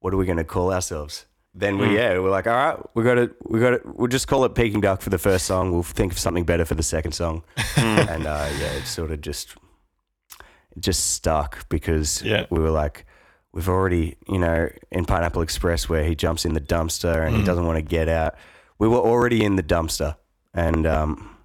what 0.00 0.12
are 0.12 0.16
we 0.18 0.26
going 0.26 0.38
to 0.38 0.44
call 0.44 0.72
ourselves? 0.72 1.24
Then 1.54 1.78
we, 1.78 1.96
yeah, 1.96 2.18
we're 2.18 2.30
like, 2.30 2.46
all 2.46 2.52
right, 2.52 2.78
we 2.94 3.02
got 3.02 3.14
to, 3.14 3.34
we 3.46 3.58
got 3.58 3.70
to, 3.70 3.80
we'll 3.86 4.08
just 4.08 4.28
call 4.28 4.44
it 4.44 4.54
Peking 4.54 4.82
Duk 4.82 5.00
for 5.00 5.08
the 5.08 5.18
first 5.18 5.46
song. 5.46 5.72
We'll 5.72 5.82
think 5.82 6.12
of 6.12 6.18
something 6.18 6.44
better 6.44 6.66
for 6.66 6.74
the 6.74 6.82
second 6.82 7.12
song. 7.12 7.42
and 7.78 8.26
uh, 8.26 8.46
yeah, 8.60 8.72
it 8.74 8.84
sort 8.86 9.10
of 9.10 9.22
just, 9.22 9.56
just 10.78 11.12
stuck 11.14 11.66
because 11.70 12.22
Yeah. 12.22 12.44
we 12.50 12.60
were 12.60 12.70
like, 12.70 13.06
we've 13.56 13.68
already, 13.68 14.16
you 14.28 14.38
know, 14.38 14.68
in 14.92 15.06
Pineapple 15.06 15.40
Express 15.40 15.88
where 15.88 16.04
he 16.04 16.14
jumps 16.14 16.44
in 16.44 16.52
the 16.52 16.60
dumpster 16.60 17.26
and 17.26 17.34
he 17.34 17.42
doesn't 17.42 17.66
want 17.66 17.78
to 17.78 17.82
get 17.82 18.06
out. 18.08 18.34
We 18.78 18.86
were 18.86 18.98
already 18.98 19.42
in 19.42 19.56
the 19.56 19.62
dumpster. 19.62 20.16
And, 20.52 20.86
um, 20.86 21.36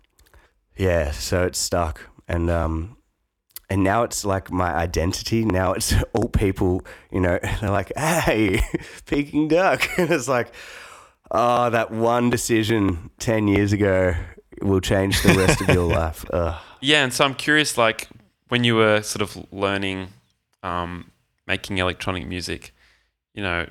yeah, 0.81 1.11
so 1.11 1.43
it's 1.43 1.59
stuck, 1.59 2.09
and 2.27 2.49
um, 2.49 2.97
and 3.69 3.83
now 3.83 4.03
it's 4.03 4.25
like 4.25 4.51
my 4.51 4.73
identity. 4.73 5.45
Now 5.45 5.73
it's 5.73 5.93
all 6.13 6.27
people, 6.27 6.85
you 7.11 7.19
know, 7.19 7.37
they're 7.61 7.69
like, 7.69 7.91
"Hey, 7.95 8.61
Peking 9.05 9.47
Duk," 9.47 9.87
and 9.99 10.09
it's 10.09 10.27
like, 10.27 10.53
oh, 11.29 11.69
that 11.69 11.91
one 11.91 12.29
decision 12.29 13.11
ten 13.19 13.47
years 13.47 13.73
ago 13.73 14.15
will 14.61 14.81
change 14.81 15.21
the 15.21 15.33
rest 15.33 15.61
of 15.61 15.69
your 15.69 15.87
life. 15.87 16.25
Ugh. 16.31 16.59
Yeah, 16.81 17.03
and 17.03 17.13
so 17.13 17.25
I'm 17.25 17.35
curious, 17.35 17.77
like 17.77 18.07
when 18.47 18.63
you 18.63 18.75
were 18.75 19.01
sort 19.03 19.21
of 19.21 19.45
learning, 19.51 20.07
um, 20.63 21.10
making 21.51 21.77
electronic 21.79 22.25
music, 22.25 22.73
you 23.33 23.43
know, 23.43 23.67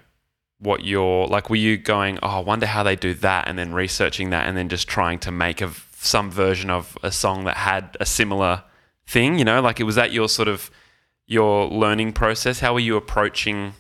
what 0.59 0.85
you're 0.85 1.27
like. 1.27 1.49
Were 1.49 1.65
you 1.69 1.79
going, 1.79 2.19
oh, 2.23 2.29
I 2.29 2.41
wonder 2.41 2.67
how 2.67 2.83
they 2.83 2.97
do 3.09 3.15
that, 3.15 3.49
and 3.49 3.59
then 3.59 3.73
researching 3.73 4.31
that, 4.31 4.47
and 4.47 4.55
then 4.57 4.69
just 4.69 4.87
trying 4.87 5.19
to 5.21 5.31
make 5.31 5.61
a 5.63 5.71
some 5.97 6.31
version 6.31 6.71
of 6.71 6.97
a 7.03 7.11
song 7.11 7.45
that 7.45 7.57
had 7.57 7.97
a 7.99 8.07
similar 8.07 8.65
thing? 9.07 9.39
You 9.39 9.45
know, 9.45 9.61
like 9.63 9.81
it 9.81 9.85
was 9.85 9.95
that 9.95 10.13
your 10.13 10.29
sort 10.29 10.49
of 10.49 10.71
your 11.27 11.69
learning 11.69 12.13
process. 12.13 12.61
How 12.61 12.75
were 12.75 12.87
you 12.89 12.97
approaching? 12.97 13.73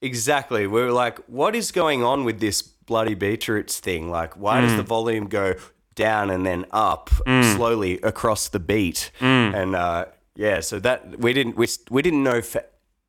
Exactly. 0.00 0.66
We 0.68 0.80
were 0.80 0.92
like, 0.92 1.18
what 1.26 1.56
is 1.56 1.72
going 1.72 2.04
on 2.04 2.24
with 2.24 2.38
this 2.38 2.62
bloody 2.62 3.14
beetroots 3.14 3.80
thing? 3.80 4.08
Like, 4.08 4.36
why 4.36 4.60
does 4.60 4.76
the 4.76 4.84
mm. 4.84 4.94
volume 4.96 5.26
go 5.26 5.54
down 5.96 6.30
and 6.30 6.46
then 6.46 6.64
up 6.70 7.10
mm. 7.26 7.56
slowly 7.56 7.98
across 8.02 8.48
the 8.48 8.60
beat? 8.60 9.10
Mm. 9.18 9.54
And 9.60 9.74
uh, 9.74 10.04
yeah, 10.36 10.60
so 10.60 10.78
that 10.78 11.18
we 11.18 11.32
didn't 11.32 11.56
we, 11.56 11.66
we 11.90 12.02
didn't 12.02 12.22
know. 12.22 12.40
For, 12.40 12.62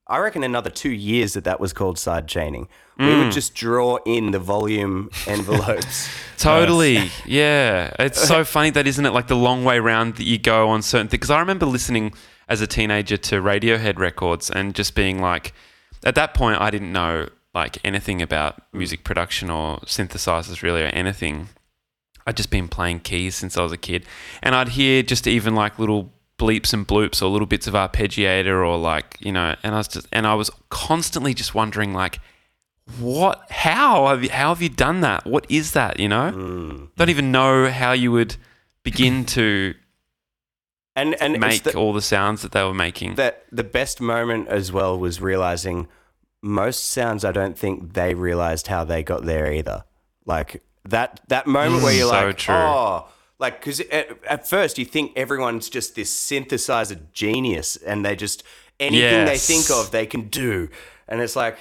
I 0.09 0.17
reckon 0.17 0.43
another 0.43 0.71
two 0.71 0.89
years 0.89 1.33
that 1.33 1.43
that 1.43 1.59
was 1.59 1.71
called 1.71 1.99
side 1.99 2.27
chaining. 2.27 2.67
We 2.97 3.15
would 3.15 3.27
mm. 3.27 3.31
just 3.31 3.53
draw 3.53 3.99
in 4.05 4.31
the 4.31 4.39
volume 4.39 5.09
envelopes. 5.27 6.09
Totally. 6.37 7.11
Yeah. 7.25 7.93
It's 7.97 8.21
so 8.21 8.43
funny 8.55 8.71
that 8.71 8.87
isn't 8.87 9.05
it 9.05 9.11
like 9.11 9.27
the 9.27 9.37
long 9.37 9.63
way 9.63 9.79
round 9.79 10.15
that 10.15 10.25
you 10.25 10.37
go 10.37 10.67
on 10.67 10.81
certain 10.81 11.07
things. 11.07 11.19
Because 11.19 11.29
I 11.29 11.39
remember 11.39 11.65
listening 11.65 12.11
as 12.49 12.59
a 12.59 12.67
teenager 12.67 13.15
to 13.15 13.35
Radiohead 13.35 13.99
records 13.99 14.49
and 14.49 14.75
just 14.75 14.95
being 14.95 15.21
like, 15.21 15.53
at 16.03 16.15
that 16.15 16.33
point, 16.33 16.59
I 16.59 16.71
didn't 16.71 16.91
know 16.91 17.29
like 17.53 17.77
anything 17.85 18.21
about 18.21 18.61
music 18.73 19.03
production 19.03 19.49
or 19.49 19.77
synthesizers 19.81 20.61
really 20.61 20.81
or 20.81 20.87
anything. 20.87 21.49
I'd 22.27 22.35
just 22.35 22.49
been 22.49 22.67
playing 22.67 23.01
keys 23.01 23.35
since 23.35 23.57
I 23.57 23.63
was 23.63 23.71
a 23.71 23.77
kid. 23.77 24.05
And 24.43 24.55
I'd 24.55 24.69
hear 24.69 25.03
just 25.03 25.25
even 25.27 25.55
like 25.55 25.79
little 25.79 26.11
bleeps 26.39 26.73
and 26.73 26.87
bloops 26.87 27.21
or 27.21 27.27
little 27.27 27.45
bits 27.45 27.67
of 27.67 27.75
arpeggiator 27.75 28.65
or 28.65 28.77
like, 28.77 29.17
you 29.19 29.31
know, 29.31 29.55
and 29.61 29.75
I 29.75 29.77
was 29.77 29.87
just, 29.87 30.07
and 30.11 30.25
I 30.25 30.33
was 30.33 30.49
constantly 30.69 31.33
just 31.33 31.53
wondering 31.53 31.93
like, 31.93 32.19
what 32.97 33.45
how 33.51 34.07
have 34.07 34.23
you, 34.23 34.31
how 34.31 34.49
have 34.49 34.63
you 34.63 34.69
done 34.69 35.01
that 35.01 35.23
what 35.23 35.45
is 35.47 35.73
that 35.73 35.99
you 35.99 36.09
know 36.09 36.31
hmm. 36.31 36.85
don't 36.95 37.09
even 37.09 37.31
know 37.31 37.69
how 37.69 37.91
you 37.91 38.11
would 38.11 38.35
begin 38.81 39.23
to 39.37 39.75
And 40.95 41.13
and 41.21 41.39
make 41.39 41.61
the, 41.61 41.77
all 41.77 41.93
the 41.93 42.01
sounds 42.01 42.41
that 42.41 42.51
they 42.51 42.63
were 42.63 42.73
making 42.73 43.13
that 43.13 43.45
the 43.51 43.63
best 43.63 44.01
moment 44.01 44.47
as 44.47 44.71
well 44.71 44.97
was 44.97 45.21
realizing 45.21 45.87
most 46.41 46.85
sounds 46.89 47.25
I 47.25 47.31
don't 47.31 47.57
think 47.57 47.93
they 47.93 48.13
realized 48.13 48.67
how 48.67 48.83
they 48.83 49.03
got 49.03 49.25
there 49.25 49.51
either. 49.51 49.83
Like 50.25 50.63
that 50.85 51.21
that 51.27 51.47
moment 51.47 51.83
where 51.83 51.93
mm, 51.93 51.97
you're 51.97 52.07
So 52.07 52.25
like, 52.27 52.37
true. 52.37 52.55
oh, 52.55 53.07
like 53.39 53.59
because 53.59 53.79
at, 53.79 54.09
at 54.25 54.47
first 54.47 54.77
you 54.77 54.85
think 54.85 55.13
everyone's 55.15 55.69
just 55.69 55.95
this 55.95 56.13
synthesizer 56.13 56.99
genius 57.13 57.75
and 57.77 58.05
they 58.05 58.15
just 58.15 58.43
anything 58.79 59.25
they 59.25 59.37
think 59.37 59.69
of 59.71 59.91
they 59.91 60.05
can 60.05 60.27
do, 60.29 60.69
and 61.07 61.21
it's 61.21 61.35
like 61.35 61.57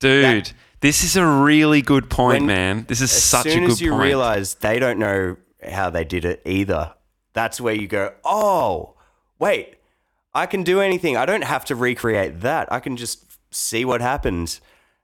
dude 0.00 0.52
this 0.80 1.02
is 1.04 1.16
a 1.16 1.26
really 1.26 1.80
good 1.82 2.10
point 2.10 2.40
When- 2.42 2.46
man 2.46 2.84
this 2.88 3.00
is 3.00 3.10
such 3.10 3.46
a 3.46 3.48
good 3.48 3.50
as 3.50 3.54
soon 3.54 3.64
as 3.64 3.80
you 3.80 3.90
point 3.90 4.02
realize 4.02 4.54
they 4.54 4.78
don't 4.78 4.98
know 4.98 5.36
how 5.68 5.90
they 5.90 6.04
did 6.04 6.24
it 6.24 6.42
either, 6.44 6.94
that's 7.32 7.60
where 7.60 7.74
you 7.74 7.88
go, 7.88 8.12
oh, 8.24 8.94
wait, 9.38 9.76
I 10.34 10.46
can 10.46 10.62
do 10.62 10.80
anything. 10.80 11.16
I 11.16 11.26
don't 11.26 11.44
have 11.44 11.64
to 11.66 11.74
recreate 11.74 12.40
that. 12.40 12.72
I 12.72 12.80
can 12.80 12.96
just 12.96 13.24
see 13.50 13.84
what 13.84 14.00
happens. 14.00 14.60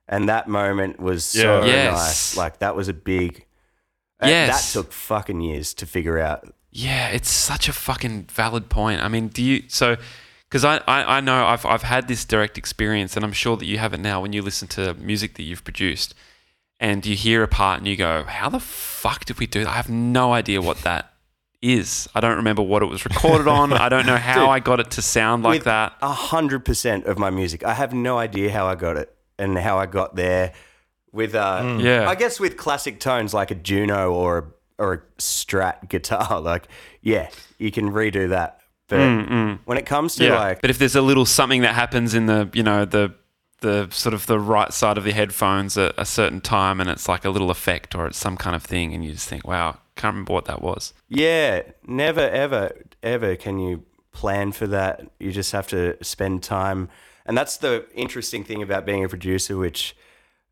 And 0.08 0.28
that 0.28 0.48
moment 0.48 0.98
was 0.98 1.24
so. 1.24 1.64
Yes. 1.64 1.92
nice. 1.92 2.36
Like 2.36 2.58
that 2.58 2.74
was 2.74 2.88
a 2.88 2.92
big. 2.92 3.46
Uh, 4.22 4.28
Yes. 4.28 4.72
That 4.72 4.80
took 4.80 4.92
fucking 4.92 5.40
years 5.40 5.74
to 5.74 5.86
figure 5.86 6.18
out. 6.18 6.52
Yeah, 6.70 7.08
it's 7.08 7.30
such 7.30 7.68
a 7.68 7.72
fucking 7.72 8.26
valid 8.30 8.68
point. 8.68 9.02
I 9.02 9.08
mean, 9.08 9.28
do 9.28 9.42
you 9.42 9.64
so? 9.68 9.96
Because 10.48 10.64
I, 10.64 10.78
I, 10.86 11.16
I 11.16 11.20
know 11.20 11.46
I've 11.46 11.66
I've 11.66 11.82
had 11.82 12.06
this 12.08 12.24
direct 12.24 12.56
experience, 12.58 13.16
and 13.16 13.24
I'm 13.24 13.32
sure 13.32 13.56
that 13.56 13.66
you 13.66 13.78
have 13.78 13.92
it 13.92 14.00
now 14.00 14.20
when 14.20 14.32
you 14.32 14.42
listen 14.42 14.68
to 14.68 14.94
music 14.94 15.34
that 15.34 15.42
you've 15.42 15.64
produced, 15.64 16.14
and 16.78 17.04
you 17.04 17.16
hear 17.16 17.42
a 17.42 17.48
part 17.48 17.78
and 17.78 17.88
you 17.88 17.96
go, 17.96 18.22
"How 18.24 18.48
the 18.48 18.60
fuck 18.60 19.24
did 19.24 19.40
we 19.40 19.46
do 19.46 19.64
that?" 19.64 19.70
I 19.70 19.74
have 19.74 19.88
no 19.88 20.32
idea 20.32 20.60
what 20.62 20.78
that 20.82 21.12
is. 21.60 22.08
I 22.14 22.20
don't 22.20 22.36
remember 22.36 22.62
what 22.62 22.82
it 22.82 22.86
was 22.86 23.04
recorded 23.04 23.48
on. 23.48 23.72
I 23.72 23.88
don't 23.88 24.06
know 24.06 24.16
how 24.30 24.40
Dude, 24.42 24.48
I 24.48 24.60
got 24.60 24.80
it 24.80 24.92
to 24.92 25.02
sound 25.02 25.42
like 25.42 25.64
that. 25.64 25.94
A 26.02 26.12
hundred 26.12 26.64
percent 26.64 27.06
of 27.06 27.18
my 27.18 27.30
music. 27.30 27.64
I 27.64 27.74
have 27.74 27.92
no 27.92 28.16
idea 28.18 28.52
how 28.52 28.66
I 28.66 28.76
got 28.76 28.96
it 28.96 29.12
and 29.38 29.58
how 29.58 29.78
I 29.78 29.86
got 29.86 30.14
there. 30.14 30.52
With 31.12 31.34
uh, 31.34 31.78
Yeah. 31.80 32.08
I 32.08 32.14
guess 32.14 32.38
with 32.38 32.56
classic 32.56 33.00
tones 33.00 33.34
like 33.34 33.50
a 33.50 33.54
Juno 33.56 34.12
or 34.12 34.38
a, 34.78 34.82
or 34.82 34.92
a 34.94 34.98
Strat 35.20 35.88
guitar, 35.88 36.40
like 36.40 36.68
yeah, 37.02 37.28
you 37.58 37.70
can 37.70 37.90
redo 37.90 38.28
that. 38.30 38.60
But 38.88 38.98
when 39.66 39.78
it 39.78 39.86
comes 39.86 40.16
to 40.16 40.24
Mm, 40.24 40.26
Yeah, 40.26 40.38
like 40.38 40.60
but 40.60 40.70
if 40.70 40.78
there's 40.78 40.96
a 40.96 41.02
little 41.02 41.24
something 41.26 41.62
that 41.62 41.74
happens 41.74 42.12
in 42.14 42.26
the 42.26 42.48
you 42.52 42.62
know 42.62 42.84
the 42.84 43.14
the 43.60 43.88
sort 43.90 44.14
of 44.14 44.26
the 44.26 44.38
right 44.40 44.72
side 44.72 44.96
of 44.98 45.04
the 45.04 45.12
headphones 45.12 45.76
at 45.76 45.92
a 45.98 46.04
certain 46.04 46.40
time, 46.40 46.80
and 46.80 46.88
it's 46.90 47.08
like 47.08 47.24
a 47.24 47.30
little 47.30 47.50
effect 47.50 47.94
or 47.94 48.06
it's 48.06 48.18
some 48.18 48.36
kind 48.36 48.56
of 48.56 48.62
thing, 48.64 48.94
and 48.94 49.04
you 49.04 49.12
just 49.12 49.28
think, 49.28 49.46
"Wow, 49.46 49.76
can't 49.96 50.14
remember 50.14 50.32
what 50.32 50.46
that 50.46 50.62
was." 50.62 50.92
yeah, 51.08 51.62
never 51.86 52.20
ever 52.30 52.72
ever 53.02 53.36
can 53.36 53.58
you 53.58 53.84
plan 54.12 54.50
for 54.52 54.66
that. 54.66 55.10
You 55.20 55.30
just 55.30 55.52
have 55.52 55.68
to 55.68 55.96
spend 56.02 56.42
time, 56.42 56.88
and 57.26 57.36
that's 57.38 57.58
the 57.58 57.86
interesting 57.94 58.44
thing 58.44 58.62
about 58.62 58.86
being 58.86 59.04
a 59.04 59.08
producer, 59.08 59.56
which 59.56 59.94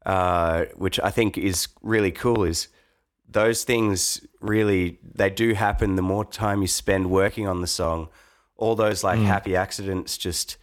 uh, 0.06 0.66
which 0.76 0.98
I 1.00 1.10
think 1.10 1.36
is 1.38 1.68
really 1.82 2.10
cool. 2.12 2.44
Is 2.44 2.68
those 3.28 3.64
things 3.64 4.26
really 4.40 4.98
they 5.02 5.30
do 5.30 5.54
happen 5.54 5.96
the 5.96 6.02
more 6.02 6.24
time 6.24 6.62
you 6.62 6.68
spend 6.68 7.10
working 7.10 7.46
on 7.46 7.60
the 7.60 7.66
song 7.66 8.08
all 8.56 8.74
those 8.74 9.04
like 9.04 9.18
happy 9.18 9.54
accidents 9.54 10.16
just 10.16 10.56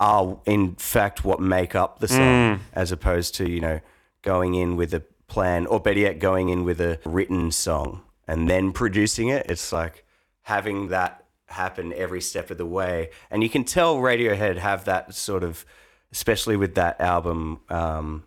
are 0.00 0.36
in 0.46 0.74
fact 0.74 1.24
what 1.24 1.40
make 1.40 1.76
up 1.76 2.00
the 2.00 2.08
song 2.08 2.60
as 2.72 2.90
opposed 2.90 3.36
to 3.36 3.48
you 3.48 3.60
know 3.60 3.80
going 4.22 4.54
in 4.54 4.74
with 4.74 4.92
a 4.92 5.02
plan, 5.28 5.66
or 5.66 5.80
better 5.80 6.00
yet, 6.00 6.18
going 6.18 6.48
in 6.48 6.64
with 6.64 6.80
a 6.80 6.98
written 7.04 7.50
song 7.50 8.02
and 8.26 8.48
then 8.50 8.72
producing 8.72 9.28
it. 9.28 9.46
It's 9.48 9.72
like 9.72 10.04
having 10.42 10.88
that 10.88 11.24
happen 11.46 11.92
every 11.92 12.20
step 12.20 12.50
of 12.50 12.58
the 12.58 12.66
way, 12.66 13.10
and 13.30 13.42
you 13.42 13.48
can 13.48 13.64
tell 13.64 13.96
Radiohead 13.96 14.56
have 14.56 14.84
that 14.84 15.14
sort 15.14 15.42
of, 15.42 15.64
especially 16.12 16.56
with 16.56 16.74
that 16.74 17.00
album. 17.00 17.60
Um, 17.68 18.24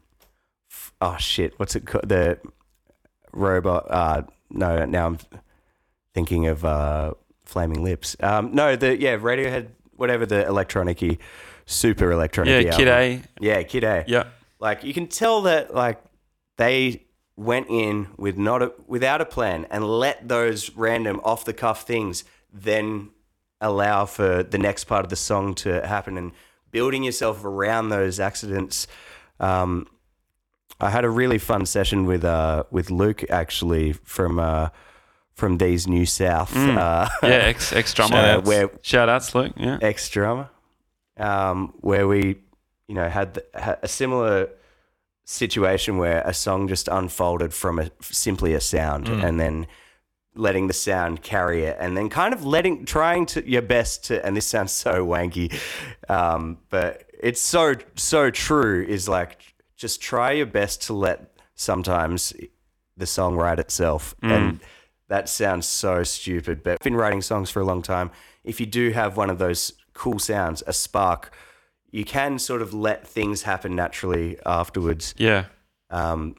oh 1.02 1.18
shit, 1.18 1.58
what's 1.58 1.76
it 1.76 1.86
called? 1.86 2.10
The 2.10 2.40
robot. 3.32 3.88
Uh, 3.90 4.22
no, 4.50 4.86
now 4.86 5.08
I'm 5.08 5.18
thinking 6.14 6.48
of 6.48 6.66
uh, 6.66 7.14
Flaming 7.46 7.84
Lips. 7.84 8.16
Um, 8.20 8.54
no, 8.54 8.76
the 8.76 9.00
yeah 9.00 9.18
Radiohead, 9.18 9.70
whatever 9.96 10.26
the 10.26 10.46
electronic 10.46 11.20
super 11.70 12.12
electronic. 12.12 12.66
Yeah, 12.66 12.76
Kid 12.76 12.88
A. 12.88 13.22
Yeah, 13.40 13.64
Kid 13.64 13.84
A. 13.84 14.04
Yeah. 14.08 14.26
Like 14.60 14.84
you 14.84 14.94
can 14.94 15.08
tell 15.08 15.44
that 15.44 15.74
like 15.74 16.02
they 16.58 17.04
went 17.38 17.68
in 17.70 18.08
with 18.18 18.38
not 18.38 18.62
a, 18.62 18.74
without 18.88 19.22
a 19.22 19.26
plan 19.26 19.66
and 19.70 19.86
let 19.86 20.28
those 20.28 20.76
random 20.76 21.22
off 21.24 21.46
the 21.46 21.54
cuff 21.54 21.84
things 21.84 22.26
then 22.52 23.10
allow 23.62 24.06
for 24.06 24.44
the 24.44 24.58
next 24.58 24.86
part 24.86 25.06
of 25.06 25.10
the 25.10 25.16
song 25.16 25.54
to 25.54 25.86
happen 25.88 26.18
and 26.18 26.32
building 26.72 27.04
yourself 27.04 27.46
around 27.46 27.90
those 27.90 28.20
accidents. 28.20 28.88
Um, 29.40 29.88
I 30.80 30.90
had 30.90 31.04
a 31.06 31.10
really 31.10 31.38
fun 31.38 31.66
session 31.66 32.06
with 32.06 32.24
uh, 32.24 32.64
with 32.72 32.90
Luke 32.92 33.24
actually 33.30 33.94
from 33.94 34.40
uh, 34.40 34.70
from 35.36 35.58
these 35.58 35.88
New 35.88 36.06
South 36.06 36.56
uh, 36.56 37.10
Yeah, 37.24 37.30
ex 37.30 37.74
ex 37.74 37.94
drummer. 37.94 38.18
uh, 38.18 38.42
where 38.42 38.70
Shout 38.82 39.10
outs, 39.10 39.34
Luke. 39.36 39.54
Yeah. 39.58 39.78
ex 39.82 40.10
drummer, 40.10 40.50
um, 41.18 41.74
where 41.82 42.08
we, 42.08 42.38
you 42.88 42.96
know, 42.96 43.08
had, 43.10 43.34
the, 43.36 43.46
had 43.54 43.80
a 43.82 43.88
similar 43.88 44.50
situation 45.26 45.98
where 45.98 46.22
a 46.26 46.34
song 46.34 46.68
just 46.68 46.88
unfolded 46.88 47.54
from 47.54 47.80
a 47.80 47.90
simply 48.02 48.54
a 48.54 48.62
sound, 48.62 49.08
and 49.08 49.40
then 49.40 49.68
letting 50.36 50.68
the 50.68 50.74
sound 50.74 51.22
carry 51.22 51.64
it, 51.64 51.78
and 51.80 51.96
then 51.98 52.10
kind 52.10 52.34
of 52.34 52.46
letting, 52.46 52.86
trying 52.86 53.26
to 53.26 53.48
your 53.50 53.62
best 53.62 54.06
to, 54.06 54.26
and 54.26 54.36
this 54.36 54.48
sounds 54.48 54.72
so 54.72 55.06
wanky, 55.06 55.54
um, 56.08 56.58
but 56.70 57.04
it's 57.22 57.42
so 57.42 57.76
so 57.96 58.30
true. 58.32 58.86
Is 58.88 59.08
like 59.10 59.42
just 59.80 60.02
try 60.02 60.34
your 60.34 60.46
best 60.46 60.84
to 60.84 60.94
let 60.94 61.32
sometimes 61.56 62.34
the 62.98 63.08
song 63.08 63.36
write 63.36 63.60
itself, 63.60 64.14
and 64.22 64.60
that 65.08 65.30
sounds 65.30 65.66
so 65.66 66.04
stupid. 66.04 66.62
But 66.64 66.74
I've 66.74 66.80
been 66.80 66.96
writing 66.96 67.22
songs 67.22 67.50
for 67.50 67.62
a 67.62 67.66
long 67.66 67.82
time. 67.82 68.12
If 68.44 68.60
you 68.60 68.66
do 68.66 68.92
have 68.92 69.18
one 69.18 69.30
of 69.30 69.40
those 69.40 69.74
cool 69.94 70.20
sounds, 70.20 70.62
a 70.68 70.74
spark, 70.74 71.34
you 71.92 72.04
can 72.04 72.38
sort 72.40 72.62
of 72.62 72.74
let 72.74 73.08
things 73.08 73.44
happen 73.44 73.74
naturally 73.76 74.38
afterwards. 74.46 75.16
Yeah. 75.18 75.46
Um, 75.90 76.36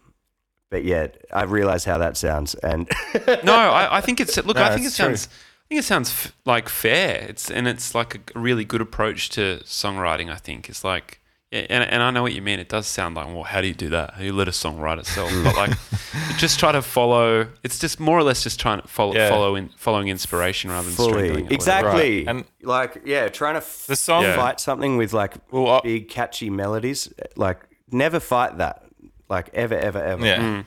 but 0.70 0.84
yeah, 0.84 1.08
I 1.32 1.44
realize 1.44 1.84
how 1.84 1.98
that 1.98 2.16
sounds, 2.16 2.54
and 2.56 2.88
No, 3.42 3.54
I, 3.54 3.98
I 3.98 4.00
think 4.02 4.20
it's 4.20 4.36
look. 4.36 4.56
No, 4.56 4.62
I 4.62 4.68
think 4.68 4.82
it 4.82 4.88
it's 4.88 4.96
true. 4.96 5.06
sounds. 5.06 5.28
I 5.28 5.66
think 5.68 5.78
it 5.80 5.84
sounds 5.84 6.10
f- 6.10 6.36
like 6.44 6.68
fair. 6.68 7.26
It's 7.28 7.50
and 7.50 7.66
it's 7.66 7.94
like 7.94 8.32
a 8.34 8.38
really 8.38 8.64
good 8.64 8.80
approach 8.80 9.30
to 9.30 9.60
songwriting. 9.64 10.30
I 10.30 10.36
think 10.36 10.68
it's 10.68 10.84
like, 10.84 11.19
and 11.52 11.84
and 11.84 12.02
I 12.02 12.10
know 12.10 12.22
what 12.22 12.32
you 12.32 12.42
mean. 12.42 12.58
It 12.60 12.68
does 12.68 12.86
sound 12.86 13.16
like, 13.16 13.26
well, 13.26 13.42
how 13.42 13.60
do 13.60 13.66
you 13.66 13.74
do 13.74 13.88
that? 13.90 14.12
How 14.14 14.20
do 14.20 14.24
you 14.26 14.32
let 14.32 14.46
a 14.48 14.52
song 14.52 14.78
write 14.78 14.98
itself? 14.98 15.30
but 15.44 15.56
like, 15.56 15.70
just 16.38 16.58
try 16.60 16.72
to 16.72 16.80
follow. 16.82 17.48
It's 17.64 17.78
just 17.78 17.98
more 18.00 18.18
or 18.18 18.22
less 18.22 18.42
just 18.42 18.60
trying 18.60 18.80
to 18.80 18.88
follow, 18.88 19.14
Yeah. 19.14 19.30
folloing, 19.30 19.70
following 19.76 20.08
inspiration 20.08 20.70
rather 20.70 20.86
than 20.86 20.94
fully 20.96 21.12
strangling 21.12 21.46
it. 21.46 21.52
exactly, 21.52 22.18
Right. 22.26 22.28
And- 22.28 22.44
like 22.62 23.02
yeah, 23.04 23.28
trying 23.28 23.54
to 23.54 23.58
f- 23.58 23.86
The 23.86 23.96
song- 23.96 24.22
Yeah. 24.24 24.36
fight 24.36 24.60
something 24.60 24.96
with 24.96 25.12
like 25.12 25.34
Well, 25.50 25.68
I- 25.68 25.80
big 25.82 26.08
catchy 26.08 26.50
melodies, 26.50 27.12
like 27.36 27.58
never 27.90 28.20
fight 28.20 28.58
that, 28.58 28.84
like 29.28 29.48
ever, 29.52 29.74
ever, 29.74 30.02
ever. 30.02 30.24
Yeah. 30.26 30.62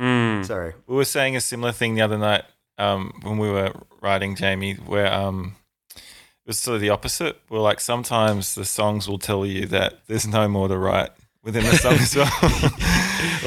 Mm. 0.00 0.46
Sorry. 0.46 0.74
We 0.86 0.96
were 0.96 1.04
saying 1.04 1.36
a 1.36 1.40
similar 1.40 1.72
thing 1.72 1.94
the 1.94 2.00
other 2.02 2.16
night 2.18 2.44
um, 2.78 3.12
when 3.22 3.38
we 3.38 3.50
were 3.50 3.72
writing 4.00 4.34
Jamie, 4.34 4.74
where 4.74 5.12
um, 5.12 5.56
it 5.56 5.59
was 6.50 6.58
sort 6.58 6.74
of 6.74 6.80
the 6.80 6.90
opposite. 6.90 7.40
Where 7.48 7.60
like 7.60 7.78
sometimes 7.80 8.56
the 8.56 8.64
songs 8.64 9.08
will 9.08 9.20
tell 9.20 9.46
you 9.46 9.66
that 9.66 10.00
there's 10.08 10.26
no 10.26 10.48
more 10.48 10.66
to 10.66 10.76
write 10.76 11.10
within 11.44 11.62
the 11.62 11.76
song 11.76 11.94
as 11.94 12.16
well. 12.16 12.30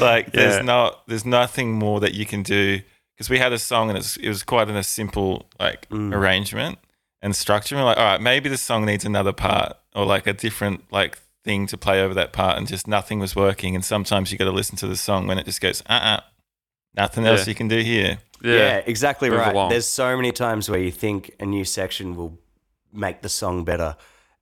like 0.00 0.32
there's 0.32 0.64
not, 0.64 1.06
there's 1.06 1.26
nothing 1.26 1.72
more 1.72 2.00
that 2.00 2.14
you 2.14 2.24
can 2.24 2.42
do 2.42 2.80
because 3.14 3.28
we 3.28 3.38
had 3.38 3.52
a 3.52 3.58
song 3.58 3.90
and 3.90 3.98
it's, 3.98 4.16
it 4.16 4.28
was 4.28 4.42
quite 4.42 4.70
in 4.70 4.76
a 4.76 4.82
simple 4.82 5.44
like 5.60 5.86
arrangement 5.92 6.78
and 7.20 7.36
structure. 7.36 7.74
And 7.74 7.82
we're 7.82 7.90
like, 7.90 7.98
all 7.98 8.04
right, 8.04 8.20
maybe 8.22 8.48
the 8.48 8.56
song 8.56 8.86
needs 8.86 9.04
another 9.04 9.34
part 9.34 9.74
or 9.94 10.06
like 10.06 10.26
a 10.26 10.32
different 10.32 10.90
like 10.90 11.18
thing 11.44 11.66
to 11.66 11.76
play 11.76 12.02
over 12.02 12.14
that 12.14 12.32
part, 12.32 12.56
and 12.56 12.66
just 12.66 12.88
nothing 12.88 13.18
was 13.20 13.36
working. 13.36 13.74
And 13.74 13.84
sometimes 13.84 14.32
you 14.32 14.38
got 14.38 14.46
to 14.46 14.50
listen 14.50 14.76
to 14.78 14.86
the 14.86 14.96
song 14.96 15.26
when 15.26 15.38
it 15.38 15.44
just 15.44 15.60
goes, 15.60 15.82
uh, 15.90 15.92
uh 15.92 16.20
nothing 16.96 17.26
else 17.26 17.40
Yeah. 17.40 17.50
you 17.50 17.54
can 17.54 17.68
do 17.68 17.80
here. 17.80 18.18
Yeah. 18.42 18.56
Yeah, 18.56 18.82
exactly 18.86 19.28
Move 19.28 19.40
right. 19.40 19.52
along. 19.54 19.68
There's 19.68 19.86
so 19.86 20.16
many 20.16 20.32
times 20.32 20.70
where 20.70 20.80
you 20.80 20.90
think 20.90 21.34
a 21.38 21.44
new 21.44 21.64
section 21.66 22.16
will 22.16 22.38
make 22.94 23.22
the 23.22 23.28
song 23.28 23.64
better, 23.64 23.96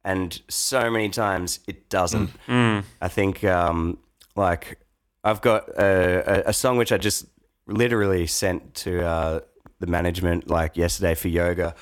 and 0.04 0.40
so 0.48 0.90
many 0.90 1.08
times 1.08 1.60
it 1.66 1.88
doesn't. 1.88 2.30
Mm. 2.46 2.84
I 3.00 3.08
think, 3.08 3.44
um, 3.44 3.98
like, 4.36 4.78
I've 5.24 5.40
got 5.40 5.68
a, 5.70 6.46
a, 6.46 6.50
a 6.50 6.52
song 6.52 6.76
which 6.76 6.92
I 6.92 6.98
just 6.98 7.26
literally 7.66 8.26
sent 8.26 8.74
to 8.74 9.04
uh, 9.04 9.40
the 9.80 9.86
management 9.86 10.48
like 10.48 10.76
yesterday 10.76 11.14
for 11.14 11.28
yoga, 11.28 11.74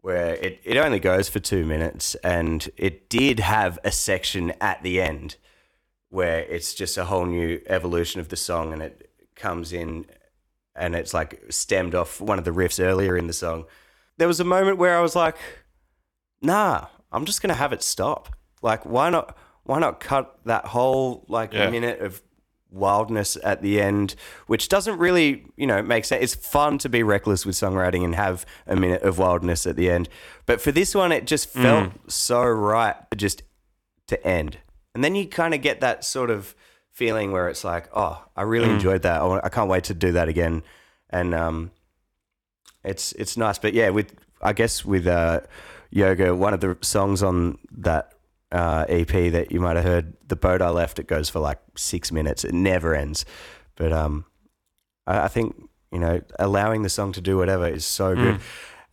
where 0.00 0.34
it, 0.36 0.60
it 0.64 0.76
only 0.76 1.00
goes 1.00 1.28
for 1.28 1.40
two 1.40 1.64
minutes, 1.64 2.14
and 2.16 2.68
it 2.76 3.08
did 3.10 3.40
have 3.40 3.78
a 3.84 3.90
section 3.90 4.52
at 4.60 4.82
the 4.82 5.00
end 5.00 5.36
where 6.08 6.40
it's 6.44 6.72
just 6.74 6.96
a 6.96 7.04
whole 7.04 7.26
new 7.26 7.60
evolution 7.66 8.20
of 8.20 8.28
the 8.28 8.36
song, 8.36 8.72
and 8.72 8.82
it 8.82 9.10
comes 9.34 9.72
in 9.72 10.06
and 10.74 10.94
it's 10.94 11.14
like 11.14 11.42
stemmed 11.50 11.94
off 11.94 12.20
one 12.20 12.38
of 12.38 12.44
the 12.44 12.50
riffs 12.50 12.82
earlier 12.82 13.16
in 13.16 13.26
the 13.26 13.32
song. 13.32 13.64
There 14.18 14.28
was 14.28 14.40
a 14.40 14.44
moment 14.44 14.78
where 14.78 14.96
I 14.96 15.00
was 15.00 15.16
like, 15.16 15.36
nah, 16.42 16.86
I'm 17.12 17.24
just 17.24 17.42
gonna 17.42 17.54
have 17.54 17.72
it 17.72 17.82
stop. 17.82 18.34
Like, 18.62 18.84
why 18.86 19.10
not? 19.10 19.36
Why 19.64 19.78
not 19.80 20.00
cut 20.00 20.38
that 20.44 20.66
whole 20.66 21.24
like 21.28 21.52
Yeah. 21.52 21.70
minute 21.70 22.00
of 22.00 22.22
wildness 22.70 23.36
at 23.42 23.62
the 23.62 23.80
end, 23.80 24.14
which 24.46 24.68
doesn't 24.68 24.98
really, 24.98 25.46
you 25.56 25.66
know, 25.66 25.82
make 25.82 26.04
sense. 26.04 26.22
It's 26.22 26.34
fun 26.46 26.78
to 26.78 26.88
be 26.88 27.02
reckless 27.02 27.46
with 27.46 27.54
songwriting 27.56 28.04
and 28.04 28.14
have 28.14 28.44
a 28.66 28.76
minute 28.76 29.02
of 29.02 29.18
wildness 29.18 29.66
at 29.66 29.76
the 29.76 29.88
end, 29.90 30.08
but 30.46 30.60
for 30.60 30.72
this 30.72 30.94
one, 30.94 31.10
it 31.12 31.26
just 31.26 31.48
felt 31.48 31.92
so 32.08 32.42
right 32.44 32.96
to 33.10 33.16
just 33.16 33.42
to 34.08 34.24
end, 34.26 34.58
and 34.94 35.02
then 35.02 35.14
you 35.14 35.26
kind 35.26 35.54
of 35.54 35.62
get 35.62 35.80
that 35.80 36.04
sort 36.04 36.30
of 36.30 36.54
feeling 36.92 37.32
where 37.32 37.48
it's 37.48 37.64
like, 37.64 37.88
oh, 37.94 38.24
I 38.36 38.42
really 38.42 38.70
enjoyed 38.70 39.02
that. 39.02 39.20
I 39.22 39.48
can't 39.48 39.68
wait 39.68 39.84
to 39.84 39.94
do 39.94 40.12
that 40.12 40.28
again, 40.28 40.62
and 41.10 41.34
um, 41.34 41.70
it's 42.84 43.12
it's 43.12 43.36
nice. 43.36 43.58
But 43.58 43.74
yeah, 43.74 43.90
with 43.90 44.14
I 44.42 44.52
guess 44.52 44.84
with 44.84 45.06
uh, 45.06 45.40
yoga, 45.90 46.34
one 46.34 46.54
of 46.54 46.60
the 46.60 46.76
songs 46.82 47.22
on 47.22 47.58
that 47.72 48.12
uh, 48.52 48.84
EP 48.88 49.08
that 49.32 49.50
you 49.50 49.60
might 49.60 49.76
have 49.76 49.84
heard, 49.84 50.14
"The 50.26 50.36
Boat 50.36 50.62
I 50.62 50.70
Left," 50.70 50.98
it 50.98 51.06
goes 51.06 51.28
for 51.28 51.40
like 51.40 51.58
six 51.76 52.12
minutes. 52.12 52.44
It 52.44 52.54
never 52.54 52.94
ends. 52.94 53.24
But 53.74 53.92
um, 53.92 54.24
I, 55.06 55.22
I 55.22 55.28
think 55.28 55.56
you 55.92 55.98
know 55.98 56.20
allowing 56.38 56.82
the 56.82 56.88
song 56.88 57.12
to 57.12 57.20
do 57.20 57.36
whatever 57.36 57.66
is 57.66 57.84
so 57.84 58.14
good. 58.14 58.40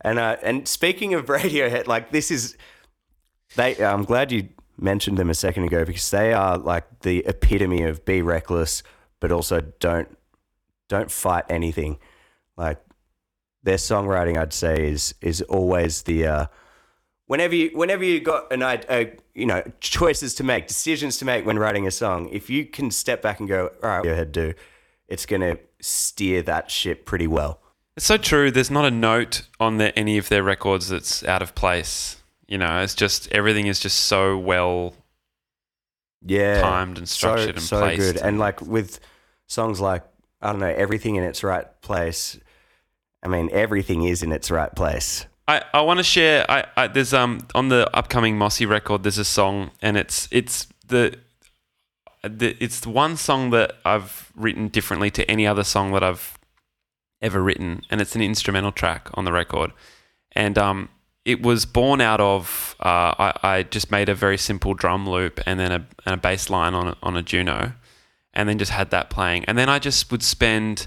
And 0.00 0.18
uh, 0.18 0.36
and 0.42 0.68
speaking 0.68 1.14
of 1.14 1.26
Radiohead, 1.26 1.86
like 1.86 2.10
this 2.10 2.30
is 2.30 2.56
they. 3.56 3.82
I'm 3.82 4.04
glad 4.04 4.32
you 4.32 4.48
mentioned 4.76 5.18
them 5.18 5.30
a 5.30 5.34
second 5.34 5.64
ago 5.64 5.84
because 5.84 6.10
they 6.10 6.32
are 6.32 6.58
like 6.58 7.00
the 7.00 7.24
epitome 7.26 7.82
of 7.82 8.04
be 8.04 8.22
reckless, 8.22 8.82
but 9.20 9.32
also 9.32 9.60
don't 9.80 10.16
don't 10.88 11.10
fight 11.10 11.44
anything. 11.48 11.98
Like 12.56 12.80
their 13.62 13.76
songwriting, 13.76 14.36
I'd 14.36 14.52
say 14.52 14.88
is 14.88 15.14
is 15.20 15.42
always 15.42 16.02
the 16.02 16.26
uh, 16.26 16.46
whenever 17.26 17.54
you 17.54 17.70
whenever 17.74 18.04
you 18.04 18.20
got 18.20 18.52
an 18.52 18.62
idea, 18.62 19.12
you 19.34 19.46
know, 19.46 19.62
choices 19.80 20.34
to 20.36 20.44
make, 20.44 20.66
decisions 20.66 21.18
to 21.18 21.24
make 21.24 21.46
when 21.46 21.58
writing 21.58 21.86
a 21.86 21.90
song. 21.90 22.28
If 22.30 22.50
you 22.50 22.64
can 22.66 22.90
step 22.90 23.22
back 23.22 23.40
and 23.40 23.48
go, 23.48 23.70
all 23.82 23.88
right, 23.88 24.04
go 24.04 24.10
ahead, 24.10 24.32
do, 24.32 24.54
it's 25.08 25.26
gonna 25.26 25.58
steer 25.80 26.42
that 26.42 26.70
ship 26.70 27.06
pretty 27.06 27.26
well. 27.26 27.60
It's 27.96 28.06
so 28.06 28.16
true. 28.16 28.50
There's 28.50 28.70
not 28.70 28.84
a 28.84 28.90
note 28.90 29.42
on 29.60 29.78
the, 29.78 29.96
any 29.96 30.18
of 30.18 30.28
their 30.28 30.42
records 30.42 30.88
that's 30.88 31.22
out 31.24 31.42
of 31.42 31.54
place. 31.54 32.22
You 32.48 32.58
know, 32.58 32.80
it's 32.80 32.94
just 32.94 33.30
everything 33.30 33.68
is 33.68 33.78
just 33.78 34.00
so 34.00 34.36
well 34.36 34.94
yeah, 36.22 36.60
timed 36.60 36.98
and 36.98 37.08
structured 37.08 37.56
and 37.56 37.62
so 37.62 37.80
placed. 37.80 38.00
good. 38.00 38.16
And 38.16 38.38
like 38.38 38.60
with 38.60 38.98
songs 39.46 39.80
like 39.80 40.04
I 40.42 40.50
don't 40.50 40.60
know, 40.60 40.66
everything 40.66 41.16
in 41.16 41.24
its 41.24 41.42
right 41.42 41.66
place. 41.80 42.38
I 43.22 43.28
mean, 43.28 43.48
everything 43.52 44.02
is 44.02 44.22
in 44.22 44.32
its 44.32 44.50
right 44.50 44.74
place. 44.74 45.26
I, 45.46 45.62
I 45.72 45.82
want 45.82 45.98
to 45.98 46.04
share. 46.04 46.50
I, 46.50 46.64
I 46.76 46.86
there's 46.86 47.12
um 47.12 47.46
on 47.54 47.68
the 47.68 47.88
upcoming 47.96 48.38
Mossy 48.38 48.66
record. 48.66 49.02
There's 49.02 49.18
a 49.18 49.24
song, 49.24 49.70
and 49.82 49.96
it's 49.96 50.28
it's 50.30 50.68
the, 50.86 51.18
the 52.22 52.56
it's 52.62 52.80
the 52.80 52.90
one 52.90 53.16
song 53.16 53.50
that 53.50 53.76
I've 53.84 54.32
written 54.34 54.68
differently 54.68 55.10
to 55.12 55.30
any 55.30 55.46
other 55.46 55.64
song 55.64 55.92
that 55.92 56.02
I've 56.02 56.38
ever 57.20 57.42
written, 57.42 57.82
and 57.90 58.00
it's 58.00 58.14
an 58.14 58.22
instrumental 58.22 58.72
track 58.72 59.08
on 59.14 59.24
the 59.24 59.32
record, 59.32 59.72
and 60.32 60.56
um 60.58 60.88
it 61.24 61.42
was 61.42 61.64
born 61.64 62.00
out 62.00 62.20
of 62.20 62.76
uh, 62.80 63.14
I, 63.18 63.32
I 63.42 63.62
just 63.62 63.90
made 63.90 64.08
a 64.10 64.14
very 64.14 64.36
simple 64.36 64.74
drum 64.74 65.08
loop 65.08 65.40
and 65.46 65.58
then 65.58 65.72
a, 65.72 65.86
and 66.04 66.14
a 66.14 66.16
bass 66.18 66.50
line 66.50 66.74
on 66.74 66.88
a, 66.88 66.96
on 67.02 67.16
a 67.16 67.22
Juno, 67.22 67.72
and 68.34 68.46
then 68.48 68.58
just 68.58 68.72
had 68.72 68.90
that 68.90 69.08
playing. 69.08 69.44
And 69.46 69.56
then 69.56 69.70
I 69.70 69.78
just 69.78 70.10
would 70.12 70.22
spend, 70.22 70.86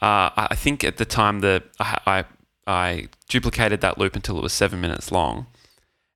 uh, 0.00 0.30
I 0.36 0.54
think 0.54 0.84
at 0.84 0.96
the 0.96 1.04
time 1.04 1.40
that 1.40 1.64
I, 1.78 1.98
I, 2.06 2.24
I 2.66 3.08
duplicated 3.28 3.80
that 3.80 3.98
loop 3.98 4.16
until 4.16 4.38
it 4.38 4.42
was 4.42 4.52
seven 4.52 4.80
minutes 4.80 5.12
long. 5.12 5.46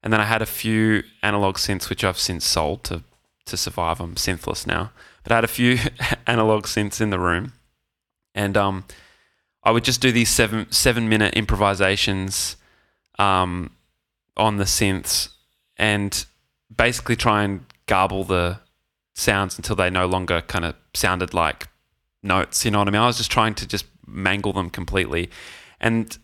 And 0.03 0.13
then 0.13 0.21
I 0.21 0.25
had 0.25 0.43
a 0.43 0.47
few 0.47 1.03
analog 1.23 1.57
synths, 1.57 1.91
which 1.91 2.05
I've 2.05 2.19
since 2.19 2.45
sold 2.45 2.85
to, 2.85 3.03
to 3.47 3.57
survive. 3.57 4.01
I'm 4.01 4.15
synthless 4.15 4.67
now. 4.67 4.93
But 5.23 5.33
I 5.33 5.37
had 5.37 5.45
a 5.45 5.49
few 5.49 5.79
analog 6.27 6.65
synths 6.65 7.01
in 7.01 7.11
the 7.11 7.19
room. 7.19 7.53
And 8.35 8.57
um, 8.57 8.85
I 9.65 9.71
would 9.71 9.85
just 9.85 10.01
do 10.01 10.13
these 10.13 10.31
seven, 10.31 10.71
seven 10.71 11.09
minute 11.09 11.35
improvisations 11.35 12.57
um, 13.19 13.73
on 14.37 14.57
the 14.57 14.65
synths 14.65 15.31
and 15.77 16.25
basically 16.75 17.17
try 17.17 17.43
and 17.43 17.67
garble 17.87 18.25
the 18.25 18.61
sounds 19.15 19.57
until 19.57 19.77
they 19.77 19.91
no 19.91 20.07
longer 20.07 20.41
kind 20.43 20.65
of 20.65 20.75
sounded 20.95 21.35
like 21.35 21.69
notes. 22.23 22.65
You 22.65 22.71
know 22.71 22.79
what 22.79 22.89
I 22.89 22.91
mean? 22.93 23.01
I 23.01 23.07
was 23.07 23.19
just 23.19 23.31
trying 23.31 23.55
to 23.57 23.67
just 23.67 23.87
mangle 24.07 24.53
them 24.53 24.71
completely, 24.71 25.31
and 25.81 26.17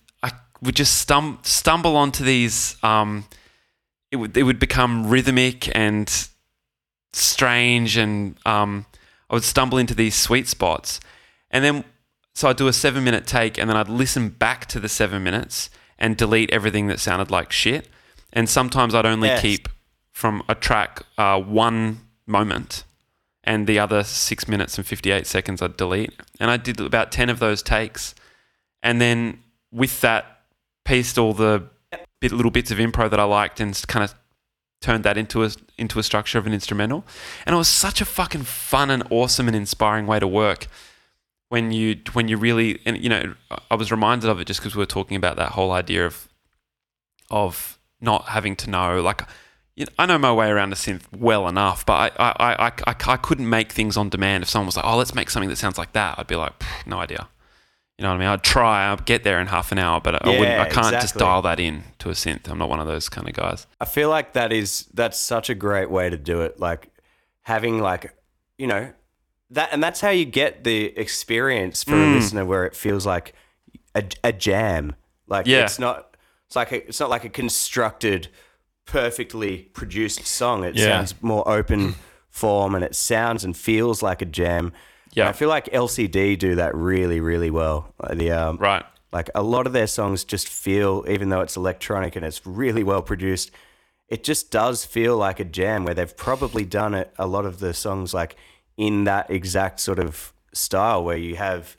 would 0.64 0.76
just 0.76 1.06
stum- 1.06 1.44
stumble 1.44 1.96
onto 1.96 2.24
these. 2.24 2.76
Um, 2.82 3.26
it 4.10 4.16
would 4.16 4.36
it 4.36 4.42
would 4.44 4.58
become 4.58 5.08
rhythmic 5.08 5.74
and 5.76 6.08
strange, 7.12 7.96
and 7.96 8.36
um, 8.46 8.86
I 9.30 9.34
would 9.34 9.44
stumble 9.44 9.78
into 9.78 9.94
these 9.94 10.14
sweet 10.14 10.48
spots, 10.48 11.00
and 11.50 11.64
then 11.64 11.84
so 12.34 12.48
I'd 12.48 12.56
do 12.56 12.66
a 12.68 12.72
seven 12.72 13.04
minute 13.04 13.26
take, 13.26 13.58
and 13.58 13.68
then 13.70 13.76
I'd 13.76 13.88
listen 13.88 14.28
back 14.28 14.66
to 14.66 14.80
the 14.80 14.88
seven 14.88 15.22
minutes 15.22 15.70
and 15.98 16.16
delete 16.16 16.50
everything 16.52 16.88
that 16.88 16.98
sounded 16.98 17.30
like 17.30 17.52
shit. 17.52 17.88
And 18.32 18.48
sometimes 18.48 18.94
I'd 18.96 19.06
only 19.06 19.28
Yes. 19.28 19.42
keep 19.42 19.68
from 20.10 20.42
a 20.48 20.56
track 20.56 21.02
uh, 21.16 21.38
one 21.40 22.00
moment 22.26 22.82
and 23.44 23.68
the 23.68 23.78
other 23.78 24.02
six 24.02 24.48
minutes 24.48 24.76
and 24.76 24.84
58 24.84 25.24
seconds 25.26 25.62
I'd 25.62 25.76
delete. 25.76 26.12
And 26.40 26.50
I 26.50 26.56
did 26.56 26.80
about 26.80 27.12
10 27.12 27.30
of 27.30 27.38
those 27.38 27.62
takes. 27.62 28.14
And 28.82 29.00
then 29.00 29.44
with 29.70 30.00
that, 30.00 30.33
pieced 30.84 31.18
all 31.18 31.32
the 31.32 31.68
bit, 32.20 32.32
little 32.32 32.50
bits 32.50 32.70
of 32.70 32.78
improv 32.78 33.10
that 33.10 33.20
I 33.20 33.24
liked 33.24 33.60
and 33.60 33.80
kind 33.88 34.04
of 34.04 34.14
turned 34.80 35.04
that 35.04 35.16
into 35.16 35.44
a, 35.44 35.50
into 35.78 35.98
a 35.98 36.02
structure 36.02 36.38
of 36.38 36.46
an 36.46 36.52
instrumental. 36.52 37.04
And 37.46 37.54
it 37.54 37.56
was 37.56 37.68
such 37.68 38.00
a 38.00 38.04
fucking 38.04 38.42
fun 38.42 38.90
and 38.90 39.02
awesome 39.10 39.46
and 39.46 39.56
inspiring 39.56 40.06
way 40.06 40.20
to 40.20 40.28
work 40.28 40.66
when 41.48 41.70
you 41.70 42.00
when 42.14 42.26
you 42.26 42.36
really 42.36 42.80
and 42.84 42.98
you 42.98 43.08
know 43.08 43.34
I 43.70 43.76
was 43.76 43.90
reminded 43.90 44.28
of 44.28 44.40
it 44.40 44.46
just 44.46 44.60
because 44.60 44.74
we 44.74 44.80
were 44.80 44.86
talking 44.86 45.16
about 45.16 45.36
that 45.36 45.50
whole 45.50 45.72
idea 45.72 46.04
of 46.04 46.28
of 47.30 47.78
not 48.00 48.28
having 48.28 48.56
to 48.56 48.70
know 48.70 49.00
like 49.00 49.22
I 49.98 50.06
know 50.06 50.18
my 50.18 50.32
way 50.32 50.48
around 50.48 50.72
a 50.72 50.76
synth 50.76 51.02
well 51.12 51.48
enough, 51.48 51.84
but 51.84 52.14
I, 52.18 52.30
I, 52.30 52.54
I, 52.54 52.72
I, 52.86 52.94
I 53.06 53.16
couldn't 53.16 53.48
make 53.48 53.72
things 53.72 53.96
on 53.96 54.08
demand. 54.08 54.44
If 54.44 54.48
someone 54.48 54.66
was 54.66 54.76
like, 54.76 54.84
"Oh, 54.84 54.96
let's 54.96 55.16
make 55.16 55.30
something 55.30 55.48
that 55.48 55.56
sounds 55.56 55.78
like 55.78 55.92
that," 55.94 56.16
I'd 56.16 56.28
be 56.28 56.36
like, 56.36 56.52
"No 56.86 57.00
idea." 57.00 57.28
You 57.98 58.02
know 58.02 58.08
what 58.10 58.16
I 58.16 58.18
mean? 58.18 58.28
I'd 58.28 58.42
try. 58.42 58.90
I'd 58.92 59.04
get 59.06 59.22
there 59.22 59.40
in 59.40 59.46
half 59.46 59.70
an 59.70 59.78
hour, 59.78 60.00
but 60.00 60.14
I, 60.26 60.30
I 60.34 60.38
wouldn't. 60.38 60.60
I 60.60 60.68
can't 60.68 60.90
just 61.00 61.14
dial 61.16 61.42
that 61.42 61.60
in 61.60 61.84
to 62.00 62.08
a 62.10 62.12
synth. 62.12 62.48
I'm 62.48 62.58
not 62.58 62.68
one 62.68 62.80
of 62.80 62.86
those 62.88 63.08
kind 63.08 63.28
of 63.28 63.34
guys. 63.34 63.66
I 63.80 63.84
feel 63.84 64.08
like 64.08 64.32
that 64.32 64.52
is 64.52 64.88
that's 64.92 65.16
such 65.18 65.48
a 65.48 65.54
great 65.54 65.90
way 65.90 66.10
to 66.10 66.16
do 66.16 66.40
it. 66.40 66.58
Like 66.58 66.90
having 67.42 67.78
like 67.80 68.12
you 68.58 68.66
know 68.66 68.92
that, 69.50 69.68
and 69.72 69.80
that's 69.82 70.00
how 70.00 70.10
you 70.10 70.24
get 70.24 70.64
the 70.64 70.86
experience 70.98 71.84
for 71.84 71.92
Mm. 71.92 72.12
a 72.12 72.14
listener 72.16 72.44
where 72.44 72.64
it 72.66 72.74
feels 72.74 73.06
like 73.06 73.32
a, 73.94 74.02
a 74.24 74.32
jam. 74.32 74.96
Like 75.28 75.46
Yeah. 75.46 75.62
it's 75.64 75.78
not. 75.78 76.16
It's 76.46 76.56
like 76.56 76.72
a, 76.72 76.88
it's 76.88 76.98
not 77.00 77.10
like 77.10 77.24
a 77.24 77.28
constructed, 77.30 78.26
perfectly 78.86 79.58
produced 79.72 80.26
song. 80.26 80.64
It 80.64 80.74
Yeah. 80.74 80.86
sounds 80.86 81.14
more 81.22 81.48
open 81.48 81.94
form, 82.28 82.74
and 82.74 82.84
it 82.84 82.94
sounds 82.96 83.44
and 83.44 83.56
feels 83.56 84.02
like 84.02 84.20
a 84.20 84.26
jam. 84.26 84.72
Yeah. 85.16 85.28
I 85.28 85.32
feel 85.32 85.48
like 85.48 85.66
LCD 85.66 86.38
do 86.38 86.54
that 86.56 86.74
really, 86.74 87.20
really 87.20 87.50
well. 87.50 87.92
Like 88.02 88.18
The 88.18 88.30
um, 88.32 88.56
Right. 88.58 88.84
like 89.12 89.30
a 89.34 89.42
lot 89.42 89.66
of 89.66 89.72
their 89.72 89.86
songs 89.86 90.24
just 90.24 90.48
feel, 90.48 91.04
even 91.08 91.28
though 91.28 91.40
it's 91.40 91.56
electronic 91.56 92.16
and 92.16 92.24
it's 92.24 92.46
really 92.46 92.82
well 92.82 93.02
produced, 93.02 93.50
it 94.08 94.22
just 94.24 94.50
does 94.50 94.84
feel 94.84 95.16
like 95.16 95.40
a 95.40 95.44
jam 95.44 95.84
where 95.84 95.94
they've 95.94 96.16
probably 96.16 96.64
done 96.64 96.94
it 96.94 97.12
a 97.18 97.26
lot 97.26 97.46
of 97.46 97.58
the 97.60 97.72
songs 97.72 98.12
like 98.12 98.36
in 98.76 99.04
that 99.04 99.30
exact 99.30 99.80
sort 99.80 99.98
of 99.98 100.32
style 100.52 101.02
where 101.04 101.16
you 101.16 101.36
have, 101.36 101.76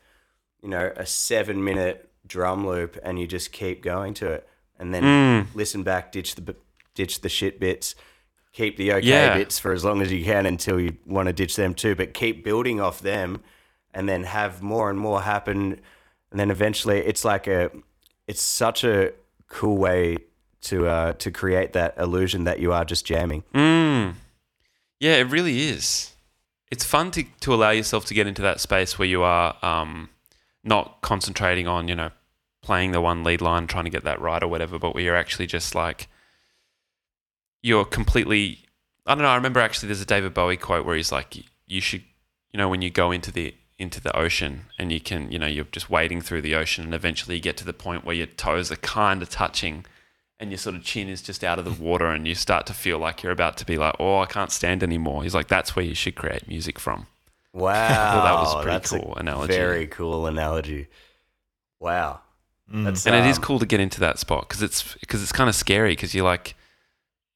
you 0.62 0.70
know, 0.70 0.92
a 0.96 1.06
seven 1.06 1.64
minute 1.64 2.10
drum 2.26 2.66
loop 2.66 2.98
and 3.04 3.20
you 3.20 3.28
just 3.28 3.52
keep 3.52 3.84
going 3.84 4.14
to 4.16 4.32
it 4.32 4.48
and 4.80 4.94
then 4.94 5.48
listen 5.54 5.84
back, 5.84 6.12
ditch 6.12 6.36
the 6.36 6.56
ditch 6.96 7.22
the 7.22 7.30
shit 7.30 7.60
bits, 7.60 7.96
keep 8.56 8.78
the 8.78 8.94
okay 8.94 9.06
Yeah. 9.08 9.38
bits 9.38 9.60
for 9.60 9.72
as 9.74 9.84
long 9.84 10.02
as 10.02 10.12
you 10.12 10.24
can 10.24 10.46
until 10.46 10.80
you 10.80 10.96
want 11.06 11.28
to 11.28 11.34
ditch 11.34 11.56
them 11.58 11.74
too, 11.74 11.94
but 11.96 12.14
keep 12.14 12.44
building 12.44 12.80
off 12.80 13.02
them 13.02 13.42
and 13.94 14.08
then 14.10 14.24
have 14.24 14.62
more 14.62 14.90
and 14.90 14.98
more 14.98 15.22
happen 15.22 15.80
and 16.32 16.40
then 16.40 16.50
eventually 16.52 17.00
it's 17.00 17.24
like 17.26 17.48
a 17.48 17.70
it's 18.28 18.42
such 18.42 18.84
a 18.84 19.12
cool 19.48 19.78
way 19.78 20.18
to 20.62 20.88
uh 20.88 21.14
to 21.14 21.30
create 21.32 21.74
that 21.74 21.94
illusion 21.98 22.46
that 22.46 22.60
you 22.60 22.74
are 22.74 22.84
just 22.86 23.06
jamming 23.06 23.44
Mm. 23.54 24.16
Yeah, 25.00 25.16
it 25.18 25.28
really 25.28 25.68
is. 25.70 26.14
It's 26.72 26.84
fun 26.86 27.12
to, 27.12 27.24
to 27.42 27.54
allow 27.54 27.72
yourself 27.72 28.06
to 28.06 28.14
get 28.14 28.26
into 28.28 28.42
that 28.42 28.60
space 28.62 28.98
where 28.98 29.08
you 29.08 29.22
are 29.24 29.56
um, 29.62 30.10
not 30.64 31.02
concentrating 31.02 31.68
on, 31.68 31.88
you 31.90 31.96
know, 31.96 32.10
playing 32.62 32.92
the 32.92 33.02
one 33.02 33.24
lead 33.24 33.42
line, 33.42 33.68
trying 33.68 33.84
to 33.84 33.90
get 33.90 34.04
that 34.06 34.20
right 34.22 34.42
or 34.42 34.48
whatever, 34.48 34.80
but 34.80 34.96
where 34.96 35.04
you're 35.04 35.16
actually 35.16 35.48
just 35.48 35.76
like, 35.76 36.08
you're 37.66 37.84
completely. 37.84 38.60
I 39.08 39.16
don't 39.16 39.24
know. 39.24 39.30
I 39.30 39.36
remember 39.36 39.60
actually 39.60 39.88
there's 39.88 40.02
a 40.02 40.06
David 40.06 40.36
Bowie 40.36 40.56
quote 40.56 40.86
where 40.86 40.96
he's 40.96 41.12
like, 41.12 41.36
you 41.66 41.82
should, 41.82 42.04
you 42.52 42.58
know, 42.60 42.70
when 42.70 42.84
you 42.84 42.92
go 42.92 43.12
into 43.12 43.32
the 43.32 43.56
into 43.80 44.00
the 44.00 44.16
ocean 44.16 44.66
and 44.78 44.92
you 44.92 45.02
can, 45.02 45.32
you 45.32 45.40
know, 45.40 45.48
you're 45.48 45.66
just 45.66 45.90
wading 45.90 46.22
through 46.22 46.42
the 46.42 46.56
ocean 46.56 46.86
and 46.86 46.94
eventually 46.94 47.36
you 47.36 47.42
get 47.42 47.58
to 47.58 47.66
the 47.66 47.74
point 47.74 48.06
where 48.06 48.16
your 48.16 48.28
toes 48.28 48.72
are 48.72 48.78
kind 48.78 49.22
of 49.22 49.30
touching 49.30 49.84
and 50.40 50.52
your 50.52 50.58
sort 50.60 50.76
of 50.76 50.84
chin 50.84 51.10
is 51.10 51.22
just 51.22 51.44
out 51.44 51.58
of 51.58 51.66
the 51.66 51.84
water 51.84 52.08
and 52.08 52.28
you 52.28 52.36
start 52.36 52.68
to 52.68 52.74
feel 52.74 53.00
like 53.00 53.24
you're 53.24 53.32
about 53.32 53.58
to 53.58 53.66
be 53.66 53.78
like, 53.78 53.96
oh, 54.00 54.20
I 54.20 54.28
can't 54.28 54.52
stand 54.52 54.84
anymore. 54.84 55.24
He's 55.24 55.36
like, 55.36 55.48
that's 55.48 55.76
where 55.76 55.84
you 55.84 55.96
should 55.96 56.16
create 56.16 56.48
music 56.48 56.80
from. 56.80 57.08
wow 57.54 58.24
that 58.24 58.34
was 58.34 58.54
a 58.54 58.56
pretty 58.58 58.70
that's 58.70 58.92
cool 58.92 59.16
analogy. 59.16 59.54
very 59.54 59.88
cool 59.88 60.28
analogy 60.28 60.88
wow 61.80 62.20
that's 62.68 63.08
and 63.08 63.16
it 63.16 63.26
is 63.26 63.38
um, 63.38 63.44
cool 63.44 63.60
to 63.60 63.66
get 63.66 63.80
into 63.80 64.02
that 64.02 64.20
spot 64.20 64.42
because 64.50 64.62
it's 64.62 64.96
because 64.96 65.24
it's 65.24 65.32
kind 65.32 65.48
of 65.48 65.56
scary 65.56 65.94
because 65.94 66.14
you're 66.14 66.26
like, 66.26 66.56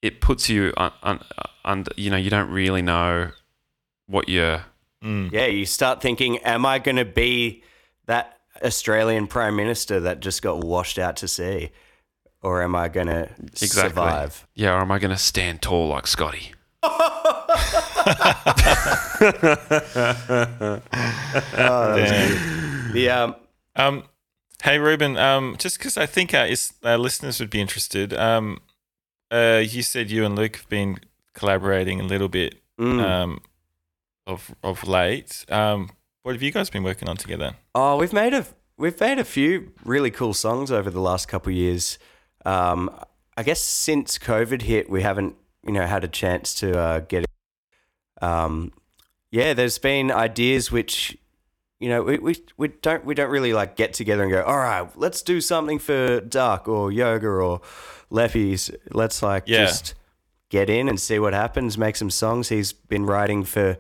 it 0.02 0.22
puts 0.22 0.50
you 0.50 0.74
on, 0.78 0.92
on, 1.04 1.24
on, 1.66 1.86
you 1.98 2.10
know, 2.10 2.18
you 2.18 2.30
don't 2.30 2.50
really 2.50 2.82
know 2.82 3.32
what 4.08 4.30
you're. 4.30 4.64
Mm. 5.04 5.32
yeah 5.32 5.46
you 5.46 5.66
start 5.66 6.02
thinking 6.02 6.40
am 6.40 6.66
i 6.66 6.78
going 6.78 6.98
to 6.98 7.06
be 7.06 7.64
that 8.06 8.38
australian 8.62 9.28
prime 9.28 9.56
minister 9.56 10.02
that 10.02 10.20
just 10.20 10.42
got 10.42 10.62
washed 10.62 11.00
out 11.00 11.16
to 11.16 11.26
sea 11.28 11.72
or 12.42 12.62
am 12.62 12.76
i 12.76 12.90
going 12.90 13.08
to 13.08 13.30
Exactly. 13.40 13.68
survive 13.90 14.46
Yeah, 14.56 14.74
or 14.74 14.82
am 14.82 14.92
I 14.92 15.00
going 15.00 15.12
to 15.12 15.18
stand 15.18 15.62
tall 15.62 15.88
like 15.88 16.06
Scotty? 16.06 16.52
Damn. 21.60 22.94
the 22.94 23.10
um 23.10 23.36
Um, 23.76 24.04
hey 24.64 24.80
Reuben, 24.80 25.18
um, 25.18 25.56
just 25.58 25.78
because 25.78 25.98
I 25.98 26.06
think 26.06 26.34
our, 26.34 26.48
our 26.84 26.98
listeners 26.98 27.40
would 27.40 27.50
be 27.50 27.62
interested. 27.62 28.14
Um, 28.14 28.60
uh, 29.32 29.62
you 29.64 29.82
said 29.82 30.10
you 30.10 30.26
and 30.26 30.36
Luke 30.36 30.56
have 30.58 30.70
been 30.70 31.00
collaborating 31.34 32.00
a 32.00 32.04
little 32.04 32.30
bit 32.30 32.56
mm. 32.80 33.02
um, 33.02 33.42
of 34.26 34.54
of 34.64 34.88
late. 34.88 35.46
Um, 35.50 35.92
what 36.24 36.34
have 36.34 36.42
you 36.42 36.52
guys 36.52 36.70
been 36.70 36.84
working 36.84 37.08
on 37.08 37.18
together? 37.18 37.56
Oh, 37.76 37.98
we've 37.98 38.14
made 38.14 38.34
a 38.34 38.46
we've 38.78 39.00
made 39.00 39.20
a 39.20 39.24
few 39.24 39.72
really 39.84 40.12
cool 40.12 40.34
songs 40.34 40.72
over 40.72 40.90
the 40.90 41.02
last 41.02 41.28
couple 41.28 41.52
of 41.52 41.58
years. 41.58 42.00
Um, 42.46 42.90
I 43.38 43.44
guess 43.44 43.62
since 43.62 44.18
COVID 44.18 44.64
hit, 44.64 44.90
we 44.90 45.02
haven't 45.02 45.36
you 45.66 45.72
know 45.72 45.86
had 45.86 46.04
a 46.04 46.08
chance 46.08 46.54
to 46.56 46.78
uh, 46.78 47.00
get. 47.00 47.24
It. 47.24 48.24
Um, 48.24 48.74
yeah, 49.32 49.54
there's 49.54 49.78
been 49.78 50.12
ideas 50.12 50.72
which 50.72 51.18
you 51.80 51.88
know 51.88 52.04
we, 52.04 52.18
we 52.18 52.36
we 52.58 52.68
don't 52.68 53.06
we 53.06 53.16
don't 53.16 53.30
really 53.30 53.54
like 53.54 53.76
get 53.76 53.94
together 53.94 54.24
and 54.24 54.32
go 54.32 54.44
all 54.44 54.58
right 54.58 54.90
let's 54.98 55.22
do 55.22 55.40
something 55.40 55.80
for 55.80 56.20
Duk 56.20 56.68
or 56.68 56.92
Yoga 56.92 57.28
or 57.28 57.62
Leffies. 58.12 58.76
Let's 58.92 59.22
like 59.22 59.44
Yeah. 59.48 59.66
just 59.66 59.96
get 60.50 60.70
in 60.70 60.90
and 60.90 61.00
see 61.00 61.20
what 61.20 61.34
happens. 61.34 61.78
Make 61.78 61.96
some 61.96 62.10
songs. 62.10 62.50
He's 62.50 62.74
been 62.74 63.06
writing 63.06 63.44
for 63.44 63.78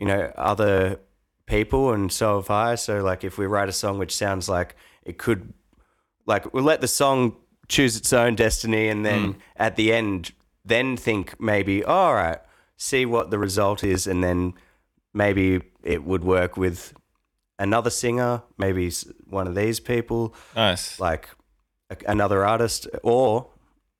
you 0.00 0.06
know 0.06 0.32
other 0.36 0.98
people 1.46 1.92
and 1.92 2.10
so 2.12 2.36
have 2.36 2.50
I. 2.50 2.74
So 2.76 3.02
like 3.02 3.24
if 3.24 3.38
we 3.38 3.46
write 3.46 3.68
a 3.68 3.72
song 3.72 3.98
which 3.98 4.14
sounds 4.16 4.48
like 4.48 4.76
it 5.04 5.18
could 5.18 5.52
like 6.26 6.52
we'll 6.54 6.64
let 6.64 6.80
the 6.80 6.88
song 6.88 7.36
choose 7.68 7.96
its 7.96 8.12
own 8.12 8.34
destiny 8.34 8.88
and 8.88 9.04
then 9.04 9.34
mm. 9.34 9.36
at 9.56 9.76
the 9.76 9.92
end 9.92 10.32
then 10.64 10.96
think 10.96 11.38
maybe 11.40 11.84
oh, 11.84 11.92
all 11.92 12.14
right 12.14 12.38
see 12.76 13.06
what 13.06 13.30
the 13.30 13.38
result 13.38 13.82
is 13.84 14.06
and 14.06 14.22
then 14.22 14.52
maybe 15.12 15.60
it 15.82 16.04
would 16.04 16.24
work 16.24 16.56
with 16.56 16.92
another 17.58 17.88
singer 17.90 18.42
maybe 18.58 18.90
one 19.28 19.46
of 19.46 19.54
these 19.54 19.80
people 19.80 20.34
Nice. 20.54 20.98
like 21.00 21.28
another 22.06 22.44
artist 22.44 22.86
or 23.02 23.48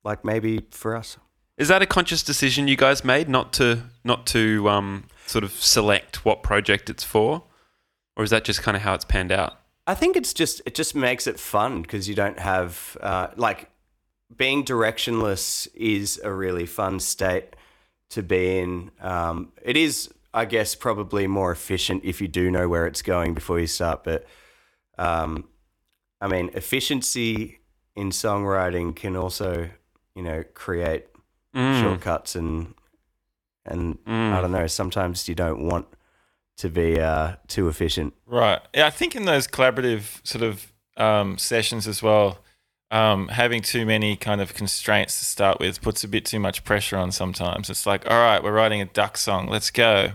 like 0.04 0.24
maybe 0.24 0.66
for 0.70 0.96
us 0.96 1.16
Is 1.56 1.68
that 1.68 1.82
a 1.82 1.86
conscious 1.86 2.22
decision 2.22 2.68
you 2.68 2.76
guys 2.76 3.04
made 3.04 3.28
not 3.28 3.52
to 3.54 3.82
not 4.04 4.26
to 4.26 4.68
um, 4.68 5.04
sort 5.26 5.44
of 5.44 5.52
select 5.52 6.24
what 6.24 6.42
project 6.42 6.90
it's 6.90 7.04
for, 7.04 7.44
or 8.16 8.24
is 8.24 8.30
that 8.30 8.44
just 8.44 8.62
kind 8.62 8.76
of 8.76 8.82
how 8.82 8.94
it's 8.94 9.04
panned 9.04 9.32
out? 9.32 9.60
I 9.86 9.94
think 9.94 10.16
it's 10.16 10.32
just 10.32 10.62
it 10.66 10.74
just 10.74 10.94
makes 10.94 11.26
it 11.26 11.38
fun 11.38 11.82
because 11.82 12.08
you 12.08 12.14
don't 12.14 12.38
have 12.38 12.96
uh, 13.00 13.28
like 13.36 13.70
being 14.36 14.64
directionless 14.64 15.68
is 15.74 16.20
a 16.24 16.32
really 16.32 16.66
fun 16.66 17.00
state 17.00 17.56
to 18.10 18.22
be 18.22 18.58
in. 18.58 18.90
Um, 19.00 19.52
it 19.62 19.76
is, 19.76 20.12
I 20.32 20.44
guess, 20.44 20.74
probably 20.74 21.26
more 21.26 21.52
efficient 21.52 22.04
if 22.04 22.20
you 22.20 22.28
do 22.28 22.50
know 22.50 22.68
where 22.68 22.86
it's 22.86 23.02
going 23.02 23.34
before 23.34 23.60
you 23.60 23.66
start. 23.66 24.04
But 24.04 24.26
um, 24.98 25.48
I 26.20 26.28
mean, 26.28 26.50
efficiency 26.54 27.58
in 27.94 28.10
songwriting 28.10 28.96
can 28.96 29.16
also, 29.16 29.70
you 30.14 30.22
know, 30.22 30.44
create 30.54 31.06
Mm. 31.54 31.80
shortcuts 31.82 32.34
and 32.34 32.74
and 33.66 33.98
Mm. 34.04 34.32
I 34.34 34.40
don't 34.40 34.52
know. 34.52 34.66
Sometimes 34.66 35.28
you 35.28 35.34
don't 35.34 35.66
want 35.66 35.86
to 36.58 36.68
be 36.68 37.00
uh, 37.00 37.36
too 37.48 37.68
efficient. 37.68 38.12
Right. 38.26 38.60
Yeah, 38.74 38.86
I 38.86 38.90
think 38.90 39.16
in 39.16 39.24
those 39.24 39.46
collaborative 39.46 40.20
sort 40.26 40.42
of 40.44 40.72
um, 40.96 41.38
sessions 41.38 41.88
as 41.88 42.02
well, 42.02 42.38
um, 42.90 43.28
having 43.28 43.62
too 43.62 43.84
many 43.86 44.16
kind 44.16 44.40
of 44.40 44.54
constraints 44.54 45.18
to 45.18 45.24
start 45.24 45.58
with 45.60 45.80
puts 45.80 46.04
a 46.04 46.08
bit 46.08 46.24
too 46.24 46.38
much 46.38 46.62
pressure 46.64 46.96
on 46.96 47.10
sometimes. 47.10 47.70
It's 47.70 47.86
like, 47.86 48.08
all 48.08 48.18
right, 48.18 48.42
we're 48.42 48.52
writing 48.52 48.80
a 48.80 48.84
Duk 48.84 49.16
song, 49.16 49.48
let's 49.48 49.70
go. 49.70 50.12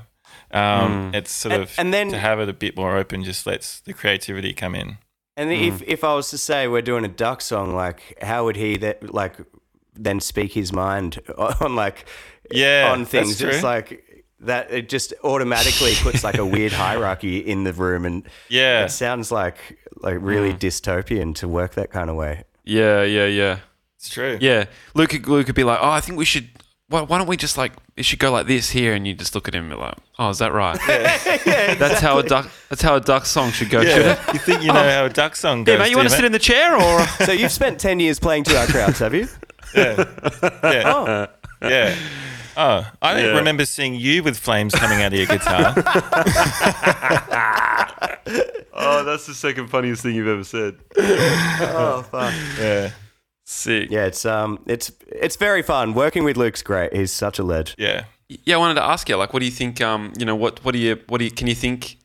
Um, 0.52 1.12
It's 1.14 1.32
sort 1.32 1.54
And- 1.54 1.64
of 1.64 1.74
and 1.80 1.93
then- 1.93 2.10
to 2.12 2.18
have 2.20 2.39
it 2.39 2.47
a 2.50 2.54
bit 2.54 2.76
more 2.78 2.95
open 2.97 3.24
just 3.24 3.45
lets 3.47 3.80
the 3.82 3.93
creativity 3.93 4.54
come 4.54 4.76
in. 4.76 4.97
And 5.36 5.52
if 5.52 5.82
if 5.84 6.04
I 6.04 6.14
was 6.16 6.30
to 6.32 6.38
say 6.38 6.68
we're 6.68 6.82
doing 6.82 7.06
a 7.06 7.10
Duk 7.10 7.41
song, 7.41 7.74
like 7.76 8.18
how 8.22 8.43
would 8.45 8.56
he 8.58 8.78
that 8.78 9.14
like 9.14 9.36
then 10.04 10.20
speak 10.20 10.54
his 10.54 10.72
mind 10.74 11.20
on 11.38 11.76
like 11.76 12.06
Yeah, 12.52 12.89
on 12.91 13.06
things? 13.06 13.38
that's 13.39 13.56
It's 13.56 13.64
like 13.64 14.04
that. 14.41 14.72
It 14.72 14.89
just 14.89 15.14
automatically 15.24 15.93
puts 16.02 16.24
like 16.24 16.38
a 16.38 16.45
weird 16.45 16.72
hierarchy 16.86 17.38
in 17.39 17.64
the 17.64 17.74
room, 17.74 18.06
and 18.06 18.24
Yeah. 18.47 18.86
it 18.86 18.91
sounds 18.91 19.32
like 19.32 19.78
like 20.02 20.18
really 20.22 20.54
mm. 20.54 20.60
dystopian 20.60 21.36
to 21.36 21.47
work 21.47 21.74
that 21.76 21.91
kind 21.91 22.10
of 22.10 22.16
way. 22.16 22.43
Yeah, 22.64 23.04
yeah, 23.04 23.26
yeah, 23.26 23.58
It's 23.97 24.10
true. 24.10 24.38
yeah. 24.39 24.66
Luke, 24.93 25.10
could- 25.10 25.28
Luke 25.28 25.45
could 25.47 25.56
be 25.56 25.64
like, 25.64 25.80
"Oh, 25.82 25.89
I 25.89 26.00
think 26.02 26.18
we 26.18 26.26
should. 26.26 26.47
Why, 26.88 27.02
why 27.02 27.18
don't 27.18 27.28
we 27.28 27.36
just 27.38 27.58
like 27.58 27.74
it 27.97 28.04
should 28.06 28.20
go 28.20 28.32
like 28.32 28.47
this 28.47 28.70
here?" 28.70 28.93
And 28.93 29.06
you 29.08 29.14
just 29.14 29.36
look 29.36 29.47
at 29.47 29.56
him 29.56 29.66
and 29.66 29.74
be 29.74 29.78
like, 29.78 29.95
"Oh, 30.20 30.30
is 30.30 30.38
that 30.38 30.54
right? 30.54 30.80
Yeah, 30.88 31.39
yeah. 31.45 31.76
That's 31.76 32.00
how 32.00 32.20
a 32.20 32.24
Duk. 32.24 32.50
That's 32.70 32.82
how 32.82 32.95
a 32.95 33.02
Duk 33.02 33.26
song 33.26 33.52
should 33.52 33.70
go. 33.70 33.82
Should 33.84 33.89
it? 34.06 34.06
Yeah. 34.06 34.34
you 34.34 34.39
think 34.39 34.62
you 34.62 34.68
know 34.72 34.86
oh. 34.86 34.89
how 34.89 35.06
a 35.06 35.10
Duk 35.10 35.36
song 35.36 35.64
goes? 35.64 35.74
Yeah, 35.74 35.84
mate. 35.84 35.89
You 35.91 35.97
want 35.97 36.08
to 36.10 36.14
eh? 36.14 36.18
sit 36.18 36.26
in 36.26 36.32
the 36.32 36.39
chair 36.39 36.76
or?" 36.76 37.06
So 37.26 37.32
you've 37.32 37.52
spent 37.52 37.80
ten 37.80 38.00
years 38.00 38.20
playing 38.20 38.43
to 38.45 38.58
our 38.58 38.68
crowds, 38.68 39.00
have 39.00 39.14
you? 39.14 39.28
Yeah. 39.76 40.05
Yeah. 40.63 40.84
Oh, 40.86 41.28
yeah. 41.61 41.95
Oh, 42.57 42.89
I 43.01 43.13
don't 43.13 43.24
Yeah. 43.24 43.38
remember 43.38 43.65
seeing 43.65 43.95
you 43.95 44.24
with 44.24 44.38
flames 44.38 44.74
coming 44.76 45.01
out 45.01 45.13
of 45.13 45.17
your 45.17 45.28
guitar. 45.28 45.74
oh, 48.74 49.03
that's 49.03 49.26
the 49.28 49.34
second 49.34 49.67
funniest 49.67 50.01
thing 50.03 50.15
you've 50.15 50.28
ever 50.28 50.43
said. 50.43 50.78
oh, 50.97 52.05
fuck. 52.11 52.34
yeah. 52.59 52.91
Sick. 53.45 53.89
Yeah, 53.89 54.05
it's 54.05 54.26
um, 54.26 54.59
it's 54.67 54.91
it's 55.07 55.36
very 55.36 55.61
fun 55.63 55.93
working 55.93 56.24
with 56.24 56.38
Luke's 56.38 56.61
great. 56.61 56.93
He's 56.95 57.11
such 57.11 57.39
a 57.39 57.43
ledge. 57.43 57.76
Yeah. 57.78 58.05
Yeah, 58.45 58.55
I 58.55 58.57
wanted 58.59 58.76
to 58.76 58.84
ask 58.84 59.09
you, 59.09 59.15
like, 59.17 59.34
what 59.34 59.39
do 59.39 59.45
you 59.45 59.51
think? 59.51 59.82
Um, 59.82 60.13
you 60.17 60.26
know, 60.26 60.36
what 60.36 60.63
what 60.63 60.74
do 60.74 60.78
you 60.80 60.99
what 61.07 61.17
do 61.17 61.26
you 61.26 61.32
can 61.32 61.47
you 61.47 61.55
think? 61.55 61.97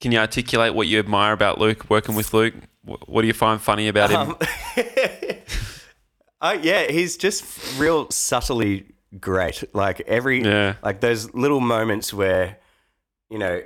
Can 0.00 0.10
you 0.12 0.18
articulate 0.18 0.74
what 0.74 0.86
you 0.86 0.98
admire 0.98 1.32
about 1.32 1.58
Luke 1.58 1.88
working 1.90 2.14
with 2.14 2.32
Luke? 2.32 2.54
What 2.84 3.22
do 3.22 3.26
you 3.26 3.32
find 3.34 3.60
funny 3.60 3.88
about 3.88 4.10
him? 4.10 4.20
Um, 4.20 4.36
uh, 6.44 6.58
yeah, 6.62 6.90
he's 6.90 7.16
just 7.16 7.44
real 7.78 8.10
subtly 8.10 8.84
great. 9.18 9.64
Like 9.74 10.00
every, 10.02 10.42
Yeah. 10.42 10.74
like 10.82 11.00
those 11.00 11.32
little 11.34 11.60
moments 11.60 12.12
where, 12.12 12.58
you 13.30 13.38
know, 13.38 13.62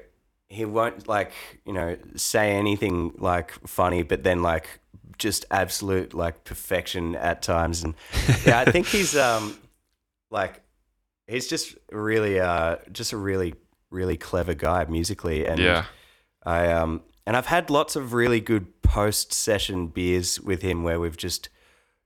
he 0.49 0.65
won't 0.65 1.09
like, 1.09 1.33
you 1.67 1.73
know, 1.73 1.97
say 2.17 2.53
anything 2.53 3.13
like 3.19 3.51
funny, 3.67 4.03
but 4.03 4.23
then 4.23 4.43
like 4.43 4.81
just 5.19 5.45
absolute 5.51 6.15
like 6.15 6.45
perfection 6.45 7.17
at 7.17 7.43
times. 7.43 7.83
And 7.83 7.95
yeah, 8.47 8.61
I 8.61 8.71
think 8.71 8.87
he's 8.87 9.17
um 9.29 9.59
like 10.31 10.61
he's 11.27 11.49
just 11.49 11.75
really 11.91 12.39
uh 12.41 12.77
just 12.93 13.13
a 13.13 13.17
really 13.17 13.55
really 13.91 14.17
clever 14.17 14.55
guy 14.55 14.85
musically 14.85 15.47
and 15.47 15.59
yeah. 15.59 15.85
I 16.45 16.71
um 16.73 17.03
and 17.27 17.37
I've 17.37 17.47
had 17.47 17.69
lots 17.69 17.97
of 17.97 18.13
really 18.15 18.41
good 18.41 18.81
post 18.83 19.33
session 19.33 19.89
beers 19.89 20.41
with 20.41 20.63
him 20.63 20.83
where 20.83 20.99
we've 21.01 21.17
just 21.17 21.49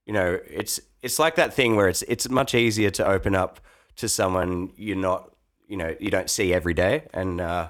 you 0.07 0.12
know 0.12 0.38
it's 0.48 0.80
it's 1.03 1.18
like 1.18 1.34
that 1.36 1.53
thing 1.55 1.76
where 1.76 1.88
it's 1.88 2.03
it's 2.03 2.28
much 2.28 2.55
easier 2.55 2.90
to 2.90 3.07
open 3.07 3.34
up 3.34 3.61
to 3.96 4.09
someone 4.09 4.70
you're 4.76 4.96
not 4.96 5.30
you 5.68 5.76
know 5.76 5.94
you 6.00 6.11
don't 6.11 6.28
see 6.30 6.53
every 6.53 6.74
day 6.74 7.07
and 7.14 7.40
uh 7.40 7.68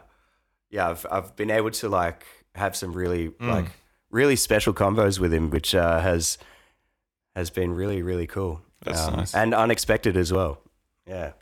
yeah 0.70 0.88
I've 0.90 1.06
I've 1.10 1.36
been 1.36 1.50
able 1.50 1.70
to 1.72 1.88
like 1.88 2.24
have 2.54 2.74
some 2.76 2.92
really 2.92 3.32
like 3.40 3.66
really 4.10 4.36
special 4.36 4.72
combos 4.74 5.18
with 5.18 5.32
him 5.32 5.50
which 5.50 5.74
uh 5.74 6.00
has 6.00 6.38
has 7.34 7.50
been 7.50 7.72
really 7.74 8.02
really 8.02 8.26
cool 8.26 8.60
Um, 8.86 8.92
That's 8.92 9.06
nice. 9.16 9.34
and 9.34 9.54
unexpected 9.54 10.16
as 10.16 10.32
well 10.32 10.58
yeah 11.06 11.32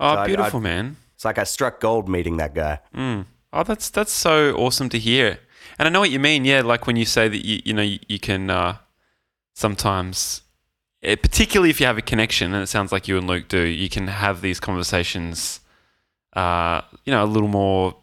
Oh, 0.00 0.14
So 0.16 0.26
beautiful, 0.26 0.58
I'd- 0.60 0.64
man. 0.64 0.96
it's 1.14 1.24
like 1.24 1.38
I 1.38 1.44
struck 1.44 1.80
gold 1.80 2.08
meeting 2.08 2.36
that 2.38 2.54
guy 2.54 2.78
Mm. 2.94 3.26
Oh, 3.52 3.62
that's 3.62 3.88
that's 3.90 4.10
so 4.12 4.52
awesome 4.56 4.88
to 4.88 4.98
hear. 4.98 5.38
And 5.78 5.86
I 5.86 5.90
know 5.90 6.00
what 6.00 6.10
you 6.10 6.18
mean. 6.18 6.44
Yeah, 6.44 6.62
like 6.62 6.88
when 6.88 6.96
you 6.96 7.04
say 7.04 7.28
that 7.28 7.44
you 7.46 7.60
you 7.64 7.72
know 7.72 7.82
you, 7.82 7.98
you 8.08 8.18
can 8.18 8.50
uh, 8.50 8.78
sometimes, 9.54 10.42
eh, 11.02 11.16
particularly 11.16 11.70
if 11.70 11.80
you 11.80 11.86
have 11.86 11.98
a 11.98 12.02
connection, 12.02 12.52
and 12.52 12.62
it 12.62 12.66
sounds 12.66 12.92
like 12.92 13.08
you 13.08 13.16
and 13.16 13.26
Luke 13.26 13.48
do, 13.48 13.60
you 13.60 13.88
can 13.88 14.08
have 14.08 14.40
these 14.40 14.60
conversations. 14.60 15.60
Uh, 16.34 16.82
you 17.04 17.12
know, 17.12 17.24
a 17.24 17.26
little 17.26 17.48
more. 17.48 17.96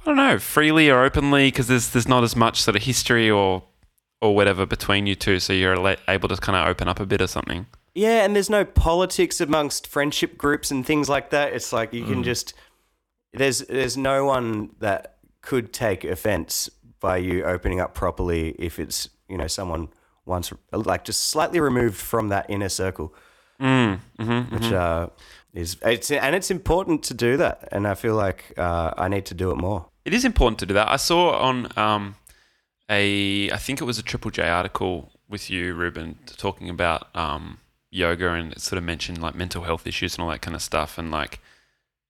I 0.00 0.04
don't 0.06 0.16
know, 0.16 0.38
freely 0.38 0.90
or 0.90 1.04
openly, 1.04 1.48
because 1.48 1.68
there's 1.68 1.90
there's 1.90 2.08
not 2.08 2.24
as 2.24 2.36
much 2.36 2.60
sort 2.60 2.76
of 2.76 2.82
history 2.82 3.30
or 3.30 3.62
or 4.20 4.34
whatever 4.34 4.66
between 4.66 5.06
you 5.06 5.14
two, 5.14 5.40
so 5.40 5.52
you're 5.52 5.96
able 6.08 6.28
to 6.28 6.36
kind 6.36 6.56
of 6.56 6.68
open 6.68 6.88
up 6.88 7.00
a 7.00 7.06
bit 7.06 7.20
or 7.20 7.26
something. 7.26 7.66
Yeah, 7.94 8.24
and 8.24 8.34
there's 8.34 8.48
no 8.48 8.64
politics 8.64 9.40
amongst 9.40 9.86
friendship 9.86 10.38
groups 10.38 10.70
and 10.70 10.86
things 10.86 11.08
like 11.08 11.30
that. 11.30 11.52
It's 11.52 11.72
like 11.72 11.92
you 11.92 12.04
can 12.04 12.22
just 12.22 12.54
there's 13.32 13.58
there's 13.60 13.96
no 13.96 14.24
one 14.24 14.70
that 14.78 15.16
could 15.40 15.72
take 15.72 16.04
offense 16.04 16.70
by 17.00 17.16
you 17.16 17.44
opening 17.44 17.80
up 17.80 17.94
properly 17.94 18.50
if 18.58 18.78
it's 18.78 19.08
you 19.28 19.36
know 19.36 19.46
someone 19.46 19.88
once 20.26 20.52
like 20.72 21.04
just 21.04 21.28
slightly 21.28 21.60
removed 21.60 21.96
from 21.96 22.28
that 22.28 22.46
inner 22.48 22.68
circle, 22.68 23.14
Mm, 23.60 24.00
mm-hmm, 24.18 24.54
which 24.54 24.72
uh, 24.72 25.08
is 25.54 25.76
it's 25.82 26.10
and 26.10 26.34
it's 26.34 26.50
important 26.50 27.04
to 27.04 27.14
do 27.14 27.36
that. 27.36 27.68
And 27.70 27.86
I 27.86 27.94
feel 27.94 28.14
like 28.14 28.52
uh, 28.56 28.92
I 28.96 29.08
need 29.08 29.24
to 29.26 29.34
do 29.34 29.50
it 29.50 29.56
more. 29.56 29.86
It 30.04 30.12
is 30.12 30.24
important 30.24 30.58
to 30.60 30.66
do 30.66 30.74
that. 30.74 30.88
I 30.88 30.96
saw 30.96 31.38
on 31.38 31.68
um, 31.76 32.16
a, 32.90 33.50
I 33.52 33.56
think 33.56 33.80
it 33.80 33.84
was 33.84 33.98
a 33.98 34.02
Triple 34.02 34.32
J 34.32 34.42
article 34.48 35.12
with 35.28 35.48
you, 35.48 35.74
Reuben, 35.74 36.18
talking 36.36 36.68
about 36.68 37.06
um, 37.14 37.58
yoga 37.90 38.32
and 38.32 38.52
it 38.52 38.60
sort 38.60 38.78
of 38.78 38.84
mentioned 38.84 39.22
like 39.22 39.34
mental 39.34 39.62
health 39.62 39.86
issues 39.86 40.14
and 40.14 40.24
all 40.24 40.30
that 40.30 40.42
kind 40.42 40.56
of 40.56 40.62
stuff. 40.62 40.98
And 40.98 41.10
like, 41.10 41.40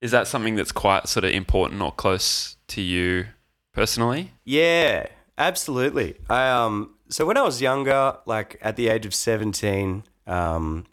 is 0.01 0.11
that 0.13 0.27
something 0.27 0.57
that's 0.57 0.73
quite 0.73 1.07
sort 1.07 1.25
of 1.25 1.33
important 1.33 1.83
or 1.83 1.93
close 1.93 2.57
to 2.69 2.81
you 2.81 3.27
personally? 3.75 4.31
Yeah, 4.45 5.07
absolutely. 5.37 6.17
I 6.31 6.49
um 6.49 6.95
so 7.13 7.27
when 7.27 7.37
I 7.37 7.43
was 7.43 7.61
younger, 7.61 8.17
like 8.27 8.59
at 8.63 8.77
the 8.77 8.89
age 8.89 9.07
of 9.07 9.15
17, 9.15 10.05
um 10.27 10.87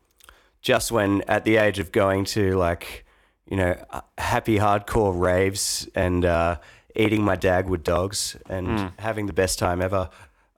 just 0.62 0.92
when 0.92 1.22
at 1.22 1.46
the 1.46 1.56
age 1.56 1.80
of 1.80 1.92
going 1.94 2.26
to 2.26 2.58
like, 2.58 3.06
you 3.50 3.56
know, 3.56 3.76
happy 4.18 4.58
hardcore 4.58 5.18
raves 5.18 5.88
and 5.96 6.26
uh 6.26 6.58
eating 6.96 7.24
my 7.24 7.38
Dagwood 7.38 7.84
dogs 7.84 8.36
and 8.50 8.92
having 9.00 9.28
the 9.28 9.34
best 9.34 9.58
time 9.60 9.82
ever, 9.82 10.10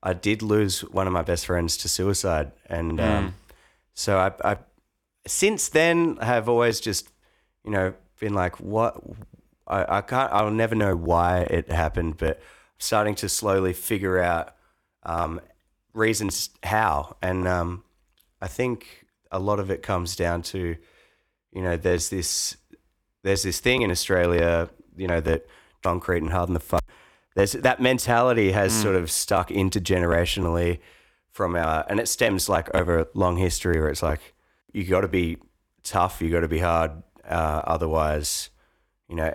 I 0.01 0.13
did 0.13 0.41
lose 0.41 0.81
one 0.81 1.05
of 1.05 1.13
my 1.13 1.21
best 1.21 1.45
friends 1.45 1.77
to 1.77 1.89
suicide. 1.89 2.51
And 2.67 2.99
um 2.99 3.35
so 3.93 4.17
I 4.17 4.51
I 4.51 4.57
since 5.27 5.69
then 5.69 6.17
have 6.17 6.49
always 6.49 6.79
just 6.79 7.09
you 7.63 7.71
know 7.71 7.93
been 8.19 8.33
like 8.33 8.59
what 8.59 8.99
I, 9.67 9.97
I 9.97 10.01
can't 10.01 10.31
I'll 10.33 10.49
never 10.49 10.75
know 10.75 10.95
why 10.95 11.41
it 11.41 11.71
happened 11.71 12.17
but 12.17 12.41
starting 12.79 13.13
to 13.15 13.29
slowly 13.29 13.73
figure 13.73 14.19
out 14.19 14.55
um, 15.03 15.41
reasons 15.93 16.49
how. 16.63 17.15
And 17.21 17.47
um, 17.47 17.83
I 18.41 18.47
think 18.47 19.05
a 19.31 19.39
lot 19.39 19.59
of 19.59 19.69
it 19.69 19.81
comes 19.81 20.15
down 20.15 20.41
to 20.41 20.75
you 21.51 21.61
know 21.61 21.77
there's 21.77 22.09
this 22.09 22.57
there's 23.23 23.43
this 23.43 23.59
thing 23.59 23.81
in 23.81 23.91
Australia 23.91 24.69
you 24.95 25.07
know 25.07 25.21
that 25.21 25.45
concrete 25.83 26.21
and 26.21 26.31
harden 26.31 26.53
the 26.53 26.59
fuck 26.59 26.83
there's 27.35 27.53
that 27.53 27.81
mentality 27.81 28.51
has 28.51 28.73
sort 28.73 28.95
of 28.95 29.09
stuck 29.09 29.49
intergenerationally 29.49 30.79
from 31.31 31.55
our 31.55 31.85
and 31.89 31.99
it 31.99 32.07
stems 32.07 32.49
like 32.49 32.73
over 32.75 32.99
a 32.99 33.07
long 33.13 33.37
history 33.37 33.79
where 33.79 33.89
it's 33.89 34.03
like 34.03 34.33
you 34.73 34.83
got 34.83 35.01
to 35.01 35.07
be 35.07 35.37
tough 35.83 36.21
you 36.21 36.29
got 36.29 36.41
to 36.41 36.47
be 36.47 36.59
hard 36.59 36.91
uh, 37.27 37.61
otherwise 37.65 38.49
you 39.07 39.15
know 39.15 39.33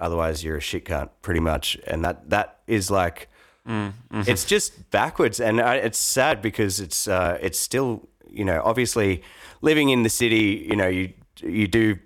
otherwise 0.00 0.42
you're 0.42 0.56
a 0.56 0.60
shit 0.60 0.86
cunt 0.86 1.10
pretty 1.22 1.40
much. 1.40 1.78
And 1.86 2.04
that 2.04 2.30
that 2.30 2.60
is 2.66 2.90
like 2.90 3.28
Mm, 3.68 3.92
mhm. 4.10 4.26
it's 4.26 4.44
just 4.44 4.90
backwards 4.90 5.38
and 5.38 5.60
I, 5.60 5.76
it's 5.76 5.98
sad 5.98 6.40
because 6.40 6.80
it's 6.80 7.06
uh, 7.06 7.38
it's 7.42 7.58
still 7.58 8.08
you 8.30 8.44
know, 8.44 8.62
obviously 8.64 9.22
living 9.60 9.90
in 9.90 10.02
the 10.02 10.08
city, 10.08 10.66
you 10.68 10.76
know, 10.76 10.88
you 10.88 11.12
you 11.40 11.66
do 11.66 11.98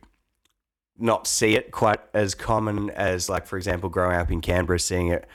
not 0.99 1.27
see 1.27 1.57
it 1.57 1.73
quite 1.73 2.01
as 2.13 2.35
common 2.35 2.89
as 2.91 3.29
like 3.29 3.47
for 3.47 3.57
example 3.57 3.89
growing 3.89 4.17
up 4.17 4.31
in 4.31 4.41
Canberra 4.41 4.79
seeing 4.79 5.09
it 5.09 5.27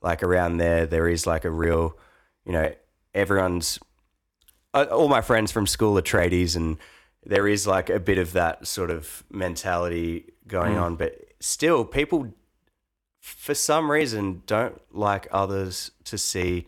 like 0.00 0.22
around 0.22 0.58
there 0.58 0.86
there 0.86 1.08
is 1.08 1.26
like 1.26 1.44
a 1.44 1.50
real 1.50 1.98
you 2.44 2.52
know 2.52 2.72
everyone's 3.14 3.80
uh, 4.74 4.86
all 4.92 5.08
my 5.08 5.20
friends 5.20 5.50
from 5.50 5.66
school 5.66 5.98
are 5.98 6.02
tradies 6.02 6.54
and 6.54 6.76
there 7.26 7.48
is 7.48 7.66
like 7.66 7.90
a 7.90 7.98
bit 7.98 8.16
of 8.16 8.32
that 8.32 8.64
sort 8.64 8.92
of 8.92 9.24
mentality 9.28 10.24
going 10.46 10.78
on 10.78 10.94
but 10.94 11.18
still 11.40 11.84
people 11.84 12.32
for 13.36 13.54
some 13.54 13.90
reason 13.90 14.42
don't 14.46 14.80
like 14.94 15.26
others 15.30 15.90
to 16.04 16.16
see 16.18 16.66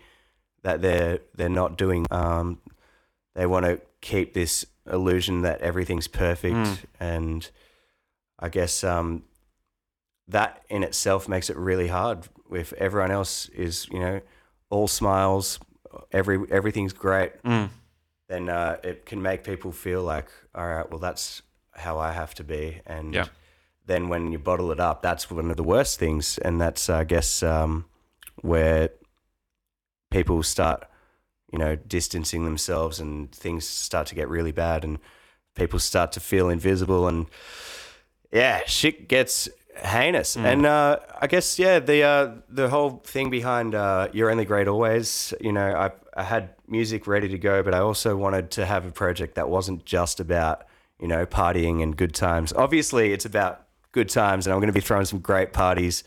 that 0.63 0.83
they're 0.83 1.19
they're 1.35 1.49
not 1.49 1.77
doing 1.79 2.07
um 2.11 2.59
they 3.35 3.47
want 3.47 3.65
to 3.67 3.81
keep 4.01 4.35
this 4.35 4.67
illusion 4.91 5.43
that 5.43 5.61
everything's 5.61 6.09
perfect 6.09 6.87
and 6.99 7.51
I 8.39 8.49
guess 8.49 8.83
um, 8.85 9.25
that 10.29 10.63
in 10.69 10.83
itself 10.83 11.29
makes 11.29 11.51
it 11.51 11.57
really 11.57 11.89
hard. 11.89 12.27
If 12.51 12.73
everyone 12.75 13.11
else 13.11 13.49
is, 13.51 13.87
you 13.91 13.99
know, 14.01 14.21
all 14.71 14.89
smiles, 14.89 15.59
every 16.13 16.39
everything's 16.51 16.93
great, 16.95 17.33
Mm. 17.43 17.69
then 18.29 18.49
uh, 18.49 18.77
it 18.83 19.05
can 19.07 19.21
make 19.21 19.45
people 19.45 19.73
feel 19.73 20.03
like, 20.03 20.29
all 20.55 20.67
right, 20.67 20.89
well, 20.91 20.99
that's 21.01 21.43
how 21.73 21.99
I 21.99 22.13
have 22.13 22.35
to 22.37 22.45
be. 22.45 22.81
And 22.87 23.13
Yeah. 23.15 23.27
Then 23.91 24.09
when 24.09 24.31
you 24.31 24.39
bottle 24.39 24.71
it 24.71 24.79
up, 24.79 25.03
that's 25.03 25.31
one 25.31 25.51
of 25.51 25.57
the 25.57 25.65
worst 25.65 25.99
things, 25.99 26.39
and 26.39 26.61
that's 26.61 26.89
I 26.89 27.05
guess 27.05 27.43
um, 27.43 27.87
where 28.41 28.91
people 30.11 30.43
start, 30.43 30.87
you 31.53 31.59
know, 31.59 31.75
distancing 31.77 32.45
themselves, 32.45 33.01
and 33.01 33.33
things 33.33 33.67
start 33.67 34.07
to 34.09 34.15
get 34.15 34.29
really 34.29 34.53
bad, 34.53 34.85
and 34.85 34.99
people 35.55 35.79
start 35.79 36.13
to 36.13 36.21
feel 36.21 36.49
invisible, 36.49 37.09
and 37.09 37.27
yeah, 38.33 38.61
shit 38.67 39.09
gets 39.09 39.49
heinous. 39.75 40.37
And 40.37 40.67
uh, 40.67 41.01
I 41.21 41.27
guess 41.27 41.59
yeah, 41.59 41.81
the 41.81 42.03
uh, 42.03 42.35
the 42.49 42.69
whole 42.69 43.03
thing 43.05 43.29
behind 43.29 43.75
uh, 43.75 44.09
"You're 44.13 44.31
Only 44.31 44.45
Great 44.45 44.69
Always," 44.69 45.35
you 45.41 45.53
know, 45.53 45.67
I 45.67 45.91
I 46.15 46.23
had 46.23 46.55
music 46.69 47.09
ready 47.09 47.29
to 47.29 47.39
go, 47.39 47.65
but 47.65 47.75
I 47.75 47.79
also 47.79 48.17
wanted 48.17 48.53
to 48.53 48.67
have 48.67 48.87
a 48.87 48.93
project 48.93 49.35
that 49.35 49.49
wasn't 49.49 49.85
just 49.85 50.21
about 50.21 50.63
you 51.01 51.09
know 51.09 51.27
partying 51.27 51.83
and 51.83 51.97
good 51.97 52.15
times. 52.15 52.53
Obviously, 52.53 53.13
it's 53.13 53.25
about 53.25 53.67
good 53.93 54.09
times, 54.09 54.47
and 54.47 54.55
I'm 54.55 54.61
going 54.61 54.69
to 54.69 54.73
be 54.73 54.81
throwing 54.81 55.05
some 55.05 55.19
great 55.21 55.53
parties 55.53 56.05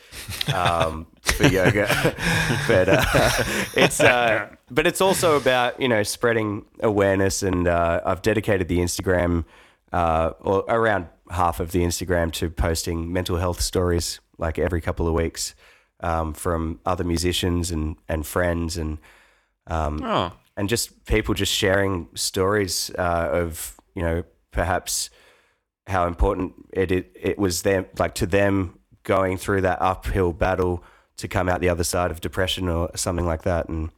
um, 0.54 1.08
for 1.22 1.48
yoga. 1.48 1.88
but 2.68 2.90
uh, 2.90 3.32
it's 3.76 4.00
uh, 4.00 4.50
but 4.72 4.88
it's 4.88 5.02
also 5.02 5.36
about 5.38 5.80
you 5.80 5.88
know 5.88 6.04
spreading 6.04 6.66
awareness, 6.82 7.44
and 7.44 7.68
uh, 7.68 8.02
I've 8.06 8.22
dedicated 8.22 8.68
the 8.68 8.80
Instagram 8.80 9.46
uh, 9.92 10.32
or 10.40 10.66
around 10.68 11.08
half 11.32 11.60
of 11.60 11.72
the 11.72 11.84
Instagram 11.84 12.32
to 12.34 12.50
posting 12.50 13.12
mental 13.12 13.38
health 13.38 13.62
stories 13.62 14.20
like 14.38 14.60
every 14.60 14.82
couple 14.82 15.08
of 15.08 15.14
weeks 15.14 15.56
um, 16.02 16.34
from 16.34 16.80
other 16.86 17.04
musicians 17.04 17.72
and 17.72 17.96
and 18.08 18.26
friends 18.26 18.78
and 18.78 18.98
um, 19.68 20.02
Oh, 20.04 20.34
and 20.58 20.70
just 20.70 21.06
people 21.06 21.34
just 21.34 21.54
sharing 21.54 22.08
stories 22.16 22.92
uh, 22.98 23.30
of 23.32 23.76
you 23.96 24.02
know 24.02 24.24
perhaps 24.52 25.10
how 25.88 26.08
important 26.08 26.54
it, 26.72 26.92
it 26.92 27.12
it 27.20 27.38
was 27.38 27.62
them 27.64 27.86
like 27.98 28.16
to 28.16 28.26
them 28.26 28.80
going 29.04 29.38
through 29.38 29.62
that 29.62 29.82
uphill 29.82 30.32
battle 30.32 30.84
to 31.18 31.28
come 31.28 31.50
out 31.50 31.60
the 31.62 31.70
other 31.70 31.84
side 31.84 32.12
of 32.12 32.22
depression 32.22 32.70
or 32.70 32.90
something 32.96 33.26
like 33.26 33.44
that 33.44 33.68
and 33.70 33.90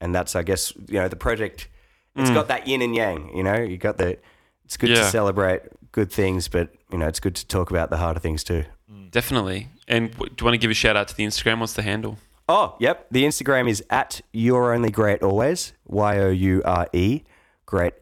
and 0.00 0.14
that's 0.14 0.34
I 0.34 0.42
guess 0.42 0.72
you 0.88 1.00
know 1.00 1.08
the 1.08 1.16
project 1.16 1.68
it's 2.16 2.30
mm. 2.30 2.34
got 2.34 2.48
that 2.48 2.66
yin 2.66 2.82
and 2.82 2.94
yang 2.94 3.36
you 3.36 3.42
know 3.42 3.56
you 3.56 3.76
got 3.76 3.98
the 3.98 4.18
it's 4.64 4.76
good 4.76 4.88
to 4.88 5.04
celebrate 5.04 5.62
good 5.92 6.10
things 6.10 6.48
but 6.48 6.74
you 6.90 6.98
know 6.98 7.06
it's 7.06 7.20
good 7.20 7.36
to 7.36 7.46
talk 7.46 7.70
about 7.70 7.90
the 7.90 7.96
harder 7.96 8.20
things 8.20 8.42
too 8.42 8.64
mm. 8.92 9.10
definitely. 9.10 9.68
And 9.88 10.12
w- 10.12 10.28
do 10.28 10.42
you 10.42 10.44
want 10.44 10.54
to 10.54 10.58
give 10.58 10.70
a 10.70 10.74
shout 10.74 10.96
out 10.96 11.08
to 11.08 11.16
the 11.16 11.24
Instagram? 11.24 11.60
What's 11.60 11.72
the 11.72 11.82
handle? 11.82 12.18
Oh, 12.48 12.76
yep. 12.78 13.06
The 13.10 13.24
Instagram 13.24 13.68
is 13.68 13.82
at 13.90 14.20
you're 14.32 14.72
only 14.72 14.90
great 14.90 15.22
always. 15.22 15.72
Y 15.86 16.18
O 16.18 16.30
U 16.30 16.62
R 16.64 16.88
E. 16.92 17.22
Great. 17.66 17.94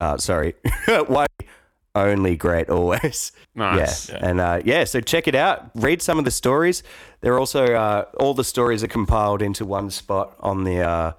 Uh, 0.00 0.16
sorry. 0.18 0.54
Y 0.88 1.26
only 1.94 2.36
great 2.36 2.68
always. 2.68 3.32
Nice. 3.54 4.10
Yeah. 4.10 4.18
And 4.20 4.38
uh, 4.40 4.60
yeah, 4.66 4.84
so 4.84 5.00
check 5.00 5.26
it 5.26 5.34
out. 5.34 5.70
Read 5.74 6.02
some 6.02 6.18
of 6.18 6.26
the 6.26 6.30
stories. 6.30 6.82
They're 7.22 7.38
also, 7.38 7.64
uh, 7.74 8.04
all 8.20 8.34
the 8.34 8.44
stories 8.44 8.84
are 8.84 8.88
compiled 8.88 9.40
into 9.40 9.64
one 9.64 9.88
spot 9.90 10.36
on 10.40 10.64
the. 10.64 10.82
Uh, 10.82 11.12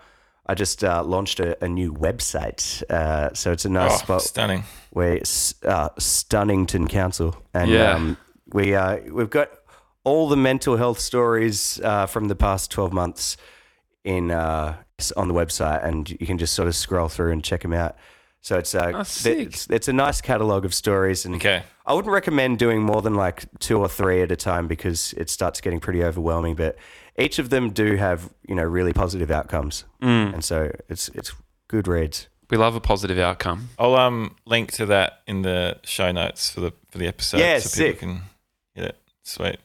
I 0.45 0.53
just 0.53 0.84
uh, 0.84 1.03
launched 1.03 1.39
a, 1.39 1.61
a 1.65 1.67
new 1.67 1.91
website. 1.91 2.84
Uh, 2.91 3.34
so 3.34 3.51
it's 3.51 3.65
a 3.65 3.69
nice 3.69 3.93
Oh, 3.93 3.97
spot 3.97 4.21
stunning. 4.21 4.63
where 4.91 5.17
uh, 5.17 5.89
Stonnington 5.99 6.88
Council, 6.88 7.36
and 7.55 7.71
Yeah. 7.71 7.93
um, 7.95 8.17
we 8.53 8.75
uh, 8.75 8.99
we've 9.11 9.32
got 9.32 9.49
all 10.03 10.30
the 10.30 10.38
mental 10.38 10.78
health 10.78 10.99
stories 10.99 11.82
uh, 11.84 12.05
from 12.05 12.28
the 12.28 12.36
past 12.36 12.69
twelve 12.71 12.93
months 12.93 13.36
in 14.03 14.30
uh, 14.30 14.75
on 15.17 15.28
the 15.28 15.34
website, 15.34 15.84
and 15.84 16.09
you 16.11 16.28
can 16.28 16.38
just 16.38 16.53
sort 16.53 16.67
of 16.67 16.75
scroll 16.75 17.09
through 17.09 17.32
and 17.32 17.43
check 17.43 17.61
them 17.63 17.73
out. 17.73 17.95
So 18.47 18.57
it's 18.57 18.73
uh, 18.73 18.91
Oh, 18.95 18.99
it's, 19.01 19.67
it's 19.69 19.89
a 19.89 19.93
nice 19.93 20.21
catalog 20.21 20.63
of 20.63 20.73
stories, 20.73 21.25
and 21.25 21.35
Okay. 21.35 21.63
I 21.85 21.93
wouldn't 21.93 22.13
recommend 22.13 22.59
doing 22.59 22.81
more 22.81 23.01
than 23.01 23.13
like 23.13 23.43
two 23.59 23.77
or 23.77 23.89
three 23.89 24.21
at 24.21 24.31
a 24.31 24.37
time 24.37 24.67
because 24.69 25.11
it 25.17 25.29
starts 25.29 25.59
getting 25.59 25.81
pretty 25.81 26.01
overwhelming. 26.01 26.55
But 26.55 26.77
each 27.17 27.39
of 27.39 27.49
them 27.49 27.71
do 27.71 27.97
have 27.97 28.29
you 28.47 28.55
know 28.55 28.63
really 28.63 28.93
positive 28.93 29.31
outcomes, 29.31 29.83
Mm. 30.01 30.33
and 30.35 30.45
so 30.45 30.71
it's 30.87 31.09
it's 31.09 31.33
good 31.67 31.89
reads. 31.89 32.29
We 32.49 32.55
love 32.55 32.73
a 32.73 32.79
positive 32.79 33.19
outcome. 33.19 33.67
I'll 33.77 33.95
um 33.95 34.35
link 34.45 34.71
to 34.73 34.85
that 34.85 35.23
in 35.27 35.41
the 35.41 35.77
show 35.83 36.13
notes 36.13 36.49
for 36.49 36.61
the 36.61 36.71
for 36.89 36.99
the 36.99 37.07
episode, 37.07 37.39
Yeah, 37.41 37.59
so 37.59 37.67
sick. 37.67 37.99
people 37.99 38.13
can 38.13 38.21
get 38.77 38.85
it. 38.85 38.95
Sweet. 39.25 39.57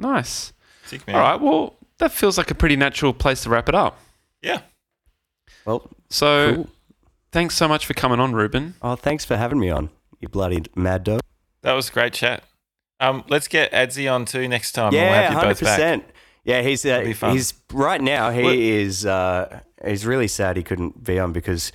Nice. 0.00 0.52
Sick 0.86 1.06
man. 1.06 1.14
All 1.14 1.22
right. 1.22 1.40
Well, 1.40 1.76
that 1.98 2.10
feels 2.10 2.36
like 2.36 2.50
a 2.50 2.54
pretty 2.56 2.74
natural 2.74 3.12
place 3.12 3.44
to 3.44 3.48
wrap 3.50 3.68
it 3.68 3.76
up. 3.76 4.00
Yeah. 4.42 4.62
Well, 5.64 5.88
So, 6.10 6.54
cool. 6.54 6.68
Thanks 7.30 7.54
so 7.56 7.68
much 7.68 7.86
for 7.86 7.94
coming 7.94 8.20
on, 8.20 8.32
Reuben. 8.34 8.74
Oh, 8.82 8.96
thanks 8.96 9.24
for 9.24 9.36
having 9.36 9.58
me 9.58 9.70
on, 9.70 9.90
you 10.20 10.28
bloody 10.28 10.62
mad 10.74 11.04
dog. 11.04 11.20
That 11.62 11.74
was 11.74 11.88
a 11.90 11.92
great 11.92 12.12
chat. 12.14 12.42
Um, 13.00 13.24
let's 13.28 13.48
get 13.48 13.70
Adzi 13.72 14.12
on 14.12 14.24
too 14.24 14.48
next 14.48 14.72
time. 14.72 14.92
we'll 14.92 15.00
yeah, 15.02 15.22
have 15.22 15.30
you 15.32 15.36
hundred 15.38 15.48
both 15.50 15.60
back. 15.62 15.76
percent. 15.76 16.04
Yeah, 16.44 16.62
he's 16.62 16.84
uh, 16.84 16.88
It'll 16.88 17.04
be 17.04 17.12
fun. 17.12 17.32
he's 17.34 17.54
right 17.72 18.00
now. 18.00 18.30
He 18.30 18.42
What- 18.42 18.54
is 18.56 19.04
uh, 19.06 19.60
he's 19.84 20.06
really 20.06 20.28
sad 20.28 20.56
he 20.56 20.62
couldn't 20.62 21.04
be 21.04 21.18
on 21.18 21.32
because 21.32 21.70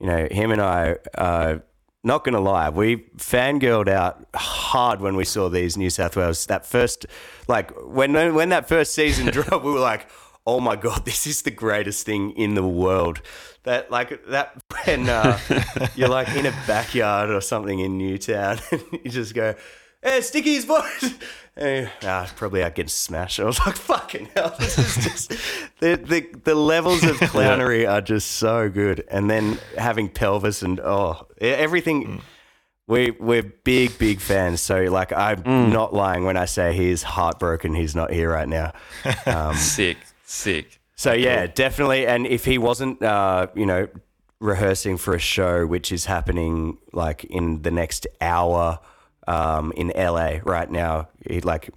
you 0.00 0.06
know 0.06 0.26
him 0.30 0.50
and 0.50 0.60
I. 0.62 0.96
Uh, 1.16 1.58
not 2.06 2.22
gonna 2.22 2.40
lie, 2.40 2.68
we 2.68 2.96
fangirled 3.16 3.88
out 3.88 4.26
hard 4.34 5.00
when 5.00 5.16
we 5.16 5.24
saw 5.24 5.48
these 5.48 5.76
New 5.78 5.88
South 5.88 6.16
Whales. 6.16 6.44
That 6.46 6.66
first, 6.66 7.06
like 7.48 7.70
when 7.82 8.12
when 8.34 8.48
that 8.50 8.68
first 8.68 8.94
season 8.94 9.26
dropped, 9.32 9.64
we 9.64 9.72
were 9.72 9.78
like, 9.80 10.06
"Oh 10.46 10.60
my 10.60 10.76
god, 10.76 11.04
this 11.04 11.26
is 11.26 11.42
the 11.42 11.50
greatest 11.50 12.06
thing 12.06 12.32
in 12.32 12.54
the 12.54 12.66
world." 12.66 13.20
That 13.64 13.90
like 13.90 14.26
that 14.26 14.62
when 14.84 15.08
uh, 15.08 15.38
you're 15.96 16.08
like 16.08 16.28
in 16.36 16.46
a 16.46 16.54
backyard 16.66 17.30
or 17.30 17.40
something 17.40 17.80
in 17.80 17.96
Newtown, 17.98 18.58
and 18.70 18.82
you 18.92 19.10
just 19.10 19.34
go, 19.34 19.54
"Hey, 20.02 20.20
Sticky's 20.20 20.64
voice." 20.64 21.14
Eh, 21.56 21.86
ah, 22.02 22.28
probably 22.36 22.64
out 22.64 22.74
getting 22.74 22.88
smashed. 22.88 23.40
I 23.40 23.44
was 23.44 23.58
like, 23.64 23.76
"Fucking 23.76 24.28
hell!" 24.34 24.54
This 24.58 24.76
is 24.78 25.04
just 25.04 25.30
the 25.80 25.96
the 25.96 26.26
the 26.44 26.54
levels 26.54 27.04
of 27.04 27.16
clownery 27.18 27.88
are 27.88 28.00
just 28.00 28.32
so 28.32 28.68
good. 28.68 29.04
And 29.10 29.30
then 29.30 29.58
having 29.78 30.08
pelvis 30.08 30.62
and 30.62 30.80
oh, 30.80 31.26
everything. 31.40 32.22
We 32.86 33.12
we're 33.12 33.42
big 33.42 33.96
big 33.96 34.20
fans. 34.20 34.60
So 34.60 34.82
like, 34.82 35.10
I'm 35.10 35.70
not 35.72 35.94
lying 35.94 36.26
when 36.26 36.36
I 36.36 36.44
say 36.44 36.74
he's 36.74 37.02
heartbroken. 37.02 37.74
He's 37.74 37.96
not 37.96 38.12
here 38.12 38.30
right 38.30 38.46
now. 38.46 38.74
Um, 39.24 39.54
Sick. 39.56 39.96
Sick. 40.24 40.80
so 40.96 41.12
yeah, 41.12 41.46
definitely. 41.46 42.06
And 42.06 42.26
if 42.26 42.44
he 42.44 42.58
wasn't, 42.58 43.02
uh, 43.02 43.48
you 43.54 43.66
know, 43.66 43.88
rehearsing 44.40 44.96
for 44.96 45.14
a 45.14 45.18
show 45.18 45.66
which 45.66 45.90
is 45.92 46.04
happening 46.06 46.76
like 46.92 47.24
in 47.24 47.62
the 47.62 47.70
next 47.70 48.06
hour 48.20 48.78
um, 49.26 49.72
in 49.76 49.88
LA 49.96 50.38
right 50.44 50.70
now, 50.70 51.08
he 51.28 51.40
like, 51.40 51.70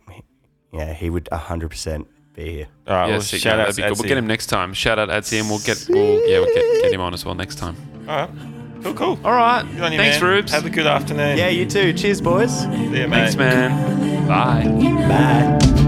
yeah, 0.74 0.94
he 0.94 1.10
would 1.10 1.28
hundred 1.32 1.70
percent 1.70 2.08
be 2.34 2.52
here. 2.52 2.68
All 2.88 2.94
right. 2.96 3.06
yeah, 3.08 3.12
well, 3.14 3.22
sick. 3.22 3.42
shout 3.42 3.58
No, 3.58 3.64
out 3.64 3.66
that'd 3.66 3.76
be 3.78 3.82
to 3.84 3.90
good. 3.90 3.98
We'll 4.00 4.08
get 4.10 4.18
him 4.18 4.28
next 4.28 4.48
time. 4.48 4.74
Shout 4.74 5.00
out 5.00 5.10
Adzi, 5.10 5.40
and 5.40 5.50
we'll 5.50 5.60
get 5.60 5.86
we'll 5.90 6.30
yeah 6.30 6.40
we'll 6.40 6.54
get, 6.54 6.84
get 6.84 6.94
him 6.94 7.02
on 7.02 7.14
as 7.14 7.26
well 7.26 7.36
next 7.36 7.56
time. 7.58 7.76
All 8.08 8.16
right. 8.28 8.30
Cool. 8.84 8.94
Cool. 8.94 9.20
All 9.26 9.34
right. 9.34 9.64
Good 9.64 9.82
on 9.82 9.92
you, 9.92 9.98
Thanks, 9.98 10.22
man. 10.22 10.30
Rubes. 10.32 10.52
Have 10.52 10.66
a 10.66 10.70
good 10.70 10.86
afternoon. 10.88 11.38
Yeah, 11.38 11.50
you 11.50 11.66
too. 11.66 11.94
Cheers, 11.94 12.22
boys. 12.22 12.62
See 12.62 12.68
you, 12.68 13.08
mate. 13.08 13.10
Thanks, 13.10 13.36
man. 13.36 14.28
Bye. 14.28 14.64
Bye. 15.08 15.84